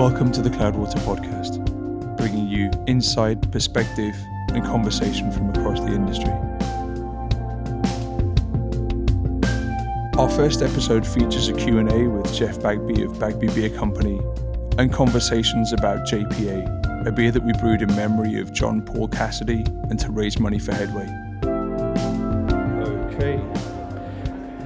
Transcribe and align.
Welcome 0.00 0.32
to 0.32 0.40
the 0.40 0.48
Cloudwater 0.48 0.98
Podcast, 1.00 2.16
bringing 2.16 2.48
you 2.48 2.70
insight, 2.86 3.52
perspective, 3.52 4.16
and 4.48 4.64
conversation 4.64 5.30
from 5.30 5.50
across 5.50 5.78
the 5.78 5.88
industry. 5.88 6.32
Our 10.18 10.30
first 10.30 10.62
episode 10.62 11.06
features 11.06 11.48
a 11.48 11.52
Q&A 11.52 12.08
with 12.08 12.32
Jeff 12.34 12.62
Bagby 12.62 13.02
of 13.02 13.20
Bagby 13.20 13.48
Beer 13.48 13.68
Company 13.68 14.18
and 14.78 14.90
conversations 14.90 15.74
about 15.74 16.08
JPA, 16.08 17.06
a 17.06 17.12
beer 17.12 17.30
that 17.30 17.42
we 17.42 17.52
brewed 17.60 17.82
in 17.82 17.94
memory 17.94 18.40
of 18.40 18.54
John 18.54 18.80
Paul 18.80 19.06
Cassidy 19.06 19.66
and 19.90 19.98
to 19.98 20.10
raise 20.10 20.40
money 20.40 20.58
for 20.58 20.72
Headway. 20.72 21.19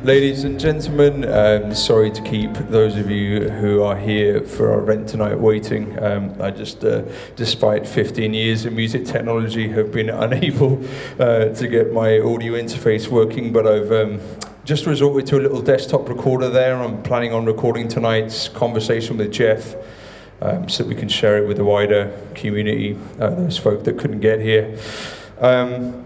Ladies 0.04 0.44
and 0.44 0.60
gentlemen, 0.60 1.24
um, 1.24 1.74
sorry 1.74 2.10
to 2.10 2.20
keep 2.20 2.52
those 2.68 2.94
of 2.98 3.10
you 3.10 3.48
who 3.48 3.82
are 3.82 3.96
here 3.96 4.42
for 4.42 4.70
our 4.70 4.80
event 4.80 5.08
tonight 5.08 5.40
waiting. 5.40 5.98
Um, 5.98 6.36
I 6.42 6.50
just, 6.50 6.84
uh, 6.84 7.04
despite 7.36 7.88
15 7.88 8.34
years 8.34 8.66
in 8.66 8.76
music 8.76 9.06
technology, 9.06 9.66
have 9.68 9.90
been 9.90 10.10
unable 10.24 10.84
uh, 11.18 11.46
to 11.54 11.68
get 11.68 11.90
my 11.94 12.18
audio 12.18 12.52
interface 12.52 13.08
working, 13.08 13.50
but 13.50 13.66
I've 13.66 13.90
um, 13.92 14.20
just 14.66 14.84
resorted 14.84 15.26
to 15.28 15.38
a 15.38 15.40
little 15.40 15.62
desktop 15.62 16.06
recorder 16.06 16.50
there. 16.50 16.76
I'm 16.76 17.02
planning 17.02 17.32
on 17.32 17.46
recording 17.46 17.88
tonight's 17.88 18.50
conversation 18.50 19.16
with 19.16 19.32
Jeff 19.32 19.74
um, 20.42 20.68
so 20.68 20.84
we 20.84 20.94
can 20.94 21.08
share 21.08 21.42
it 21.42 21.48
with 21.48 21.56
the 21.56 21.64
wider 21.64 22.14
community, 22.34 22.98
uh, 23.18 23.30
those 23.30 23.56
folk 23.56 23.84
that 23.84 23.96
couldn't 23.96 24.20
get 24.20 24.38
here. 24.38 24.78
Um, 25.40 26.04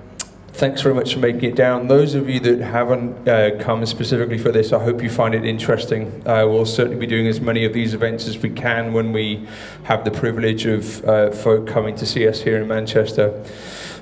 thanks 0.59 0.83
very 0.83 0.93
much 0.93 1.15
for 1.15 1.21
making 1.21 1.45
it 1.45 1.55
down. 1.55 1.87
Those 1.87 2.17
of 2.17 2.29
you 2.29 2.41
that 2.41 2.59
haven't 2.59 3.29
uh, 3.29 3.53
come 3.61 3.87
specifically 3.87 4.39
for 4.39 4.51
this, 4.51 4.73
I 4.73 4.83
hope 4.83 5.01
you 5.05 5.09
find 5.09 5.33
it 5.33 5.45
interesting. 5.45 6.09
Uh, 6.27 6.48
we'll 6.48 6.67
certainly 6.67 6.98
be 6.98 7.07
doing 7.07 7.29
as 7.29 7.41
many 7.41 7.65
of 7.65 7.73
these 7.73 7.95
events 7.95 8.27
as 8.27 8.39
we 8.39 8.51
can 8.51 8.93
when 8.93 9.12
we 9.12 9.47
have 9.84 10.05
the 10.05 10.11
privilege 10.11 10.67
of 10.67 11.05
uh, 11.05 11.31
folk 11.31 11.69
coming 11.69 11.95
to 11.95 12.05
see 12.05 12.27
us 12.27 12.41
here 12.42 12.61
in 12.61 12.67
Manchester. 12.67 13.41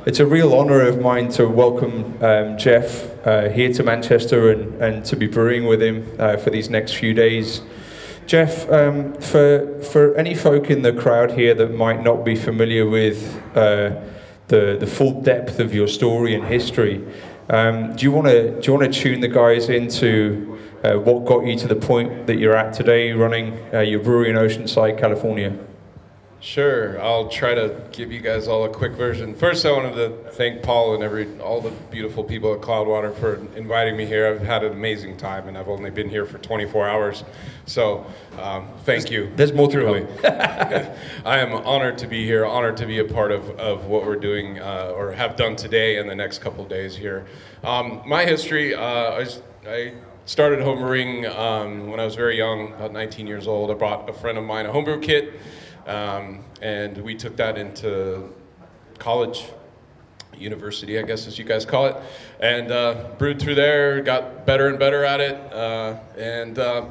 It's 0.06 0.18
a 0.18 0.24
real 0.24 0.54
honour 0.54 0.80
of 0.80 0.98
mine 0.98 1.28
to 1.32 1.46
welcome 1.46 2.16
um, 2.24 2.56
Jeff 2.56 3.26
uh, 3.26 3.50
here 3.50 3.70
to 3.74 3.82
Manchester 3.82 4.50
and, 4.50 4.80
and 4.80 5.04
to 5.04 5.14
be 5.14 5.26
brewing 5.26 5.66
with 5.66 5.82
him 5.82 6.10
uh, 6.18 6.38
for 6.38 6.48
these 6.48 6.70
next 6.70 6.94
few 6.94 7.12
days. 7.12 7.60
Jeff, 8.26 8.66
um, 8.72 9.12
for, 9.20 9.82
for 9.82 10.16
any 10.16 10.34
folk 10.34 10.70
in 10.70 10.80
the 10.80 10.94
crowd 10.94 11.32
here 11.32 11.52
that 11.52 11.74
might 11.74 12.02
not 12.02 12.24
be 12.24 12.34
familiar 12.34 12.88
with 12.88 13.42
uh, 13.54 14.00
the, 14.48 14.76
the 14.78 14.86
full 14.86 15.20
depth 15.22 15.58
of 15.60 15.74
your 15.74 15.88
story 15.88 16.34
and 16.34 16.44
history. 16.44 17.06
Um, 17.48 17.94
do 17.94 18.04
you 18.04 18.10
want 18.10 18.26
to 18.26 18.60
do 18.60 18.72
you 18.72 18.78
want 18.78 18.92
to 18.92 19.00
tune 19.00 19.20
the 19.20 19.28
guys 19.28 19.68
into 19.68 20.58
uh, 20.82 20.94
what 20.94 21.24
got 21.24 21.46
you 21.46 21.56
to 21.56 21.68
the 21.68 21.76
point 21.76 22.26
that 22.26 22.36
you're 22.36 22.56
at 22.56 22.72
today, 22.72 23.12
running 23.12 23.58
uh, 23.72 23.80
your 23.80 24.00
brewery 24.00 24.30
in 24.30 24.36
Oceanside, 24.36 24.98
California? 24.98 25.56
Sure, 26.46 27.02
I'll 27.02 27.28
try 27.28 27.54
to 27.56 27.82
give 27.90 28.12
you 28.12 28.20
guys 28.20 28.46
all 28.46 28.64
a 28.66 28.68
quick 28.68 28.92
version. 28.92 29.34
First, 29.34 29.66
I 29.66 29.72
wanted 29.72 29.94
to 29.96 30.30
thank 30.30 30.62
Paul 30.62 30.94
and 30.94 31.02
every 31.02 31.40
all 31.40 31.60
the 31.60 31.72
beautiful 31.90 32.22
people 32.22 32.54
at 32.54 32.60
Cloudwater 32.60 33.12
for 33.16 33.44
inviting 33.56 33.96
me 33.96 34.06
here. 34.06 34.28
I've 34.28 34.46
had 34.46 34.62
an 34.62 34.70
amazing 34.70 35.16
time, 35.16 35.48
and 35.48 35.58
I've 35.58 35.66
only 35.66 35.90
been 35.90 36.08
here 36.08 36.24
for 36.24 36.38
24 36.38 36.88
hours, 36.88 37.24
so 37.66 38.06
um, 38.38 38.68
thank 38.84 39.10
you. 39.10 39.32
There's 39.34 39.52
more 39.52 39.68
truly. 39.68 40.06
I 40.24 40.94
am 41.24 41.52
honored 41.52 41.98
to 41.98 42.06
be 42.06 42.24
here, 42.24 42.46
honored 42.46 42.76
to 42.76 42.86
be 42.86 43.00
a 43.00 43.04
part 43.04 43.32
of, 43.32 43.50
of 43.58 43.86
what 43.86 44.06
we're 44.06 44.14
doing 44.14 44.60
uh, 44.60 44.92
or 44.94 45.10
have 45.10 45.34
done 45.34 45.56
today 45.56 45.98
and 45.98 46.08
the 46.08 46.14
next 46.14 46.38
couple 46.38 46.64
days 46.64 46.94
here. 46.94 47.26
Um, 47.64 48.02
my 48.06 48.24
history, 48.24 48.72
uh, 48.72 48.80
I, 48.80 49.26
I 49.68 49.94
started 50.26 50.60
homebrewing 50.60 51.28
um, 51.36 51.88
when 51.88 51.98
I 51.98 52.04
was 52.04 52.14
very 52.14 52.38
young, 52.38 52.72
about 52.74 52.92
19 52.92 53.26
years 53.26 53.48
old. 53.48 53.72
I 53.72 53.74
brought 53.74 54.08
a 54.08 54.12
friend 54.12 54.38
of 54.38 54.44
mine 54.44 54.66
a 54.66 54.70
homebrew 54.70 55.00
kit. 55.00 55.40
Um, 55.86 56.44
and 56.60 56.98
we 56.98 57.14
took 57.14 57.36
that 57.36 57.56
into 57.56 58.32
college, 58.98 59.46
university, 60.36 60.98
I 60.98 61.02
guess, 61.02 61.26
as 61.26 61.38
you 61.38 61.44
guys 61.44 61.64
call 61.64 61.86
it, 61.86 61.96
and 62.40 62.70
uh, 62.70 63.10
brewed 63.18 63.40
through 63.40 63.54
there, 63.54 64.00
got 64.02 64.44
better 64.46 64.68
and 64.68 64.78
better 64.78 65.04
at 65.04 65.20
it. 65.20 65.52
Uh, 65.52 65.98
and 66.18 66.58
uh, 66.58 66.86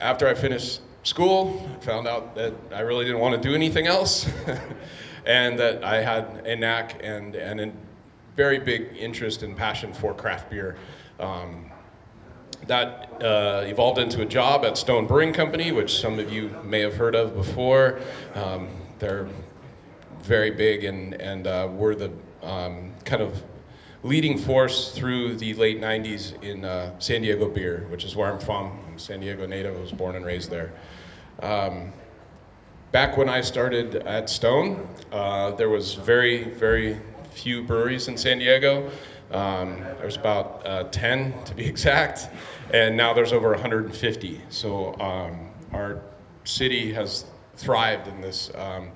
after 0.00 0.26
I 0.26 0.34
finished 0.34 0.80
school, 1.02 1.68
I 1.76 1.84
found 1.84 2.08
out 2.08 2.34
that 2.34 2.54
I 2.74 2.80
really 2.80 3.04
didn't 3.04 3.20
want 3.20 3.40
to 3.40 3.48
do 3.48 3.54
anything 3.54 3.86
else, 3.86 4.28
and 5.26 5.58
that 5.58 5.84
I 5.84 6.02
had 6.02 6.46
a 6.46 6.56
knack 6.56 7.00
and, 7.02 7.34
and 7.34 7.60
a 7.60 7.72
very 8.36 8.58
big 8.58 8.96
interest 8.96 9.42
and 9.42 9.56
passion 9.56 9.92
for 9.92 10.14
craft 10.14 10.50
beer. 10.50 10.76
Um, 11.20 11.71
that 12.66 13.12
uh, 13.22 13.64
evolved 13.66 13.98
into 13.98 14.22
a 14.22 14.26
job 14.26 14.64
at 14.64 14.78
Stone 14.78 15.06
Brewing 15.06 15.32
Company, 15.32 15.72
which 15.72 16.00
some 16.00 16.18
of 16.18 16.32
you 16.32 16.50
may 16.64 16.80
have 16.80 16.94
heard 16.94 17.14
of 17.14 17.34
before. 17.34 18.00
Um, 18.34 18.68
they're 18.98 19.28
very 20.22 20.50
big 20.50 20.84
and, 20.84 21.14
and 21.14 21.46
uh, 21.46 21.68
were 21.72 21.94
the 21.94 22.12
um, 22.42 22.92
kind 23.04 23.22
of 23.22 23.42
leading 24.04 24.38
force 24.38 24.92
through 24.92 25.36
the 25.36 25.54
late 25.54 25.80
90s 25.80 26.40
in 26.42 26.64
uh, 26.64 26.98
San 26.98 27.22
Diego 27.22 27.48
beer, 27.48 27.86
which 27.88 28.04
is 28.04 28.16
where 28.16 28.32
I'm 28.32 28.40
from. 28.40 28.78
I'm 28.86 28.98
San 28.98 29.20
Diego 29.20 29.46
native, 29.46 29.76
I 29.76 29.80
was 29.80 29.92
born 29.92 30.16
and 30.16 30.24
raised 30.24 30.50
there. 30.50 30.72
Um, 31.40 31.92
back 32.90 33.16
when 33.16 33.28
I 33.28 33.40
started 33.40 33.96
at 33.96 34.28
Stone, 34.28 34.88
uh, 35.12 35.52
there 35.52 35.68
was 35.68 35.94
very, 35.94 36.44
very 36.44 36.98
few 37.32 37.62
breweries 37.62 38.08
in 38.08 38.16
San 38.16 38.38
Diego. 38.38 38.90
Um, 39.32 39.80
there 39.80 40.06
was 40.06 40.16
about 40.16 40.62
uh, 40.66 40.84
10 40.84 41.44
to 41.44 41.54
be 41.54 41.66
exact, 41.74 42.28
and 42.72 42.96
now 42.96 43.12
there's 43.12 43.32
over 43.32 43.50
150. 43.50 44.40
So 44.48 44.94
um, 45.00 45.50
our 45.72 46.02
city 46.44 46.92
has 46.92 47.24
thrived 47.56 48.08
in 48.08 48.20
this 48.20 48.50
um, 48.56 48.90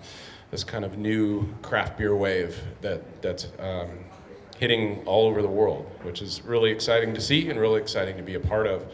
this 0.50 0.64
kind 0.64 0.84
of 0.84 0.96
new 0.96 1.52
craft 1.62 1.98
beer 1.98 2.14
wave 2.14 2.60
that 2.80 3.22
that's 3.22 3.48
um, 3.58 3.90
hitting 4.58 5.02
all 5.06 5.26
over 5.26 5.42
the 5.42 5.48
world, 5.48 5.90
which 6.02 6.22
is 6.22 6.42
really 6.42 6.70
exciting 6.70 7.14
to 7.14 7.20
see 7.20 7.48
and 7.50 7.58
really 7.58 7.80
exciting 7.80 8.16
to 8.16 8.22
be 8.22 8.34
a 8.34 8.40
part 8.40 8.66
of. 8.66 8.86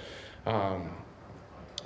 Um, 0.46 0.90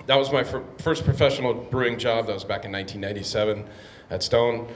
that 0.07 0.17
was 0.17 0.33
my 0.33 0.45
fir- 0.45 0.65
first 0.79 1.05
professional 1.05 1.55
brewing 1.55 1.99
job. 1.99 2.27
That 2.27 2.35
was 2.35 2.45
back 2.45 2.65
in 2.65 2.73
1997 2.73 3.67
at 4.11 4.23
Stone. 4.23 4.69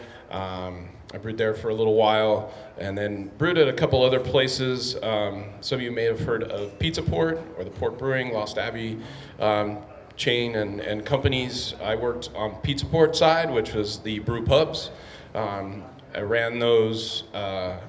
I 1.12 1.18
brewed 1.18 1.38
there 1.38 1.54
for 1.54 1.70
a 1.70 1.74
little 1.74 1.94
while 1.94 2.52
and 2.78 2.96
then 2.96 3.32
brewed 3.36 3.58
at 3.58 3.66
a 3.66 3.72
couple 3.72 4.04
other 4.04 4.20
places. 4.20 4.96
Um, 5.02 5.44
some 5.60 5.76
of 5.76 5.82
you 5.82 5.90
may 5.90 6.04
have 6.04 6.20
heard 6.20 6.44
of 6.44 6.78
Pizza 6.78 7.02
Port 7.02 7.40
or 7.58 7.64
the 7.64 7.70
Port 7.70 7.98
Brewing, 7.98 8.32
Lost 8.32 8.58
Abbey 8.58 9.00
um, 9.40 9.78
chain 10.16 10.54
and, 10.54 10.80
and 10.80 11.04
companies. 11.04 11.74
I 11.82 11.96
worked 11.96 12.30
on 12.36 12.54
Pizza 12.56 12.86
Port 12.86 13.16
side, 13.16 13.50
which 13.50 13.74
was 13.74 13.98
the 13.98 14.20
brew 14.20 14.44
pubs. 14.44 14.92
Um, 15.34 15.82
I 16.14 16.20
ran 16.20 16.60
those 16.60 17.24
uh, 17.34 17.80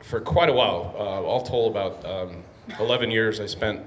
for 0.00 0.20
quite 0.20 0.48
a 0.48 0.52
while, 0.54 0.94
uh, 0.96 1.22
all 1.22 1.42
told 1.42 1.72
about 1.72 2.04
um, 2.06 2.42
11 2.78 3.10
years 3.10 3.38
I 3.40 3.46
spent 3.46 3.84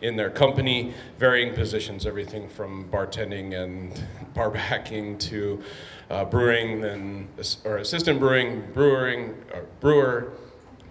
in 0.00 0.16
their 0.16 0.30
company, 0.30 0.94
varying 1.18 1.54
positions, 1.54 2.06
everything 2.06 2.48
from 2.48 2.88
bartending 2.90 3.62
and 3.62 4.02
bar 4.34 4.50
backing 4.50 5.18
to 5.18 5.62
uh, 6.10 6.24
brewing, 6.24 6.80
then 6.80 7.28
or 7.64 7.78
assistant 7.78 8.18
brewing, 8.18 8.64
brewing, 8.74 9.34
brewer, 9.78 10.32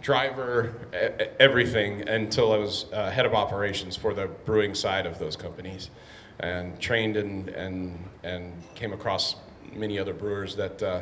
driver, 0.02 0.74
everything 1.40 2.07
until 2.07 2.53
I 2.53 2.57
was 2.57 2.85
uh, 2.94 3.12
head 3.12 3.25
of 3.25 3.34
operations 3.34 3.97
for 3.97 4.13
the 4.13 4.28
brewing 4.28 4.74
side 4.74 5.06
of 5.06 5.19
those 5.19 5.35
companies, 5.35 5.90
and 6.40 6.79
trained 6.79 7.18
and 7.18 7.50
and 7.50 8.00
and 8.24 8.53
came 8.75 8.94
across 8.94 9.35
many 9.74 10.00
other 10.00 10.13
brewers 10.13 10.56
that. 10.56 10.81
Uh, 10.81 11.02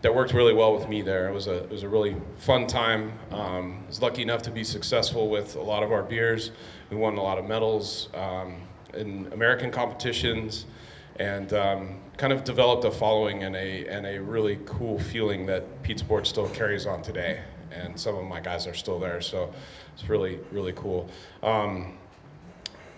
that 0.00 0.12
worked 0.12 0.34
really 0.34 0.52
well 0.52 0.74
with 0.74 0.88
me 0.88 1.00
there. 1.00 1.28
It 1.28 1.32
was 1.32 1.46
a, 1.46 1.62
it 1.62 1.70
was 1.70 1.84
a 1.84 1.88
really 1.88 2.16
fun 2.36 2.66
time. 2.66 3.12
Um, 3.30 3.84
I 3.84 3.86
was 3.86 4.02
lucky 4.02 4.22
enough 4.22 4.42
to 4.42 4.50
be 4.50 4.64
successful 4.64 5.30
with 5.30 5.54
a 5.54 5.62
lot 5.62 5.84
of 5.84 5.92
our 5.92 6.02
beers. 6.02 6.50
We 6.90 6.96
won 6.96 7.16
a 7.18 7.22
lot 7.22 7.38
of 7.38 7.46
medals 7.46 8.08
um, 8.12 8.56
in 8.94 9.32
American 9.32 9.70
competitions 9.70 10.66
and 11.20 11.52
um, 11.52 12.00
kind 12.22 12.32
of 12.32 12.44
developed 12.44 12.84
a 12.84 12.90
following 12.92 13.42
and 13.42 13.56
a, 13.56 13.84
and 13.88 14.06
a 14.06 14.16
really 14.22 14.56
cool 14.64 14.96
feeling 14.96 15.44
that 15.44 15.82
Pizza 15.82 16.04
Port 16.04 16.24
still 16.24 16.48
carries 16.50 16.86
on 16.86 17.02
today. 17.02 17.40
And 17.72 17.98
some 17.98 18.14
of 18.14 18.24
my 18.26 18.38
guys 18.38 18.64
are 18.68 18.74
still 18.74 19.00
there, 19.00 19.20
so 19.20 19.52
it's 19.92 20.08
really, 20.08 20.38
really 20.52 20.72
cool. 20.74 21.08
Um, 21.42 21.98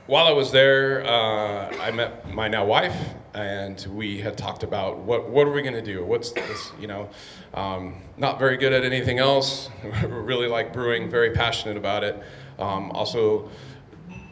while 0.09 0.27
I 0.27 0.33
was 0.33 0.53
there, 0.53 1.07
uh, 1.07 1.75
I 1.79 1.91
met 1.91 2.35
my 2.35 2.49
now 2.49 2.67
wife, 2.67 3.15
and 3.33 3.87
we 3.95 4.21
had 4.21 4.37
talked 4.37 4.63
about 4.63 4.99
what 4.99 5.31
what 5.31 5.47
are 5.47 5.53
we 5.53 5.63
going 5.63 5.73
to 5.73 5.81
do? 5.95 6.05
What's 6.05 6.33
this? 6.33 6.73
You 6.79 6.89
know, 6.89 7.09
um, 7.55 8.03
not 8.19 8.39
very 8.39 8.59
good 8.59 8.75
at 8.75 8.85
anything 8.85 9.21
else. 9.21 9.71
really 10.07 10.49
like 10.49 10.75
brewing, 10.75 11.09
very 11.09 11.31
passionate 11.31 11.79
about 11.79 12.05
it. 12.05 12.23
Um, 12.59 12.91
also, 12.91 13.49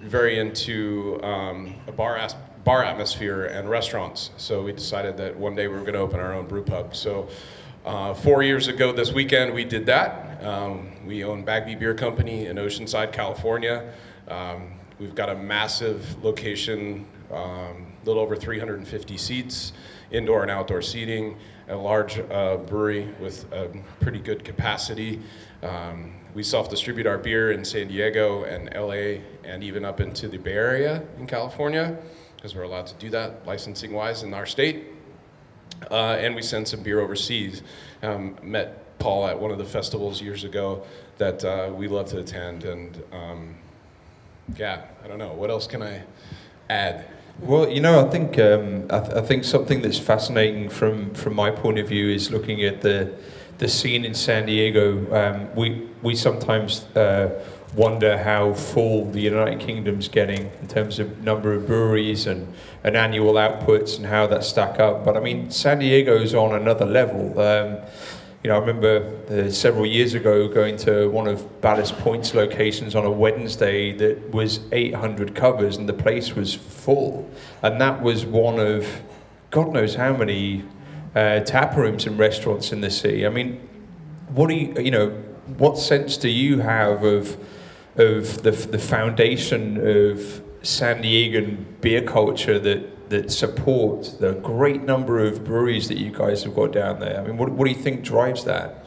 very 0.03 0.39
into 0.39 1.19
um, 1.23 1.77
a 1.87 1.93
bar 1.93 2.19
as- 2.19 2.37
bar 2.65 2.85
atmosphere 2.85 3.45
and 3.47 3.69
restaurants. 3.69 4.31
So 4.37 4.63
we 4.63 4.73
decided 4.73 5.17
that 5.17 5.37
one 5.37 5.55
day 5.55 5.67
we 5.69 5.75
were 5.75 5.81
going 5.81 5.95
to 5.95 6.01
open 6.01 6.21
our 6.21 6.35
own 6.35 6.47
brew 6.47 6.65
pub. 6.65 6.95
So. 6.95 7.29
Uh, 7.85 8.15
four 8.15 8.45
years 8.45 8.69
ago 8.69 8.93
this 8.93 9.11
weekend, 9.11 9.53
we 9.53 9.65
did 9.65 9.85
that. 9.85 10.41
Um, 10.45 10.93
we 11.05 11.25
own 11.25 11.43
Bagby 11.43 11.75
Beer 11.75 11.95
Company 11.95 12.47
in 12.47 12.55
Oceanside, 12.57 13.13
California. 13.13 13.93
Um, 14.29 14.75
we've 15.01 15.17
got 15.17 15.29
a 15.29 15.35
massive 15.35 16.23
location 16.23 17.05
um, 17.33 17.93
little 18.05 18.23
over 18.23 18.37
350 18.37 19.17
seats, 19.17 19.73
indoor 20.11 20.43
and 20.43 20.51
outdoor 20.51 20.83
seating, 20.83 21.37
a 21.69 21.77
large 21.77 22.19
uh, 22.19 22.59
brewery 22.59 23.09
with 23.21 23.51
a 23.53 23.71
pretty 24.01 24.19
good 24.19 24.45
capacity. 24.45 25.21
Um, 25.63 26.13
we 26.35 26.43
self-distribute 26.43 27.07
our 27.07 27.19
beer 27.19 27.53
in 27.53 27.65
San 27.65 27.89
Diego 27.89 28.45
and 28.45 28.71
LA 28.75 29.23
and 29.45 29.63
even 29.63 29.85
up 29.85 30.01
into 30.01 30.29
the 30.29 30.39
Bay 30.39 30.53
Area 30.53 31.03
in 31.19 31.27
California 31.27 31.97
because 32.43 32.57
we're 32.57 32.65
allowed 32.65 32.89
to 32.89 32.95
do 32.95 33.09
that 33.09 33.47
licensing 33.47 33.93
wise 33.93 34.25
in 34.25 34.35
our 34.35 34.47
state. 34.47 34.87
Uh, 35.93 36.17
and 36.19 36.35
we 36.35 36.43
send 36.43 36.67
some 36.67 36.83
beer 36.83 36.99
overseas. 36.99 37.63
Um, 38.03 38.37
met 38.43 38.99
Paul 38.99 39.29
at 39.29 39.39
one 39.39 39.53
of 39.53 39.59
the 39.59 39.65
festivals 39.65 40.21
years 40.21 40.43
ago 40.43 40.85
that 41.19 41.45
uh, 41.45 41.71
we 41.73 41.87
love 41.87 42.09
to 42.09 42.19
attend. 42.19 42.65
And 42.65 43.01
um, 43.13 43.55
yeah, 44.57 44.83
I 45.05 45.07
don't 45.07 45.19
know. 45.19 45.33
What 45.33 45.51
else 45.51 45.69
can 45.69 45.85
I 45.85 46.03
add? 46.69 47.07
Well, 47.39 47.71
you 47.71 47.81
know, 47.81 48.05
I 48.05 48.11
think 48.11 48.37
um, 48.41 48.87
I, 48.91 48.99
th- 48.99 49.13
I, 49.13 49.21
think 49.21 49.45
something 49.45 49.81
that's 49.81 49.99
fascinating 49.99 50.69
from 50.69 51.15
from 51.15 51.35
my 51.35 51.51
point 51.51 51.79
of 51.79 51.89
view 51.89 52.11
is 52.11 52.33
looking 52.33 52.65
at 52.65 52.83
the 52.83 53.15
the 53.59 53.69
scene 53.69 54.05
in 54.05 54.15
San 54.15 54.47
Diego. 54.47 54.99
Um, 55.15 55.55
we 55.55 55.89
we 56.03 56.17
sometimes 56.17 56.85
uh, 56.97 57.41
wonder 57.75 58.19
how 58.19 58.53
full 58.53 59.11
the 59.11 59.21
United 59.21 59.61
Kingdom's 59.61 60.09
getting 60.09 60.51
in 60.61 60.69
terms 60.69 60.99
of 60.99 61.23
number 61.23 61.55
of 61.55 61.67
breweries 61.67 62.27
and, 62.27 62.53
and 62.85 62.97
annual 62.97 63.35
outputs 63.35 63.97
and 63.97 64.07
how 64.07 64.27
that 64.27 64.45
stack 64.45 64.79
up. 64.79 65.05
But 65.05 65.17
I 65.17 65.21
mean, 65.21 65.51
San 65.51 65.79
Diego's 65.79 66.35
on 66.35 66.55
another 66.55 66.85
level. 66.85 67.39
Um, 67.41 67.79
you 68.43 68.51
know, 68.51 68.57
I 68.57 68.59
remember 68.59 69.19
uh, 69.31 69.51
several 69.51 69.87
years 69.87 70.15
ago 70.15 70.49
going 70.49 70.77
to 70.79 71.09
one 71.09 71.29
of 71.29 71.61
Ballast 71.61 71.97
Point's 71.99 72.35
locations 72.35 72.95
on 72.95 73.05
a 73.05 73.11
Wednesday 73.11 73.93
that 73.93 74.31
was 74.33 74.61
800 74.73 75.35
covers 75.35 75.77
and 75.77 75.89
the 75.89 75.95
place 75.95 76.35
was 76.35 76.53
full. 76.53 77.31
And 77.63 77.81
that 77.81 78.03
was 78.03 78.27
one 78.27 78.59
of 78.59 79.03
God 79.51 79.73
knows 79.73 79.95
how 79.95 80.17
many 80.17 80.65
uh, 81.15 81.41
tap 81.41 81.77
rooms 81.77 82.07
and 82.07 82.19
restaurants 82.19 82.73
in 82.73 82.81
the 82.81 82.91
city. 82.91 83.25
I 83.25 83.29
mean, 83.29 83.69
what 84.29 84.49
do 84.49 84.55
you, 84.55 84.75
you 84.79 84.91
know, 84.91 85.11
what 85.59 85.79
sense 85.79 86.17
do 86.17 86.29
you 86.29 86.61
have 86.61 87.05
of 87.05 87.37
of 87.97 88.43
the, 88.43 88.51
the 88.51 88.79
foundation 88.79 89.77
of 89.77 90.43
San 90.63 91.03
Diegan 91.03 91.65
beer 91.81 92.03
culture 92.03 92.59
that, 92.59 93.11
that 93.11 93.31
support 93.31 94.15
the 94.21 94.35
great 94.35 94.83
number 94.83 95.19
of 95.19 95.45
breweries 95.45 95.89
that 95.89 95.99
you 95.99 96.11
guys 96.11 96.45
have 96.45 96.55
got 96.55 96.73
down 96.73 97.01
there? 97.01 97.21
I 97.21 97.27
mean, 97.27 97.37
what, 97.37 97.51
what 97.51 97.67
do 97.67 97.71
you 97.71 97.79
think 97.79 98.03
drives 98.03 98.45
that? 98.45 98.87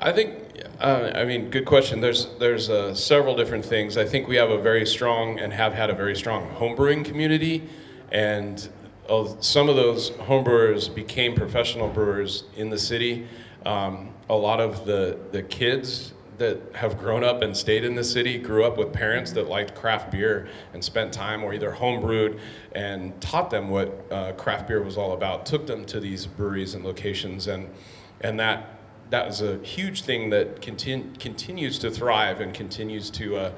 I 0.00 0.12
think, 0.12 0.34
uh, 0.80 1.12
I 1.14 1.24
mean, 1.24 1.50
good 1.50 1.64
question. 1.64 2.00
There's, 2.00 2.28
there's 2.38 2.70
uh, 2.70 2.94
several 2.94 3.34
different 3.34 3.64
things. 3.64 3.96
I 3.96 4.04
think 4.04 4.28
we 4.28 4.36
have 4.36 4.50
a 4.50 4.60
very 4.60 4.86
strong 4.86 5.40
and 5.40 5.52
have 5.52 5.72
had 5.72 5.90
a 5.90 5.94
very 5.94 6.14
strong 6.14 6.48
homebrewing 6.54 7.04
community, 7.04 7.68
and 8.12 8.68
uh, 9.08 9.26
some 9.40 9.68
of 9.68 9.76
those 9.76 10.10
homebrewers 10.12 10.94
became 10.94 11.34
professional 11.34 11.88
brewers 11.88 12.44
in 12.56 12.70
the 12.70 12.78
city. 12.78 13.26
Um, 13.66 14.10
a 14.28 14.34
lot 14.34 14.60
of 14.60 14.84
the, 14.84 15.18
the 15.32 15.42
kids 15.42 16.12
that 16.38 16.60
have 16.74 16.98
grown 16.98 17.22
up 17.22 17.42
and 17.42 17.56
stayed 17.56 17.84
in 17.84 17.94
the 17.94 18.04
city 18.04 18.38
grew 18.38 18.64
up 18.64 18.76
with 18.76 18.92
parents 18.92 19.32
that 19.32 19.48
liked 19.48 19.74
craft 19.74 20.10
beer 20.10 20.48
and 20.72 20.82
spent 20.82 21.12
time 21.12 21.44
or 21.44 21.54
either 21.54 21.70
homebrewed 21.70 22.38
and 22.72 23.18
taught 23.20 23.50
them 23.50 23.68
what 23.68 24.04
uh, 24.10 24.32
craft 24.32 24.66
beer 24.68 24.82
was 24.82 24.96
all 24.96 25.12
about 25.12 25.46
took 25.46 25.66
them 25.66 25.84
to 25.84 26.00
these 26.00 26.26
breweries 26.26 26.74
and 26.74 26.84
locations 26.84 27.46
and 27.46 27.68
and 28.20 28.38
that 28.38 28.78
that 29.10 29.26
was 29.26 29.42
a 29.42 29.58
huge 29.58 30.02
thing 30.02 30.30
that 30.30 30.60
continu- 30.60 31.18
continues 31.20 31.78
to 31.78 31.90
thrive 31.90 32.40
and 32.40 32.54
continues 32.54 33.10
to 33.10 33.36
uh, 33.36 33.52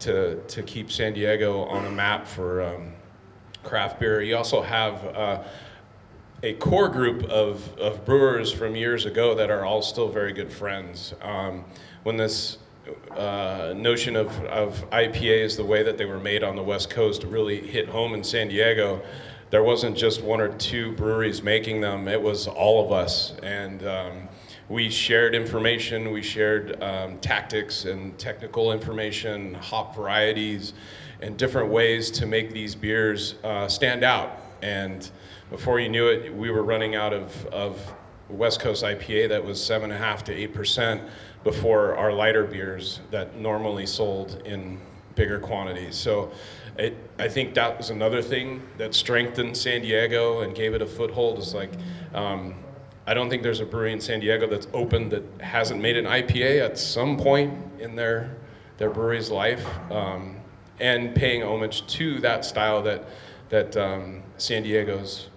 to 0.00 0.42
to 0.48 0.62
keep 0.62 0.90
San 0.90 1.12
Diego 1.12 1.62
on 1.64 1.84
the 1.84 1.90
map 1.90 2.26
for 2.26 2.62
um, 2.62 2.92
craft 3.62 4.00
beer. 4.00 4.22
You 4.22 4.36
also 4.36 4.62
have 4.62 5.04
uh, 5.14 5.42
a 6.42 6.54
core 6.54 6.88
group 6.88 7.24
of, 7.24 7.76
of 7.78 8.04
brewers 8.04 8.52
from 8.52 8.76
years 8.76 9.06
ago 9.06 9.34
that 9.34 9.50
are 9.50 9.64
all 9.64 9.82
still 9.82 10.08
very 10.08 10.32
good 10.32 10.52
friends. 10.52 11.14
Um, 11.22 11.64
when 12.06 12.16
this 12.16 12.58
uh, 13.16 13.74
notion 13.76 14.14
of, 14.14 14.28
of 14.44 14.88
IPAs, 14.90 15.56
the 15.56 15.64
way 15.64 15.82
that 15.82 15.98
they 15.98 16.04
were 16.04 16.20
made 16.20 16.44
on 16.44 16.54
the 16.54 16.62
West 16.62 16.88
Coast, 16.88 17.24
really 17.24 17.60
hit 17.60 17.88
home 17.88 18.14
in 18.14 18.22
San 18.22 18.46
Diego, 18.46 19.02
there 19.50 19.64
wasn't 19.64 19.96
just 19.96 20.22
one 20.22 20.40
or 20.40 20.46
two 20.50 20.92
breweries 20.92 21.42
making 21.42 21.80
them, 21.80 22.06
it 22.06 22.22
was 22.22 22.46
all 22.46 22.84
of 22.84 22.92
us. 22.92 23.34
And 23.42 23.84
um, 23.88 24.28
we 24.68 24.88
shared 24.88 25.34
information, 25.34 26.12
we 26.12 26.22
shared 26.22 26.80
um, 26.80 27.18
tactics 27.18 27.86
and 27.86 28.16
technical 28.20 28.70
information, 28.70 29.54
hop 29.54 29.96
varieties, 29.96 30.74
and 31.22 31.36
different 31.36 31.72
ways 31.72 32.08
to 32.12 32.24
make 32.24 32.52
these 32.52 32.76
beers 32.76 33.34
uh, 33.42 33.66
stand 33.66 34.04
out. 34.04 34.42
And 34.62 35.10
before 35.50 35.80
you 35.80 35.88
knew 35.88 36.06
it, 36.06 36.32
we 36.32 36.52
were 36.52 36.62
running 36.62 36.94
out 36.94 37.12
of, 37.12 37.46
of 37.46 37.94
West 38.28 38.60
Coast 38.60 38.84
IPA 38.84 39.28
that 39.30 39.44
was 39.44 39.58
7.5 39.58 40.22
to 40.22 40.48
8% 40.48 41.08
before 41.46 41.94
our 41.94 42.12
lighter 42.12 42.42
beers 42.42 42.98
that 43.12 43.36
normally 43.36 43.86
sold 43.86 44.42
in 44.44 44.80
bigger 45.14 45.38
quantities. 45.38 45.94
So 45.94 46.32
it, 46.76 46.96
I 47.20 47.28
think 47.28 47.54
that 47.54 47.78
was 47.78 47.90
another 47.90 48.20
thing 48.20 48.62
that 48.78 48.94
strengthened 48.94 49.56
San 49.56 49.82
Diego 49.82 50.40
and 50.40 50.56
gave 50.56 50.74
it 50.74 50.82
a 50.82 50.86
foothold. 50.86 51.38
Is 51.38 51.54
like, 51.54 51.70
um, 52.14 52.56
I 53.06 53.14
don't 53.14 53.30
think 53.30 53.44
there's 53.44 53.60
a 53.60 53.64
brewery 53.64 53.92
in 53.92 54.00
San 54.00 54.18
Diego 54.18 54.48
that's 54.48 54.66
open 54.72 55.08
that 55.10 55.22
hasn't 55.40 55.80
made 55.80 55.96
an 55.96 56.06
IPA 56.06 56.64
at 56.64 56.78
some 56.80 57.16
point 57.16 57.54
in 57.78 57.94
their 57.94 58.36
their 58.78 58.90
brewery's 58.90 59.30
life, 59.30 59.64
um, 59.92 60.38
and 60.80 61.14
paying 61.14 61.44
homage 61.44 61.86
to 61.86 62.18
that 62.22 62.44
style 62.44 62.82
that 62.82 63.04
that 63.50 63.76
um, 63.76 64.20
San 64.36 64.64
Diego's 64.64 65.28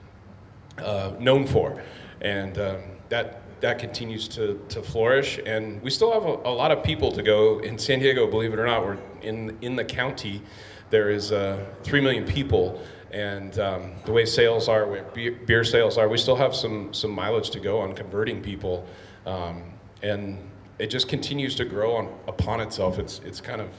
uh, 0.80 1.12
known 1.20 1.46
for, 1.46 1.84
and 2.20 2.58
um, 2.58 2.82
that 3.10 3.39
that 3.62 3.80
continues 3.80 4.28
to, 4.30 4.64
to 4.70 4.82
flourish. 4.82 5.40
And 5.46 5.82
we 5.82 5.90
still 5.90 6.14
have 6.14 6.26
a, 6.26 6.50
a, 6.50 6.54
lot 6.54 6.72
of 6.72 6.84
people 6.84 7.12
to 7.12 7.22
go 7.22 7.60
in 7.60 7.78
San 7.78 8.00
Diego. 8.00 8.28
Believe 8.28 8.54
it 8.54 8.60
or 8.60 8.66
not, 8.66 8.84
we're 8.84 8.98
in 9.22 9.58
in 9.62 9.76
the 9.76 9.84
county. 9.84 10.42
There 10.90 11.10
is 11.10 11.32
uh, 11.32 11.66
three 11.84 12.02
million 12.02 12.26
people, 12.26 12.82
and 13.12 13.58
um, 13.60 13.92
the 14.06 14.12
way 14.12 14.26
sales 14.26 14.68
are, 14.68 14.86
beer, 15.14 15.64
sales 15.64 15.98
are, 15.98 16.10
we 16.10 16.18
still 16.18 16.36
have 16.36 16.56
some 16.56 16.94
some 16.94 17.12
mileage 17.12 17.50
to 17.52 17.60
go 17.60 17.80
on 17.80 17.94
converting 17.94 18.42
people, 18.42 18.86
um, 19.26 19.64
and 20.02 20.40
it 20.80 20.88
just 20.88 21.08
continues 21.08 21.56
to 21.56 21.66
grow 21.66 21.96
on 21.96 22.14
upon 22.28 22.60
itself. 22.62 22.98
It's 22.98 23.20
it's 23.26 23.42
kind 23.42 23.62
of 23.62 23.70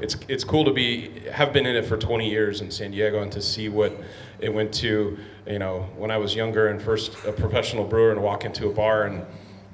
it's 0.00 0.16
it's 0.28 0.44
cool 0.44 0.64
to 0.64 0.72
be 0.72 1.20
have 1.30 1.52
been 1.52 1.66
in 1.66 1.76
it 1.76 1.86
for 1.86 1.96
20 1.96 2.28
years 2.28 2.60
in 2.60 2.70
San 2.70 2.90
Diego 2.90 3.22
and 3.22 3.32
to 3.32 3.40
see 3.40 3.68
what 3.68 3.98
it 4.38 4.52
went 4.52 4.72
to. 4.74 5.18
You 5.46 5.58
know, 5.58 5.88
when 5.96 6.10
I 6.10 6.18
was 6.18 6.34
younger 6.34 6.68
and 6.68 6.80
first 6.80 7.14
a 7.24 7.32
professional 7.32 7.84
brewer 7.84 8.12
and 8.12 8.22
walk 8.22 8.44
into 8.44 8.68
a 8.68 8.72
bar 8.72 9.04
and 9.04 9.24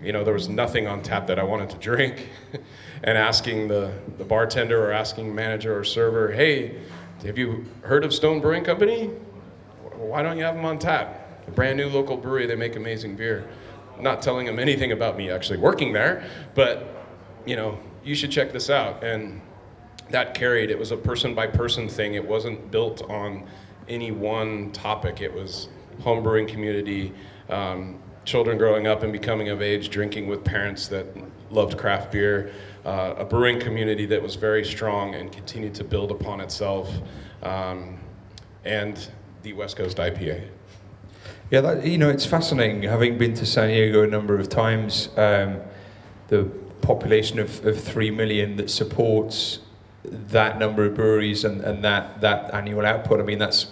you 0.00 0.12
know 0.12 0.24
there 0.24 0.34
was 0.34 0.48
nothing 0.48 0.86
on 0.86 1.02
tap 1.02 1.26
that 1.28 1.38
I 1.38 1.42
wanted 1.42 1.70
to 1.70 1.76
drink, 1.76 2.28
and 3.04 3.18
asking 3.18 3.68
the 3.68 3.92
the 4.18 4.24
bartender 4.24 4.86
or 4.86 4.92
asking 4.92 5.34
manager 5.34 5.76
or 5.76 5.84
server, 5.84 6.32
hey, 6.32 6.80
have 7.24 7.38
you 7.38 7.64
heard 7.82 8.04
of 8.04 8.12
Stone 8.12 8.40
Brewing 8.40 8.64
Company? 8.64 9.06
Why 9.96 10.22
don't 10.22 10.36
you 10.36 10.44
have 10.44 10.56
them 10.56 10.64
on 10.64 10.78
tap? 10.78 11.44
A 11.48 11.50
brand 11.50 11.76
new 11.76 11.88
local 11.88 12.16
brewery, 12.16 12.46
they 12.46 12.56
make 12.56 12.76
amazing 12.76 13.16
beer. 13.16 13.48
Not 14.00 14.22
telling 14.22 14.46
them 14.46 14.58
anything 14.58 14.92
about 14.92 15.16
me 15.16 15.30
actually 15.30 15.58
working 15.58 15.92
there, 15.92 16.28
but 16.54 17.06
you 17.46 17.56
know, 17.56 17.78
you 18.04 18.14
should 18.14 18.30
check 18.30 18.52
this 18.52 18.70
out. 18.70 19.02
And 19.02 19.40
that 20.12 20.34
carried. 20.34 20.70
It 20.70 20.78
was 20.78 20.92
a 20.92 20.96
person 20.96 21.34
by 21.34 21.46
person 21.46 21.88
thing. 21.88 22.14
It 22.14 22.26
wasn't 22.26 22.70
built 22.70 23.02
on 23.10 23.46
any 23.88 24.12
one 24.12 24.70
topic. 24.72 25.20
It 25.20 25.32
was 25.32 25.68
homebrewing 26.00 26.48
community, 26.48 27.12
um, 27.48 27.98
children 28.24 28.56
growing 28.56 28.86
up 28.86 29.02
and 29.02 29.12
becoming 29.12 29.48
of 29.48 29.60
age, 29.60 29.90
drinking 29.90 30.28
with 30.28 30.44
parents 30.44 30.88
that 30.88 31.06
loved 31.50 31.76
craft 31.76 32.12
beer, 32.12 32.52
uh, 32.84 33.14
a 33.18 33.24
brewing 33.24 33.60
community 33.60 34.06
that 34.06 34.22
was 34.22 34.36
very 34.36 34.64
strong 34.64 35.14
and 35.14 35.32
continued 35.32 35.74
to 35.74 35.84
build 35.84 36.10
upon 36.10 36.40
itself, 36.40 36.90
um, 37.42 37.98
and 38.64 39.10
the 39.42 39.52
West 39.52 39.76
Coast 39.76 39.96
IPA. 39.98 40.48
Yeah, 41.50 41.60
that, 41.60 41.86
you 41.86 41.98
know, 41.98 42.08
it's 42.08 42.24
fascinating. 42.24 42.82
Having 42.82 43.18
been 43.18 43.34
to 43.34 43.44
San 43.44 43.68
Diego 43.68 44.02
a 44.02 44.06
number 44.06 44.38
of 44.38 44.48
times, 44.48 45.10
um, 45.16 45.60
the 46.28 46.44
population 46.80 47.38
of, 47.38 47.64
of 47.66 47.78
3 47.78 48.10
million 48.10 48.56
that 48.56 48.70
supports 48.70 49.58
that 50.04 50.58
number 50.58 50.84
of 50.84 50.94
breweries 50.94 51.44
and, 51.44 51.60
and 51.60 51.84
that, 51.84 52.20
that 52.20 52.52
annual 52.54 52.84
output, 52.84 53.20
I 53.20 53.22
mean, 53.22 53.38
that's 53.38 53.66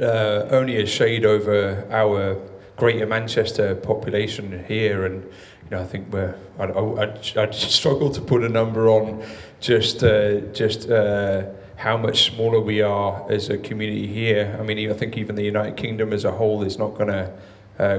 uh, 0.00 0.48
only 0.50 0.80
a 0.80 0.86
shade 0.86 1.24
over 1.24 1.86
our 1.90 2.40
greater 2.76 3.06
Manchester 3.06 3.74
population 3.74 4.64
here. 4.66 5.04
And, 5.04 5.22
you 5.24 5.70
know, 5.70 5.80
I 5.80 5.84
think 5.84 6.12
we're, 6.12 6.34
I, 6.58 6.64
I, 6.64 7.42
I 7.42 7.50
struggle 7.52 8.10
to 8.10 8.20
put 8.20 8.42
a 8.42 8.48
number 8.48 8.88
on 8.88 9.24
just, 9.60 10.02
uh, 10.02 10.40
just 10.52 10.90
uh, 10.90 11.46
how 11.76 11.96
much 11.96 12.24
smaller 12.24 12.60
we 12.60 12.80
are 12.80 13.30
as 13.30 13.50
a 13.50 13.58
community 13.58 14.06
here. 14.06 14.56
I 14.58 14.62
mean, 14.62 14.90
I 14.90 14.94
think 14.94 15.16
even 15.18 15.36
the 15.36 15.44
United 15.44 15.76
Kingdom 15.76 16.12
as 16.12 16.24
a 16.24 16.32
whole 16.32 16.62
is 16.62 16.78
not 16.78 16.94
going 16.94 17.08
to 17.08 17.32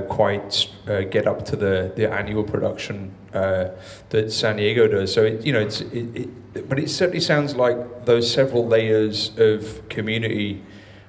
quite 0.07 0.67
uh, 0.87 1.01
get 1.01 1.27
up 1.27 1.43
to 1.45 1.55
the, 1.55 1.91
the 1.95 2.11
annual 2.11 2.43
production 2.43 3.13
uh, 3.33 3.69
that 4.09 4.31
San 4.31 4.55
Diego 4.55 4.87
does. 4.87 5.13
So 5.13 5.23
it, 5.23 5.45
you 5.45 5.51
know, 5.51 5.59
it's 5.59 5.81
it, 5.81 6.15
it, 6.15 6.69
but 6.69 6.79
it 6.79 6.89
certainly 6.89 7.19
sounds 7.19 7.55
like 7.55 8.05
those 8.05 8.31
several 8.31 8.65
layers 8.65 9.37
of 9.37 9.87
community 9.89 10.63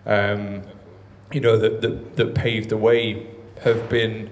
um, 0.06 0.62
you 1.32 1.40
know, 1.40 1.58
that, 1.58 1.80
that, 1.80 2.16
that 2.16 2.35
paved 2.35 2.70
the 2.70 2.76
way 2.76 3.26
have 3.62 3.88
been 3.88 4.30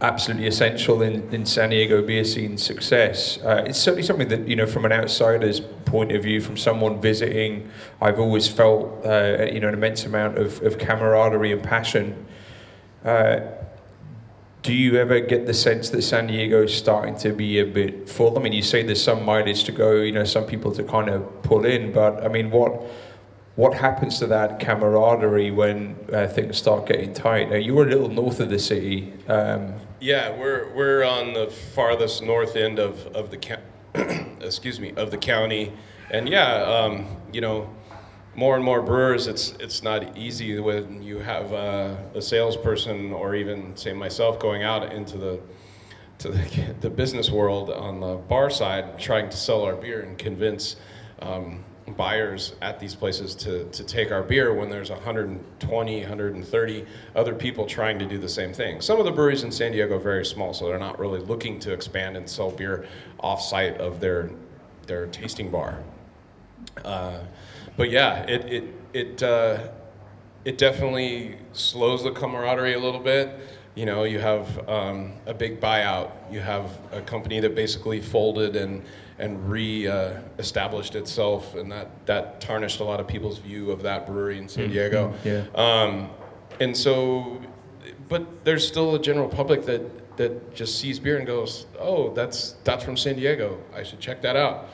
absolutely 0.00 0.46
essential 0.46 1.02
in, 1.02 1.28
in 1.34 1.44
San 1.44 1.70
Diego 1.70 2.00
beer 2.02 2.22
scene 2.22 2.56
success. 2.56 3.38
Uh, 3.38 3.64
it's 3.66 3.78
certainly 3.78 4.04
something 4.04 4.28
that, 4.28 4.46
you 4.46 4.54
know, 4.54 4.66
from 4.66 4.84
an 4.84 4.92
outsider's 4.92 5.60
point 5.60 6.12
of 6.12 6.22
view, 6.22 6.40
from 6.40 6.56
someone 6.56 7.00
visiting, 7.00 7.68
I've 8.00 8.20
always 8.20 8.46
felt, 8.46 9.04
uh, 9.04 9.46
you 9.52 9.58
know, 9.58 9.68
an 9.68 9.74
immense 9.74 10.04
amount 10.04 10.38
of, 10.38 10.62
of 10.62 10.78
camaraderie 10.78 11.50
and 11.50 11.62
passion. 11.62 12.26
Uh, 13.04 13.40
do 14.62 14.72
you 14.72 14.96
ever 14.96 15.20
get 15.20 15.46
the 15.46 15.54
sense 15.54 15.90
that 15.90 16.02
San 16.02 16.26
Diego 16.26 16.64
is 16.64 16.76
starting 16.76 17.16
to 17.18 17.32
be 17.32 17.60
a 17.60 17.64
bit 17.64 18.08
full? 18.08 18.38
I 18.38 18.42
mean, 18.42 18.52
you 18.52 18.62
say 18.62 18.82
there's 18.82 19.02
some 19.02 19.24
mileage 19.24 19.64
to 19.64 19.72
go, 19.72 19.96
you 19.96 20.12
know, 20.12 20.24
some 20.24 20.44
people 20.44 20.72
to 20.72 20.82
kind 20.82 21.08
of 21.08 21.42
pull 21.42 21.64
in, 21.64 21.92
but 21.92 22.24
I 22.24 22.28
mean, 22.28 22.50
what 22.50 22.82
what 23.56 23.74
happens 23.74 24.20
to 24.20 24.26
that 24.28 24.60
camaraderie 24.60 25.50
when 25.50 25.96
uh, 26.12 26.28
things 26.28 26.56
start 26.56 26.86
getting 26.86 27.12
tight? 27.12 27.50
Now, 27.50 27.56
you're 27.56 27.82
a 27.82 27.88
little 27.88 28.08
north 28.08 28.38
of 28.38 28.50
the 28.50 28.58
city. 28.58 29.12
Um, 29.26 29.74
yeah, 30.00 30.36
we're 30.36 30.72
we're 30.74 31.02
on 31.02 31.32
the 31.32 31.48
farthest 31.48 32.22
north 32.22 32.54
end 32.54 32.78
of 32.78 33.06
of 33.08 33.30
the 33.30 33.58
excuse 34.40 34.78
me 34.78 34.92
of 34.96 35.10
the 35.10 35.18
county, 35.18 35.72
and 36.10 36.28
yeah, 36.28 36.62
um, 36.62 37.06
you 37.32 37.40
know, 37.40 37.68
more 38.34 38.56
and 38.56 38.64
more 38.64 38.82
brewers, 38.82 39.26
it's 39.26 39.52
it's 39.58 39.82
not 39.82 40.16
easy 40.16 40.58
when 40.60 41.02
you 41.02 41.18
have 41.18 41.52
a, 41.52 41.98
a 42.14 42.22
salesperson 42.22 43.12
or 43.12 43.34
even 43.34 43.76
say 43.76 43.92
myself 43.92 44.38
going 44.38 44.62
out 44.62 44.92
into 44.92 45.18
the 45.18 45.40
to 46.18 46.30
the, 46.30 46.74
the, 46.80 46.90
business 46.90 47.30
world 47.30 47.70
on 47.70 48.00
the 48.00 48.16
bar 48.16 48.50
side, 48.50 48.98
trying 48.98 49.28
to 49.30 49.36
sell 49.36 49.62
our 49.62 49.76
beer 49.76 50.00
and 50.00 50.18
convince 50.18 50.76
um, 51.20 51.64
buyers 51.96 52.54
at 52.60 52.78
these 52.78 52.94
places 52.94 53.34
to, 53.34 53.64
to 53.70 53.84
take 53.84 54.12
our 54.12 54.22
beer 54.22 54.52
when 54.52 54.68
there's 54.68 54.90
120, 54.90 56.00
130 56.00 56.86
other 57.14 57.34
people 57.34 57.66
trying 57.66 57.98
to 57.98 58.06
do 58.06 58.18
the 58.18 58.28
same 58.28 58.52
thing. 58.52 58.80
Some 58.80 58.98
of 58.98 59.04
the 59.04 59.12
breweries 59.12 59.44
in 59.44 59.50
San 59.50 59.72
Diego 59.72 59.96
are 59.96 60.00
very 60.00 60.24
small, 60.24 60.52
so 60.52 60.68
they're 60.68 60.78
not 60.78 60.98
really 60.98 61.20
looking 61.20 61.58
to 61.60 61.72
expand 61.72 62.16
and 62.16 62.28
sell 62.28 62.50
beer 62.50 62.86
off 63.20 63.40
site 63.40 63.78
of 63.78 64.00
their, 64.00 64.30
their 64.86 65.06
tasting 65.06 65.50
bar. 65.50 65.82
Uh, 66.84 67.20
but 67.78 67.90
yeah, 67.90 68.24
it, 68.24 68.52
it, 68.52 68.64
it, 68.92 69.22
uh, 69.22 69.68
it 70.44 70.58
definitely 70.58 71.38
slows 71.52 72.02
the 72.02 72.10
camaraderie 72.10 72.74
a 72.74 72.78
little 72.78 73.00
bit. 73.00 73.30
You 73.76 73.86
know, 73.86 74.02
you 74.02 74.18
have 74.18 74.68
um, 74.68 75.12
a 75.26 75.32
big 75.32 75.60
buyout. 75.60 76.10
You 76.30 76.40
have 76.40 76.76
a 76.90 77.00
company 77.00 77.38
that 77.40 77.54
basically 77.54 78.00
folded 78.00 78.56
and 78.56 78.82
and 79.20 79.50
re-established 79.50 80.94
uh, 80.94 80.98
itself, 80.98 81.54
and 81.54 81.70
that 81.70 82.06
that 82.06 82.40
tarnished 82.40 82.80
a 82.80 82.84
lot 82.84 82.98
of 82.98 83.06
people's 83.06 83.38
view 83.38 83.70
of 83.70 83.82
that 83.82 84.06
brewery 84.06 84.38
in 84.38 84.48
San 84.48 84.64
mm-hmm. 84.64 84.72
Diego. 84.72 85.14
Mm-hmm. 85.22 85.28
Yeah. 85.28 85.82
Um, 85.82 86.10
and 86.60 86.76
so, 86.76 87.40
but 88.08 88.44
there's 88.44 88.66
still 88.66 88.96
a 88.96 89.00
general 89.00 89.28
public 89.28 89.64
that 89.66 90.16
that 90.16 90.52
just 90.54 90.80
sees 90.80 90.98
beer 90.98 91.18
and 91.18 91.26
goes, 91.26 91.66
"Oh, 91.78 92.12
that's 92.12 92.56
that's 92.64 92.82
from 92.82 92.96
San 92.96 93.14
Diego. 93.14 93.60
I 93.72 93.84
should 93.84 94.00
check 94.00 94.20
that 94.22 94.34
out," 94.34 94.68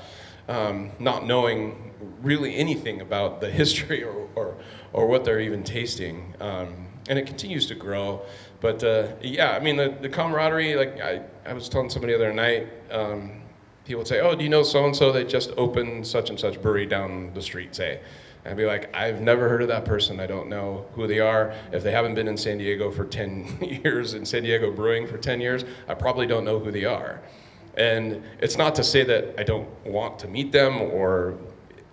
um, 0.48 0.90
not 0.98 1.26
knowing 1.26 1.92
really 2.22 2.56
anything 2.56 3.00
about 3.00 3.40
the 3.40 3.50
history 3.50 4.02
or 4.02 4.28
or, 4.34 4.56
or 4.92 5.06
what 5.06 5.24
they're 5.24 5.40
even 5.40 5.62
tasting. 5.62 6.34
Um, 6.40 6.88
and 7.08 7.18
it 7.18 7.26
continues 7.26 7.66
to 7.66 7.74
grow. 7.74 8.22
But 8.60 8.82
uh, 8.82 9.08
yeah, 9.20 9.52
I 9.52 9.60
mean 9.60 9.76
the, 9.76 9.94
the 10.00 10.08
camaraderie. 10.08 10.74
Like 10.74 11.00
I, 11.00 11.22
I 11.46 11.52
was 11.52 11.68
telling 11.68 11.90
somebody 11.90 12.12
the 12.12 12.18
other 12.18 12.32
night. 12.32 12.68
Um, 12.90 13.42
people 13.84 14.00
would 14.00 14.08
say, 14.08 14.20
"Oh, 14.20 14.34
do 14.34 14.42
you 14.42 14.50
know 14.50 14.62
so 14.62 14.84
and 14.84 14.96
so? 14.96 15.12
They 15.12 15.24
just 15.24 15.50
opened 15.56 16.06
such 16.06 16.30
and 16.30 16.40
such 16.40 16.60
brewery 16.62 16.86
down 16.86 17.32
the 17.34 17.42
street." 17.42 17.74
Say, 17.74 18.00
and 18.44 18.52
I'd 18.52 18.56
be 18.56 18.64
like, 18.64 18.94
"I've 18.96 19.20
never 19.20 19.48
heard 19.48 19.62
of 19.62 19.68
that 19.68 19.84
person. 19.84 20.18
I 20.18 20.26
don't 20.26 20.48
know 20.48 20.86
who 20.94 21.06
they 21.06 21.20
are. 21.20 21.54
If 21.72 21.82
they 21.82 21.92
haven't 21.92 22.14
been 22.14 22.28
in 22.28 22.36
San 22.36 22.58
Diego 22.58 22.90
for 22.90 23.04
10 23.04 23.58
years, 23.84 24.14
in 24.14 24.24
San 24.24 24.42
Diego 24.42 24.72
brewing 24.72 25.06
for 25.06 25.18
10 25.18 25.40
years, 25.40 25.64
I 25.88 25.94
probably 25.94 26.26
don't 26.26 26.44
know 26.44 26.58
who 26.58 26.70
they 26.70 26.84
are." 26.84 27.20
And 27.76 28.22
it's 28.40 28.56
not 28.56 28.74
to 28.76 28.84
say 28.84 29.04
that 29.04 29.34
I 29.38 29.42
don't 29.42 29.68
want 29.84 30.18
to 30.20 30.28
meet 30.28 30.52
them 30.52 30.80
or 30.80 31.36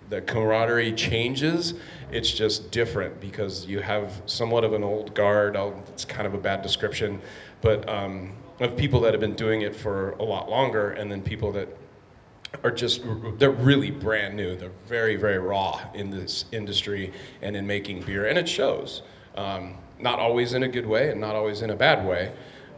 the 0.08 0.20
camaraderie 0.20 0.92
changes. 0.92 1.74
It's 2.10 2.30
just 2.30 2.70
different 2.70 3.18
because 3.20 3.66
you 3.66 3.80
have 3.80 4.22
somewhat 4.26 4.62
of 4.62 4.74
an 4.74 4.84
old 4.84 5.14
guard. 5.14 5.56
I'll, 5.56 5.82
it's 5.88 6.04
kind 6.04 6.26
of 6.26 6.34
a 6.34 6.38
bad 6.38 6.62
description, 6.62 7.20
but 7.62 7.88
um, 7.88 8.34
of 8.60 8.76
people 8.76 9.00
that 9.00 9.14
have 9.14 9.20
been 9.20 9.34
doing 9.34 9.62
it 9.62 9.74
for 9.74 10.10
a 10.12 10.22
lot 10.22 10.48
longer, 10.48 10.92
and 10.92 11.10
then 11.10 11.22
people 11.22 11.50
that 11.52 11.68
are 12.62 12.70
just 12.70 13.02
they're 13.38 13.50
really 13.50 13.90
brand 13.90 14.36
new. 14.36 14.54
They're 14.54 14.70
very 14.86 15.16
very 15.16 15.38
raw 15.38 15.80
in 15.94 16.10
this 16.10 16.44
industry 16.52 17.12
and 17.40 17.56
in 17.56 17.66
making 17.66 18.02
beer, 18.02 18.26
and 18.26 18.38
it 18.38 18.48
shows. 18.48 19.02
Um, 19.36 19.78
not 19.98 20.18
always 20.18 20.52
in 20.52 20.64
a 20.64 20.68
good 20.68 20.86
way, 20.86 21.10
and 21.10 21.20
not 21.20 21.34
always 21.34 21.62
in 21.62 21.70
a 21.70 21.76
bad 21.76 22.06
way, 22.06 22.32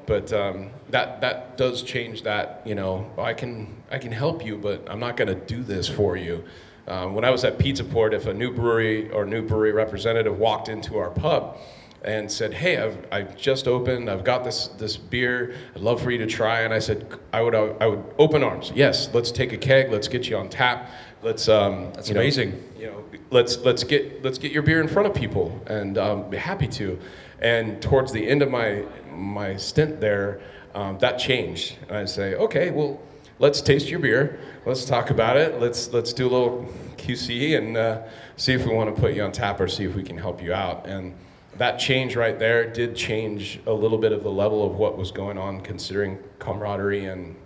but 0.06 0.32
um, 0.32 0.70
that 0.90 1.20
that 1.20 1.56
does 1.56 1.82
change. 1.82 2.22
That 2.22 2.62
you 2.64 2.74
know, 2.74 3.10
I 3.18 3.34
can 3.34 3.82
I 3.90 3.98
can 3.98 4.12
help 4.12 4.44
you, 4.44 4.58
but 4.58 4.88
I'm 4.88 5.00
not 5.00 5.16
going 5.16 5.28
to 5.28 5.34
do 5.34 5.62
this 5.62 5.88
for 5.88 6.16
you. 6.16 6.44
Um, 6.86 7.14
when 7.14 7.24
I 7.24 7.30
was 7.30 7.44
at 7.44 7.58
Pizza 7.58 7.84
Port, 7.84 8.12
if 8.12 8.26
a 8.26 8.34
new 8.34 8.52
brewery 8.52 9.10
or 9.10 9.24
new 9.24 9.42
brewery 9.42 9.72
representative 9.72 10.38
walked 10.38 10.68
into 10.68 10.98
our 10.98 11.10
pub 11.10 11.56
and 12.02 12.30
said, 12.30 12.52
"Hey, 12.52 12.76
I've, 12.76 12.98
I've 13.10 13.36
just 13.36 13.66
opened. 13.66 14.10
I've 14.10 14.24
got 14.24 14.44
this 14.44 14.68
this 14.78 14.96
beer. 14.96 15.54
I'd 15.74 15.80
love 15.80 16.02
for 16.02 16.10
you 16.10 16.18
to 16.18 16.26
try." 16.26 16.60
And 16.60 16.74
I 16.74 16.78
said, 16.78 17.18
"I 17.32 17.40
would 17.40 17.54
I 17.54 17.86
would 17.86 18.04
open 18.18 18.42
arms. 18.42 18.70
Yes, 18.74 19.08
let's 19.14 19.30
take 19.30 19.52
a 19.52 19.58
keg. 19.58 19.90
Let's 19.90 20.08
get 20.08 20.28
you 20.28 20.36
on 20.36 20.50
tap. 20.50 20.90
Let's 21.22 21.48
um, 21.48 21.90
that's 21.94 22.10
amazing. 22.10 22.50
Know, 22.50 22.58
you 22.78 22.86
know, 22.88 23.04
let's 23.30 23.56
let's 23.58 23.82
get 23.82 24.22
let's 24.22 24.36
get 24.36 24.52
your 24.52 24.62
beer 24.62 24.82
in 24.82 24.88
front 24.88 25.08
of 25.08 25.14
people, 25.14 25.58
and 25.66 25.96
um, 25.98 26.28
be 26.30 26.36
happy 26.36 26.68
to." 26.68 26.98
And 27.40 27.80
towards 27.82 28.12
the 28.12 28.26
end 28.28 28.42
of 28.42 28.50
my 28.50 28.84
my 29.10 29.56
stint 29.56 30.00
there, 30.00 30.40
um, 30.74 30.98
that 30.98 31.18
changed. 31.18 31.76
And 31.88 31.96
I 31.96 32.04
say, 32.04 32.34
"Okay, 32.34 32.70
well." 32.70 33.00
Let's 33.40 33.60
taste 33.60 33.90
your 33.90 33.98
beer. 33.98 34.38
Let's 34.64 34.84
talk 34.84 35.10
about 35.10 35.36
it. 35.36 35.60
Let's 35.60 35.92
let's 35.92 36.12
do 36.12 36.28
a 36.28 36.30
little 36.30 36.72
QC 36.96 37.58
and 37.58 37.76
uh, 37.76 38.02
see 38.36 38.52
if 38.52 38.64
we 38.64 38.72
want 38.72 38.94
to 38.94 39.00
put 39.00 39.12
you 39.12 39.24
on 39.24 39.32
tap 39.32 39.60
or 39.60 39.66
see 39.66 39.84
if 39.84 39.96
we 39.96 40.04
can 40.04 40.16
help 40.16 40.40
you 40.40 40.54
out. 40.54 40.86
And 40.86 41.14
that 41.58 41.78
change 41.78 42.16
right 42.16 42.38
there 42.38 42.70
did 42.72 42.96
change 42.96 43.60
a 43.66 43.72
little 43.72 43.98
bit 43.98 44.12
of 44.12 44.22
the 44.22 44.30
level 44.30 44.64
of 44.66 44.76
what 44.76 44.96
was 44.96 45.10
going 45.10 45.36
on, 45.36 45.60
considering 45.60 46.18
camaraderie 46.38 47.06
and 47.06 47.36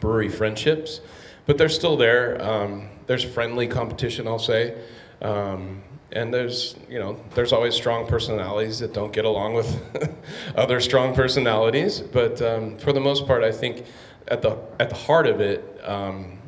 brewery 0.00 0.28
friendships. 0.28 1.00
But 1.46 1.58
they're 1.58 1.68
still 1.68 1.96
there. 1.96 2.42
Um, 2.42 2.88
there's 3.06 3.24
friendly 3.24 3.66
competition, 3.66 4.26
I'll 4.26 4.38
say. 4.38 4.78
Um, 5.22 5.82
and 6.12 6.32
there's, 6.32 6.76
you 6.88 6.98
know, 6.98 7.20
there's 7.34 7.52
always 7.52 7.74
strong 7.74 8.06
personalities 8.06 8.78
that 8.78 8.94
don't 8.94 9.12
get 9.12 9.24
along 9.24 9.54
with 9.54 10.14
other 10.56 10.80
strong 10.80 11.14
personalities. 11.14 12.00
But 12.00 12.40
um, 12.40 12.78
for 12.78 12.92
the 12.92 13.00
most 13.00 13.26
part, 13.26 13.42
I 13.42 13.52
think 13.52 13.84
at 14.28 14.40
the, 14.40 14.58
at 14.80 14.88
the 14.88 14.96
heart 14.96 15.26
of 15.26 15.40
it, 15.40 15.80
um, 15.84 16.38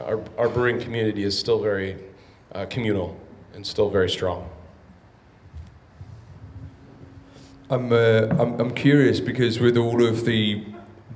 our, 0.00 0.22
our 0.38 0.48
brewing 0.48 0.80
community 0.80 1.24
is 1.24 1.36
still 1.36 1.60
very 1.60 1.96
uh, 2.52 2.66
communal 2.66 3.18
and 3.54 3.66
still 3.66 3.90
very 3.90 4.08
strong. 4.08 4.48
I'm, 7.70 7.92
uh, 7.92 8.28
I'm, 8.38 8.60
I'm 8.60 8.70
curious 8.72 9.20
because 9.20 9.58
with 9.58 9.76
all 9.76 10.06
of 10.06 10.24
the 10.24 10.64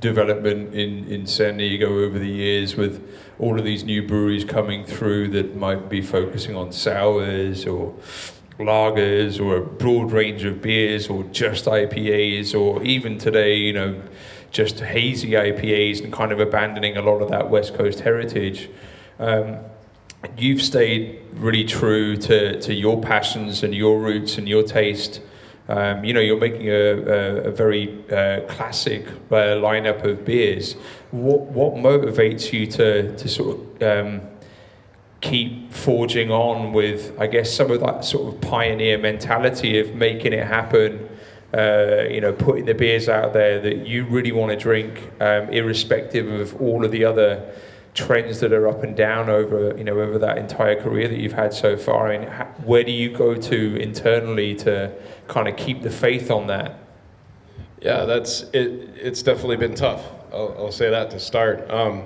development 0.03 0.75
in, 0.75 1.07
in 1.07 1.27
San 1.27 1.57
Diego 1.57 2.05
over 2.05 2.19
the 2.19 2.29
years, 2.29 2.77
with 2.77 3.03
all 3.39 3.59
of 3.59 3.65
these 3.65 3.85
new 3.85 4.07
breweries 4.07 4.45
coming 4.45 4.85
through 4.85 5.29
that 5.29 5.57
might 5.57 5.89
be 5.89 6.03
focusing 6.03 6.55
on 6.55 6.73
sours 6.73 7.65
or 7.65 7.95
lagers 8.59 9.41
or 9.41 9.57
a 9.57 9.63
broad 9.63 10.13
range 10.13 10.45
of 10.45 10.61
beers 10.61 11.09
or 11.09 11.25
just 11.25 11.65
IPAs 11.65 12.55
or 12.55 12.83
even 12.83 13.17
today, 13.17 13.57
you 13.57 13.73
know, 13.73 14.03
just 14.51 14.81
hazy 14.81 15.31
IPAs 15.31 16.05
and 16.05 16.13
kind 16.13 16.31
of 16.31 16.39
abandoning 16.39 16.99
a 16.99 17.03
lot 17.03 17.23
of 17.23 17.31
that 17.31 17.49
West 17.49 17.75
Coast 17.75 18.01
heritage. 18.01 18.69
Um, 19.19 19.59
you've 20.37 20.63
stayed 20.63 21.21
really 21.33 21.65
true 21.65 22.17
to, 22.19 22.61
to 22.61 22.75
your 22.75 23.01
passions 23.01 23.63
and 23.63 23.75
your 23.75 23.99
roots 23.99 24.37
and 24.37 24.49
your 24.49 24.63
taste 24.63 25.21
um, 25.69 26.05
you 26.05 26.13
know, 26.13 26.21
you're 26.21 26.41
making 26.41 26.69
a, 26.69 26.73
a, 26.73 27.37
a 27.45 27.51
very 27.51 28.05
uh, 28.11 28.41
classic 28.49 29.07
uh, 29.31 29.57
lineup 29.61 30.05
of 30.05 30.25
beers. 30.25 30.75
What 31.13 31.43
what 31.43 31.75
motivates 31.75 32.53
you 32.53 32.67
to 32.67 33.17
to 33.17 33.29
sort 33.29 33.59
of 33.59 33.83
um, 33.83 34.21
keep 35.21 35.73
forging 35.73 36.31
on 36.31 36.73
with, 36.73 37.19
I 37.19 37.29
guess, 37.29 37.53
some 37.53 37.71
of 37.71 37.81
that 37.81 38.05
sort 38.05 38.35
of 38.35 38.41
pioneer 38.41 38.99
mentality 38.99 39.79
of 39.79 39.95
making 39.95 40.33
it 40.33 40.47
happen? 40.47 41.09
Uh, 41.55 42.07
you 42.11 42.21
know, 42.21 42.33
putting 42.33 42.65
the 42.65 42.75
beers 42.75 43.11
out 43.11 43.35
there 43.35 43.61
that 43.61 43.87
you 43.87 44.07
really 44.07 44.33
want 44.33 44.51
to 44.51 44.57
drink, 44.57 45.11
um, 45.21 45.51
irrespective 45.51 46.27
of 46.27 46.59
all 46.63 46.83
of 46.83 46.91
the 46.91 47.05
other 47.05 47.55
trends 47.95 48.41
that 48.41 48.53
are 48.53 48.67
up 48.67 48.83
and 48.83 48.97
down 48.97 49.29
over 49.29 49.77
you 49.77 49.85
know 49.85 50.01
over 50.01 50.19
that 50.19 50.39
entire 50.39 50.81
career 50.81 51.09
that 51.09 51.19
you've 51.19 51.33
had 51.33 51.53
so 51.53 51.77
far 51.77 52.11
I 52.11 52.19
mean, 52.19 52.29
where 52.65 52.83
do 52.83 52.91
you 52.91 53.15
go 53.15 53.35
to 53.35 53.77
internally 53.77 54.55
to 54.57 54.95
kind 55.29 55.47
of 55.47 55.57
keep 55.57 55.83
the 55.83 55.91
faith 55.91 56.31
on 56.31 56.47
that? 56.47 56.79
Yeah 57.81 58.05
that's 58.07 58.43
it 58.55 58.91
it's 58.97 59.23
definitely 59.23 59.59
been 59.59 59.75
tough 59.75 60.05
I'll, 60.33 60.55
I'll 60.57 60.73
say 60.73 60.91
that 60.91 61.11
to 61.11 61.21
start. 61.21 61.71
Um, 61.71 62.05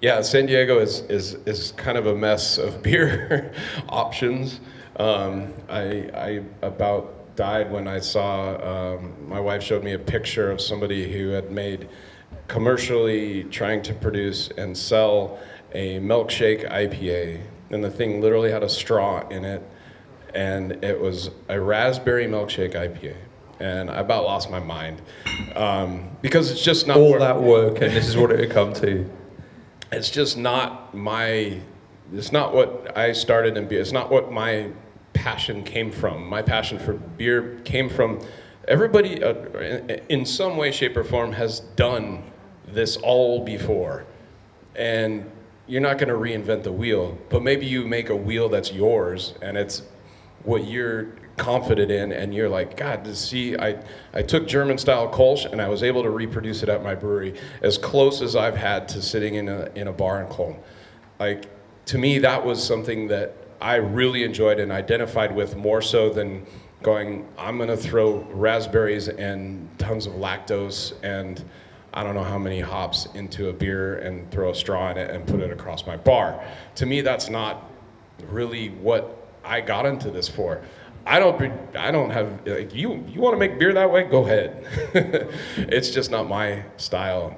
yeah 0.00 0.20
San 0.20 0.46
Diego 0.46 0.78
is 0.78 1.00
is 1.02 1.34
is 1.46 1.72
kind 1.72 1.96
of 1.96 2.06
a 2.06 2.14
mess 2.14 2.58
of 2.58 2.82
beer 2.84 3.52
options. 3.88 4.60
Um, 4.96 5.54
I 5.70 6.10
I 6.14 6.42
about 6.60 7.34
died 7.36 7.72
when 7.72 7.88
I 7.88 8.00
saw 8.00 8.94
um, 8.94 9.14
my 9.26 9.40
wife 9.40 9.62
showed 9.62 9.82
me 9.82 9.94
a 9.94 9.98
picture 9.98 10.50
of 10.50 10.60
somebody 10.60 11.10
who 11.10 11.30
had 11.30 11.50
made 11.50 11.88
commercially 12.62 13.44
trying 13.44 13.80
to 13.80 13.94
produce 13.94 14.50
and 14.58 14.76
sell 14.76 15.38
a 15.72 15.98
milkshake 16.00 16.70
IPA, 16.70 17.40
and 17.70 17.82
the 17.82 17.90
thing 17.90 18.20
literally 18.20 18.50
had 18.50 18.62
a 18.62 18.68
straw 18.68 19.26
in 19.28 19.42
it, 19.42 19.62
and 20.34 20.72
it 20.84 21.00
was 21.00 21.30
a 21.48 21.58
raspberry 21.58 22.26
milkshake 22.26 22.74
IPA. 22.74 23.16
And 23.58 23.88
I 23.90 24.00
about 24.00 24.24
lost 24.24 24.50
my 24.50 24.58
mind 24.60 25.00
um, 25.56 26.10
because 26.20 26.50
it's 26.50 26.62
just 26.62 26.86
not 26.86 26.98
All 26.98 27.12
where- 27.12 27.20
that 27.20 27.40
work, 27.42 27.80
and 27.80 27.90
this 27.96 28.06
is 28.06 28.18
what 28.18 28.30
it 28.30 28.38
would 28.40 28.50
come 28.50 28.74
to. 28.74 29.08
it's 29.90 30.10
just 30.10 30.36
not 30.36 30.94
my 30.94 31.58
it's 32.14 32.32
not 32.32 32.54
what 32.54 32.96
i 32.96 33.12
started 33.12 33.56
in 33.58 33.66
beer 33.68 33.80
it's 33.80 33.92
not 33.92 34.10
what 34.10 34.32
my 34.32 34.68
passion 35.12 35.62
came 35.62 35.90
from 35.90 36.26
my 36.26 36.40
passion 36.42 36.78
for 36.78 36.94
beer 37.18 37.60
came 37.64 37.88
from 37.90 38.18
everybody 38.68 39.22
uh, 39.22 39.34
in, 39.58 40.00
in 40.08 40.24
some 40.26 40.56
way 40.56 40.70
shape 40.72 40.96
or 40.96 41.04
form 41.04 41.32
has 41.32 41.60
done 41.76 42.22
this 42.68 42.96
all 42.98 43.44
before 43.44 44.04
and 44.74 45.30
you're 45.66 45.80
not 45.80 45.98
going 45.98 46.08
to 46.08 46.14
reinvent 46.14 46.62
the 46.62 46.72
wheel 46.72 47.18
but 47.28 47.42
maybe 47.42 47.66
you 47.66 47.86
make 47.86 48.08
a 48.08 48.16
wheel 48.16 48.48
that's 48.48 48.72
yours 48.72 49.34
and 49.42 49.56
it's 49.56 49.82
what 50.44 50.66
you're 50.66 51.08
confident 51.36 51.90
in 51.90 52.12
and 52.12 52.34
you're 52.34 52.48
like 52.48 52.76
god 52.76 53.04
to 53.04 53.14
see 53.14 53.56
i 53.56 53.76
i 54.12 54.22
took 54.22 54.46
german 54.46 54.76
style 54.76 55.10
kolsch 55.10 55.50
and 55.50 55.60
i 55.62 55.68
was 55.68 55.82
able 55.82 56.02
to 56.02 56.10
reproduce 56.10 56.62
it 56.62 56.68
at 56.68 56.82
my 56.82 56.94
brewery 56.94 57.34
as 57.62 57.78
close 57.78 58.20
as 58.20 58.36
i've 58.36 58.56
had 58.56 58.88
to 58.88 59.00
sitting 59.00 59.36
in 59.36 59.48
a 59.48 59.70
in 59.74 59.88
a 59.88 59.92
bar 59.92 60.22
in 60.22 60.28
Cologne. 60.28 60.58
like 61.18 61.46
to 61.86 61.98
me 61.98 62.18
that 62.18 62.44
was 62.44 62.62
something 62.62 63.08
that 63.08 63.36
i 63.60 63.76
really 63.76 64.24
enjoyed 64.24 64.60
and 64.60 64.70
identified 64.70 65.34
with 65.34 65.56
more 65.56 65.80
so 65.80 66.10
than 66.10 66.46
going 66.82 67.26
i'm 67.38 67.56
going 67.56 67.68
to 67.68 67.76
throw 67.76 68.18
raspberries 68.32 69.08
and 69.08 69.68
tons 69.78 70.06
of 70.06 70.12
lactose 70.14 70.92
and 71.02 71.44
I 71.94 72.02
don't 72.02 72.14
know 72.14 72.24
how 72.24 72.38
many 72.38 72.60
hops 72.60 73.06
into 73.14 73.48
a 73.48 73.52
beer 73.52 73.98
and 73.98 74.30
throw 74.30 74.50
a 74.50 74.54
straw 74.54 74.90
in 74.90 74.96
it 74.96 75.10
and 75.10 75.26
put 75.26 75.40
it 75.40 75.50
across 75.50 75.86
my 75.86 75.96
bar. 75.96 76.42
To 76.76 76.86
me, 76.86 77.02
that's 77.02 77.28
not 77.28 77.70
really 78.28 78.70
what 78.70 79.28
I 79.44 79.60
got 79.60 79.84
into 79.84 80.10
this 80.10 80.28
for. 80.28 80.62
I 81.04 81.18
don't. 81.18 81.76
I 81.76 81.90
don't 81.90 82.10
have. 82.10 82.46
Like, 82.46 82.74
you. 82.74 83.04
You 83.08 83.20
want 83.20 83.34
to 83.34 83.38
make 83.38 83.58
beer 83.58 83.72
that 83.74 83.90
way? 83.90 84.04
Go 84.04 84.24
ahead. 84.24 84.64
it's 85.56 85.90
just 85.90 86.10
not 86.10 86.28
my 86.28 86.64
style. 86.76 87.36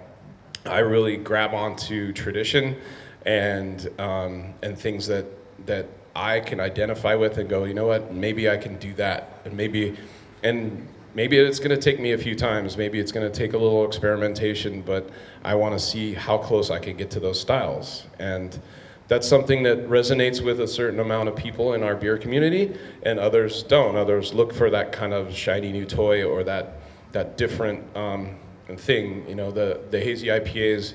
I 0.66 0.80
really 0.80 1.16
grab 1.16 1.54
onto 1.54 2.12
tradition 2.12 2.76
and 3.24 3.88
um, 3.98 4.54
and 4.62 4.78
things 4.78 5.06
that 5.06 5.26
that 5.66 5.86
I 6.14 6.40
can 6.40 6.60
identify 6.60 7.14
with 7.14 7.38
and 7.38 7.48
go. 7.48 7.64
You 7.64 7.74
know 7.74 7.86
what? 7.86 8.12
Maybe 8.12 8.50
I 8.50 8.58
can 8.58 8.76
do 8.78 8.92
that, 8.94 9.40
and 9.46 9.56
maybe 9.56 9.96
and 10.42 10.86
maybe 11.14 11.38
it's 11.38 11.58
going 11.58 11.70
to 11.70 11.80
take 11.80 12.00
me 12.00 12.12
a 12.12 12.18
few 12.18 12.34
times. 12.34 12.76
Maybe 12.76 12.98
it's 12.98 13.12
going 13.12 13.30
to 13.30 13.36
take 13.36 13.52
a 13.52 13.58
little 13.58 13.86
experimentation, 13.86 14.82
but 14.82 15.08
I 15.44 15.54
want 15.54 15.78
to 15.78 15.84
see 15.84 16.14
how 16.14 16.38
close 16.38 16.70
I 16.70 16.78
can 16.78 16.96
get 16.96 17.10
to 17.12 17.20
those 17.20 17.40
styles. 17.40 18.04
And 18.18 18.58
that's 19.06 19.28
something 19.28 19.62
that 19.64 19.88
resonates 19.88 20.42
with 20.42 20.60
a 20.60 20.66
certain 20.66 20.98
amount 20.98 21.28
of 21.28 21.36
people 21.36 21.74
in 21.74 21.82
our 21.82 21.94
beer 21.94 22.16
community 22.16 22.76
and 23.02 23.18
others 23.18 23.62
don't. 23.62 23.96
Others 23.96 24.32
look 24.32 24.52
for 24.52 24.70
that 24.70 24.92
kind 24.92 25.12
of 25.12 25.34
shiny 25.34 25.72
new 25.72 25.84
toy 25.84 26.24
or 26.24 26.42
that 26.44 26.80
that 27.12 27.36
different 27.36 27.84
um, 27.96 28.36
thing. 28.76 29.28
You 29.28 29.34
know 29.34 29.50
the 29.50 29.80
the 29.90 30.00
hazy 30.00 30.28
ipas 30.28 30.94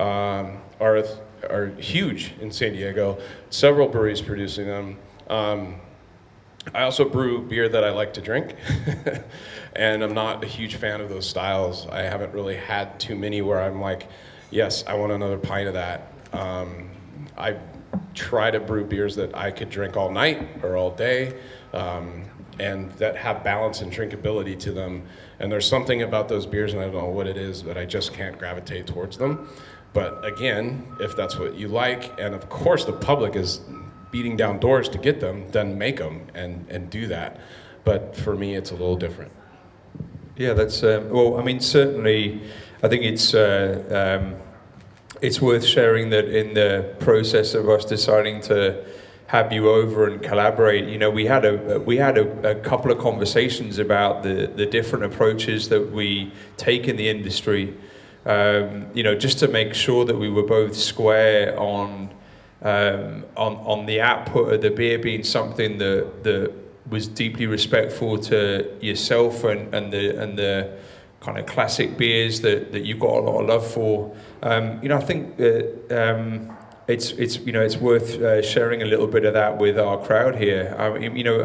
um, 0.00 0.58
are 0.80 1.02
are 1.50 1.66
huge 1.78 2.34
in 2.40 2.50
san 2.50 2.72
diego 2.72 3.18
several 3.50 3.88
breweries 3.88 4.22
producing 4.22 4.66
them. 4.66 4.96
Um, 5.28 5.80
I 6.74 6.82
also 6.82 7.08
brew 7.08 7.42
beer 7.42 7.68
that 7.68 7.84
I 7.84 7.90
like 7.90 8.12
to 8.14 8.20
drink, 8.20 8.54
and 9.78 10.02
I'm 10.02 10.12
not 10.12 10.42
a 10.42 10.46
huge 10.46 10.74
fan 10.74 11.00
of 11.00 11.08
those 11.08 11.26
styles. 11.26 11.86
I 11.86 12.02
haven't 12.02 12.34
really 12.34 12.56
had 12.56 12.98
too 12.98 13.14
many 13.14 13.42
where 13.42 13.62
I'm 13.62 13.80
like, 13.80 14.08
yes, 14.50 14.84
I 14.88 14.94
want 14.94 15.12
another 15.12 15.38
pint 15.38 15.68
of 15.68 15.74
that. 15.74 16.12
Um, 16.32 16.90
I 17.36 17.56
try 18.12 18.50
to 18.50 18.58
brew 18.58 18.84
beers 18.84 19.14
that 19.16 19.36
I 19.36 19.52
could 19.52 19.70
drink 19.70 19.96
all 19.96 20.10
night 20.10 20.48
or 20.64 20.76
all 20.76 20.90
day, 20.90 21.38
um, 21.72 22.24
and 22.58 22.90
that 22.94 23.14
have 23.16 23.44
balance 23.44 23.80
and 23.80 23.92
drinkability 23.92 24.58
to 24.58 24.72
them. 24.72 25.04
And 25.38 25.50
there's 25.50 25.68
something 25.68 26.02
about 26.02 26.28
those 26.28 26.44
beers, 26.44 26.72
and 26.72 26.82
I 26.82 26.86
don't 26.86 26.94
know 26.94 27.10
what 27.10 27.28
it 27.28 27.36
is, 27.36 27.62
but 27.62 27.78
I 27.78 27.84
just 27.84 28.12
can't 28.12 28.36
gravitate 28.36 28.88
towards 28.88 29.16
them. 29.16 29.48
But 29.92 30.24
again, 30.24 30.88
if 30.98 31.14
that's 31.14 31.38
what 31.38 31.54
you 31.54 31.68
like, 31.68 32.18
and 32.20 32.34
of 32.34 32.48
course 32.48 32.84
the 32.84 32.92
public 32.92 33.36
is 33.36 33.60
beating 34.10 34.36
down 34.36 34.58
doors 34.58 34.88
to 34.88 34.98
get 34.98 35.20
them, 35.20 35.48
then 35.52 35.78
make 35.78 35.98
them 35.98 36.26
and, 36.34 36.66
and 36.68 36.90
do 36.90 37.06
that. 37.06 37.38
But 37.84 38.16
for 38.16 38.34
me, 38.34 38.56
it's 38.56 38.72
a 38.72 38.74
little 38.74 38.96
different. 38.96 39.30
Yeah, 40.38 40.52
that's 40.52 40.84
um, 40.84 41.10
well. 41.10 41.36
I 41.36 41.42
mean, 41.42 41.58
certainly, 41.58 42.40
I 42.80 42.86
think 42.86 43.02
it's 43.02 43.34
uh, 43.34 44.20
um, 44.22 44.36
it's 45.20 45.40
worth 45.40 45.64
sharing 45.64 46.10
that 46.10 46.26
in 46.26 46.54
the 46.54 46.94
process 47.00 47.54
of 47.54 47.68
us 47.68 47.84
deciding 47.84 48.40
to 48.42 48.84
have 49.26 49.52
you 49.52 49.68
over 49.68 50.06
and 50.06 50.22
collaborate. 50.22 50.88
You 50.88 50.96
know, 50.96 51.10
we 51.10 51.26
had 51.26 51.44
a 51.44 51.80
we 51.80 51.96
had 51.96 52.18
a, 52.18 52.52
a 52.52 52.54
couple 52.54 52.92
of 52.92 52.98
conversations 52.98 53.80
about 53.80 54.22
the 54.22 54.46
the 54.54 54.64
different 54.64 55.04
approaches 55.04 55.68
that 55.70 55.90
we 55.90 56.32
take 56.56 56.86
in 56.86 56.94
the 56.94 57.08
industry. 57.08 57.74
Um, 58.24 58.86
you 58.94 59.02
know, 59.02 59.16
just 59.16 59.40
to 59.40 59.48
make 59.48 59.74
sure 59.74 60.04
that 60.04 60.16
we 60.16 60.30
were 60.30 60.44
both 60.44 60.76
square 60.76 61.58
on 61.58 62.10
um, 62.62 63.24
on 63.36 63.56
on 63.56 63.86
the 63.86 64.00
output 64.00 64.52
of 64.52 64.60
the 64.60 64.70
beer 64.70 65.00
being 65.00 65.24
something 65.24 65.78
that 65.78 66.22
that 66.22 66.67
was 66.90 67.08
deeply 67.08 67.46
respectful 67.46 68.18
to 68.18 68.70
yourself 68.80 69.44
and, 69.44 69.74
and 69.74 69.92
the 69.92 70.20
and 70.22 70.38
the 70.38 70.78
kind 71.20 71.36
of 71.38 71.46
classic 71.46 71.96
beers 71.98 72.40
that, 72.42 72.72
that 72.72 72.84
you've 72.84 73.00
got 73.00 73.10
a 73.10 73.20
lot 73.20 73.40
of 73.40 73.48
love 73.48 73.66
for. 73.66 74.14
Um, 74.42 74.80
you 74.82 74.88
know, 74.88 74.96
I 74.96 75.00
think 75.00 75.36
that 75.36 75.66
um, 75.90 76.56
it's 76.86 77.10
it's 77.12 77.38
you 77.38 77.52
know 77.52 77.62
it's 77.62 77.76
worth 77.76 78.20
uh, 78.20 78.42
sharing 78.42 78.82
a 78.82 78.86
little 78.86 79.06
bit 79.06 79.24
of 79.24 79.34
that 79.34 79.58
with 79.58 79.78
our 79.78 79.98
crowd 79.98 80.36
here. 80.36 80.74
I 80.78 80.98
mean, 80.98 81.16
you 81.16 81.24
know, 81.24 81.40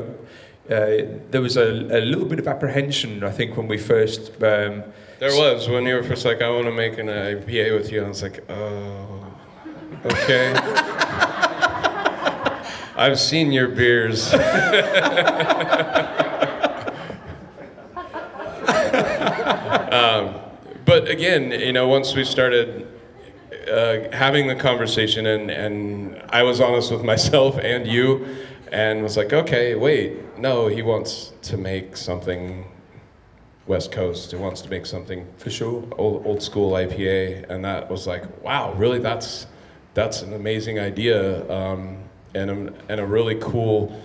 uh, 0.70 1.20
there 1.32 1.42
was 1.42 1.58
a, 1.58 1.70
a 1.70 2.02
little 2.02 2.26
bit 2.26 2.40
of 2.40 2.48
apprehension 2.48 3.24
I 3.24 3.32
think 3.32 3.58
when 3.58 3.68
we 3.68 3.78
first. 3.78 4.32
Um, 4.42 4.84
There 5.20 5.36
was 5.36 5.68
when 5.68 5.86
you 5.86 5.96
were 5.96 6.04
first 6.04 6.26
like, 6.26 6.42
I 6.42 6.50
want 6.50 6.66
to 6.66 6.72
make 6.72 6.98
an 6.98 7.08
IPA 7.08 7.78
with 7.78 7.92
you. 7.92 8.00
And 8.00 8.08
I 8.08 8.10
was 8.10 8.24
like, 8.24 8.44
oh, 8.50 9.34
okay. 10.06 11.50
I've 13.04 13.20
seen 13.20 13.52
your 13.52 13.68
beers. 13.68 14.34
um, 14.34 14.40
but 20.86 21.10
again, 21.10 21.52
you 21.52 21.74
know, 21.74 21.90
once 21.90 22.16
we 22.16 22.24
started 22.24 22.88
uh, 23.70 24.10
having 24.16 24.48
the 24.48 24.56
conversation, 24.56 25.26
and, 25.26 25.52
and 25.52 26.24
I 26.30 26.44
was 26.44 26.62
honest 26.62 26.94
with 26.94 27.04
myself 27.14 27.58
and 27.58 27.86
you, 27.86 28.26
and 28.72 29.04
was 29.04 29.18
like, 29.18 29.34
okay, 29.34 29.76
wait, 29.76 30.38
no, 30.40 30.68
he 30.68 30.82
wants 30.82 31.34
to 31.42 31.58
make 31.58 31.98
something 31.98 32.72
West 33.68 33.92
Coast. 33.92 34.32
He 34.32 34.38
wants 34.38 34.62
to 34.62 34.70
make 34.70 34.86
something 34.86 35.28
for 35.36 35.50
sure. 35.50 35.84
old, 35.98 36.26
old 36.26 36.42
school 36.42 36.72
IPA, 36.72 37.50
and 37.50 37.66
that 37.66 37.92
was 37.92 38.08
like, 38.08 38.42
wow, 38.42 38.72
really? 38.76 39.00
That's 39.00 39.48
that's 39.94 40.22
an 40.22 40.32
amazing 40.34 40.80
idea, 40.80 41.52
um, 41.52 42.03
and 42.36 42.52
a, 42.52 42.74
and 42.90 43.00
a 43.00 43.06
really 43.06 43.36
cool, 43.36 44.02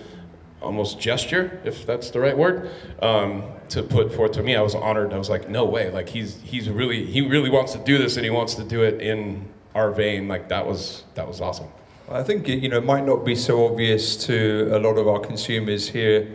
almost 0.61 0.99
gesture, 0.99 1.59
if 1.63 1.85
that's 1.85 2.11
the 2.11 2.19
right 2.19 2.37
word, 2.37 2.71
um, 3.01 3.43
to 3.69 3.83
put 3.83 4.13
forth 4.13 4.33
to 4.33 4.43
me. 4.43 4.55
I 4.55 4.61
was 4.61 4.75
honored. 4.75 5.13
I 5.13 5.17
was 5.17 5.29
like, 5.29 5.49
no 5.49 5.65
way! 5.65 5.91
Like 5.91 6.09
he's 6.09 6.39
he's 6.41 6.69
really 6.69 7.05
he 7.05 7.21
really 7.21 7.49
wants 7.49 7.73
to 7.73 7.79
do 7.79 7.97
this, 7.97 8.15
and 8.15 8.23
he 8.23 8.31
wants 8.31 8.55
to 8.55 8.63
do 8.63 8.83
it 8.83 9.01
in 9.01 9.47
our 9.75 9.91
vein. 9.91 10.27
Like 10.27 10.49
that 10.49 10.65
was 10.65 11.03
that 11.15 11.27
was 11.27 11.41
awesome. 11.41 11.67
I 12.09 12.23
think 12.23 12.47
you 12.47 12.69
know 12.69 12.77
it 12.77 12.85
might 12.85 13.05
not 13.05 13.23
be 13.23 13.35
so 13.35 13.67
obvious 13.67 14.15
to 14.25 14.69
a 14.71 14.79
lot 14.79 14.97
of 14.97 15.07
our 15.07 15.19
consumers 15.19 15.87
here 15.87 16.27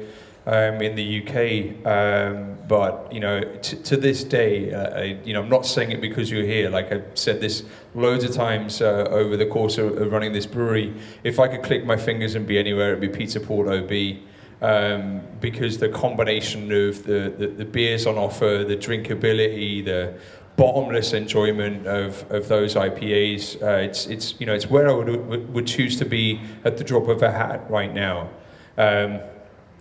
um, 0.47 0.83
in 0.83 0.95
the 0.95 1.23
UK, 1.23 1.87
um, 1.87 2.59
but 2.69 3.11
you 3.13 3.21
know 3.21 3.43
t- 3.63 3.77
to 3.79 3.97
this 3.97 4.25
day, 4.25 4.73
uh, 4.73 4.99
I, 4.99 5.03
you 5.25 5.33
know 5.33 5.43
I'm 5.43 5.49
not 5.49 5.65
saying 5.65 5.93
it 5.93 6.01
because 6.01 6.31
you're 6.31 6.45
here. 6.45 6.69
Like 6.69 6.93
I've 6.93 7.07
said 7.15 7.41
this 7.41 7.65
loads 7.95 8.25
of 8.25 8.33
times 8.35 8.83
uh, 8.83 9.07
over 9.11 9.37
the 9.37 9.47
course 9.47 9.79
of, 9.79 9.97
of 9.97 10.13
running 10.13 10.33
this 10.33 10.47
brewery. 10.47 10.95
If 11.23 11.39
I 11.39 11.49
could 11.49 11.63
click 11.63 11.85
my 11.85 11.97
fingers 11.97 12.35
and 12.35 12.47
be 12.47 12.59
anywhere, 12.59 12.93
it'd 12.93 13.01
be 13.01 13.09
Pizza 13.09 13.41
Port 13.41 13.69
OB. 13.69 14.19
Um, 14.63 15.21
because 15.41 15.77
the 15.77 15.91
combination 15.91 16.73
of 16.73 17.05
the, 17.05 17.35
the, 17.37 17.49
the 17.49 17.65
beers 17.67 18.07
on 18.07 18.17
offer, 18.17 18.65
the 18.67 18.77
drinkability, 18.77 19.85
the 19.85 20.15
bottomless 20.57 21.13
enjoyment 21.13 21.87
of, 21.87 22.31
of 22.31 22.49
those 22.49 22.75
IPAs. 22.75 23.63
Uh, 23.63 23.83
it's, 23.83 24.07
it's, 24.07 24.41
you 24.41 24.47
know, 24.47 24.55
it's 24.55 24.71
where 24.71 24.89
I 24.89 24.93
would, 24.93 25.53
would 25.53 25.67
choose 25.67 25.99
to 25.99 26.07
be 26.07 26.41
at 26.65 26.79
the 26.79 26.85
drop 26.85 27.09
of 27.09 27.23
a 27.23 27.31
hat 27.31 27.69
right 27.69 27.93
now. 27.93 28.31
Um, 28.79 29.21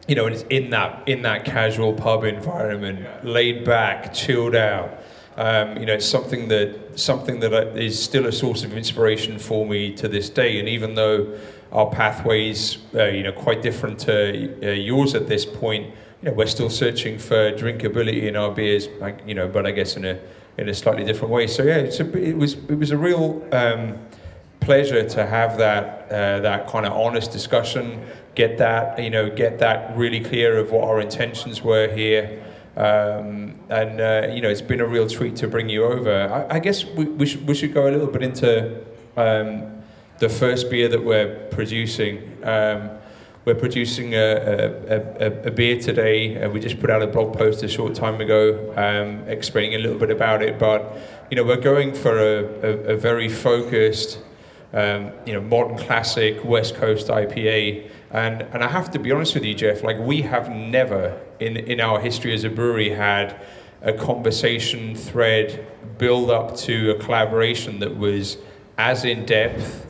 you 0.08 0.16
know, 0.16 0.28
it's 0.28 0.44
in 0.50 0.70
that, 0.72 1.08
in 1.08 1.22
that 1.22 1.46
casual 1.46 1.94
pub 1.94 2.24
environment, 2.24 3.26
laid 3.26 3.64
back, 3.64 4.14
chilled 4.14 4.56
out. 4.56 5.00
Um, 5.38 5.78
you 5.78 5.86
know, 5.86 5.94
it's 5.94 6.06
something 6.06 6.48
that, 6.50 7.00
something 7.00 7.40
that 7.40 7.54
I- 7.54 7.70
is 7.80 8.02
still 8.02 8.26
a 8.28 8.32
source 8.32 8.64
of 8.64 8.76
inspiration 8.78 9.40
for 9.40 9.66
me 9.66 9.94
to 9.94 10.08
this 10.08 10.30
day. 10.30 10.60
And 10.60 10.68
even 10.68 10.96
though 10.96 11.40
our 11.72 11.90
pathways, 11.90 12.78
uh, 12.94 13.06
you 13.06 13.24
know, 13.24 13.32
quite 13.32 13.62
different 13.62 14.00
to 14.02 14.70
uh, 14.70 14.72
yours 14.72 15.16
at 15.16 15.28
this 15.28 15.46
point, 15.46 15.88
you 16.22 16.30
know, 16.30 16.34
we're 16.34 16.46
still 16.46 16.70
searching 16.70 17.18
for 17.18 17.52
drinkability 17.52 18.24
in 18.24 18.36
our 18.36 18.52
beers, 18.52 18.88
like, 19.00 19.20
you 19.26 19.34
know, 19.34 19.48
but 19.48 19.66
I 19.66 19.72
guess 19.72 19.98
in 19.98 20.06
a 20.06 20.20
in 20.58 20.70
a 20.70 20.74
slightly 20.74 21.04
different 21.04 21.34
way. 21.34 21.48
So 21.48 21.64
yeah, 21.64 21.78
a, 21.78 22.18
it 22.18 22.38
was 22.38 22.54
it 22.54 22.78
was 22.78 22.92
a 22.92 22.98
real 22.98 23.44
um, 23.52 23.98
pleasure 24.60 25.08
to 25.10 25.26
have 25.26 25.58
that 25.58 26.12
uh, 26.12 26.40
that 26.42 26.68
kind 26.68 26.86
of 26.86 26.94
honest 26.94 27.32
discussion, 27.32 28.06
get 28.36 28.58
that 28.58 29.02
you 29.02 29.10
know 29.10 29.30
get 29.30 29.60
that 29.60 29.96
really 29.98 30.20
clear 30.20 30.58
of 30.58 30.72
what 30.72 30.84
our 30.88 31.00
intentions 31.00 31.62
were 31.62 31.88
here. 31.88 32.44
Um, 32.76 33.60
and 33.70 34.02
uh, 34.02 34.28
you 34.34 34.42
know, 34.42 34.50
it's 34.50 34.62
been 34.62 34.82
a 34.82 34.88
real 34.88 35.08
treat 35.08 35.36
to 35.38 35.48
bring 35.48 35.70
you 35.70 35.84
over. 35.84 36.48
I, 36.50 36.56
I 36.56 36.60
guess 36.60 36.84
we, 36.86 37.06
we, 37.06 37.26
should, 37.28 37.48
we 37.48 37.54
should 37.54 37.74
go 37.74 37.88
a 37.88 37.92
little 37.92 38.08
bit 38.08 38.24
into 38.24 38.84
um, 39.16 39.84
the 40.18 40.28
first 40.28 40.72
beer 40.72 40.88
that 40.88 41.04
we're 41.04 41.48
producing. 41.52 42.38
Um, 42.44 42.90
we're 43.46 43.56
producing 43.56 44.16
a, 44.16 44.18
a, 44.18 45.28
a, 45.28 45.48
a 45.48 45.52
beer 45.52 45.80
today. 45.80 46.42
Uh, 46.42 46.50
we 46.50 46.62
just 46.62 46.80
put 46.80 46.90
out 46.90 47.02
a 47.02 47.08
blog 47.08 47.38
post 47.38 47.62
a 47.62 47.68
short 47.68 47.94
time 47.94 48.22
ago 48.22 48.74
um, 48.78 49.28
explaining 49.28 49.76
a 49.76 49.80
little 49.80 50.00
bit 50.00 50.12
about 50.12 50.42
it. 50.42 50.58
But 50.58 50.98
you 51.30 51.36
know, 51.36 51.44
we're 51.44 51.58
going 51.58 51.94
for 51.94 52.18
a, 52.18 52.94
a, 52.94 52.96
very 52.96 53.28
focused, 53.28 54.20
um, 54.72 55.12
you 55.26 55.34
know, 55.34 55.42
modern 55.42 55.78
classic 55.78 56.44
West 56.46 56.76
Coast 56.76 57.08
IPA. 57.08 57.90
And 58.14 58.44
and 58.54 58.64
I 58.64 58.70
have 58.70 58.90
to 58.92 59.00
be 59.00 59.12
honest 59.12 59.34
with 59.34 59.44
you, 59.44 59.54
Jeff. 59.56 59.84
Like 59.84 59.98
we 60.00 60.22
have 60.22 60.50
never 60.50 61.20
in 61.40 61.58
in 61.58 61.82
our 61.82 62.00
history 62.00 62.34
as 62.34 62.44
a 62.44 62.50
brewery 62.50 62.92
had 62.92 63.42
a 63.82 63.92
conversation 63.92 64.96
thread 64.96 65.68
build 65.98 66.30
up 66.30 66.56
to 66.56 66.92
a 66.92 67.00
collaboration 67.00 67.80
that 67.80 67.98
was 67.98 68.38
as 68.78 69.04
in 69.04 69.26
depth 69.26 69.86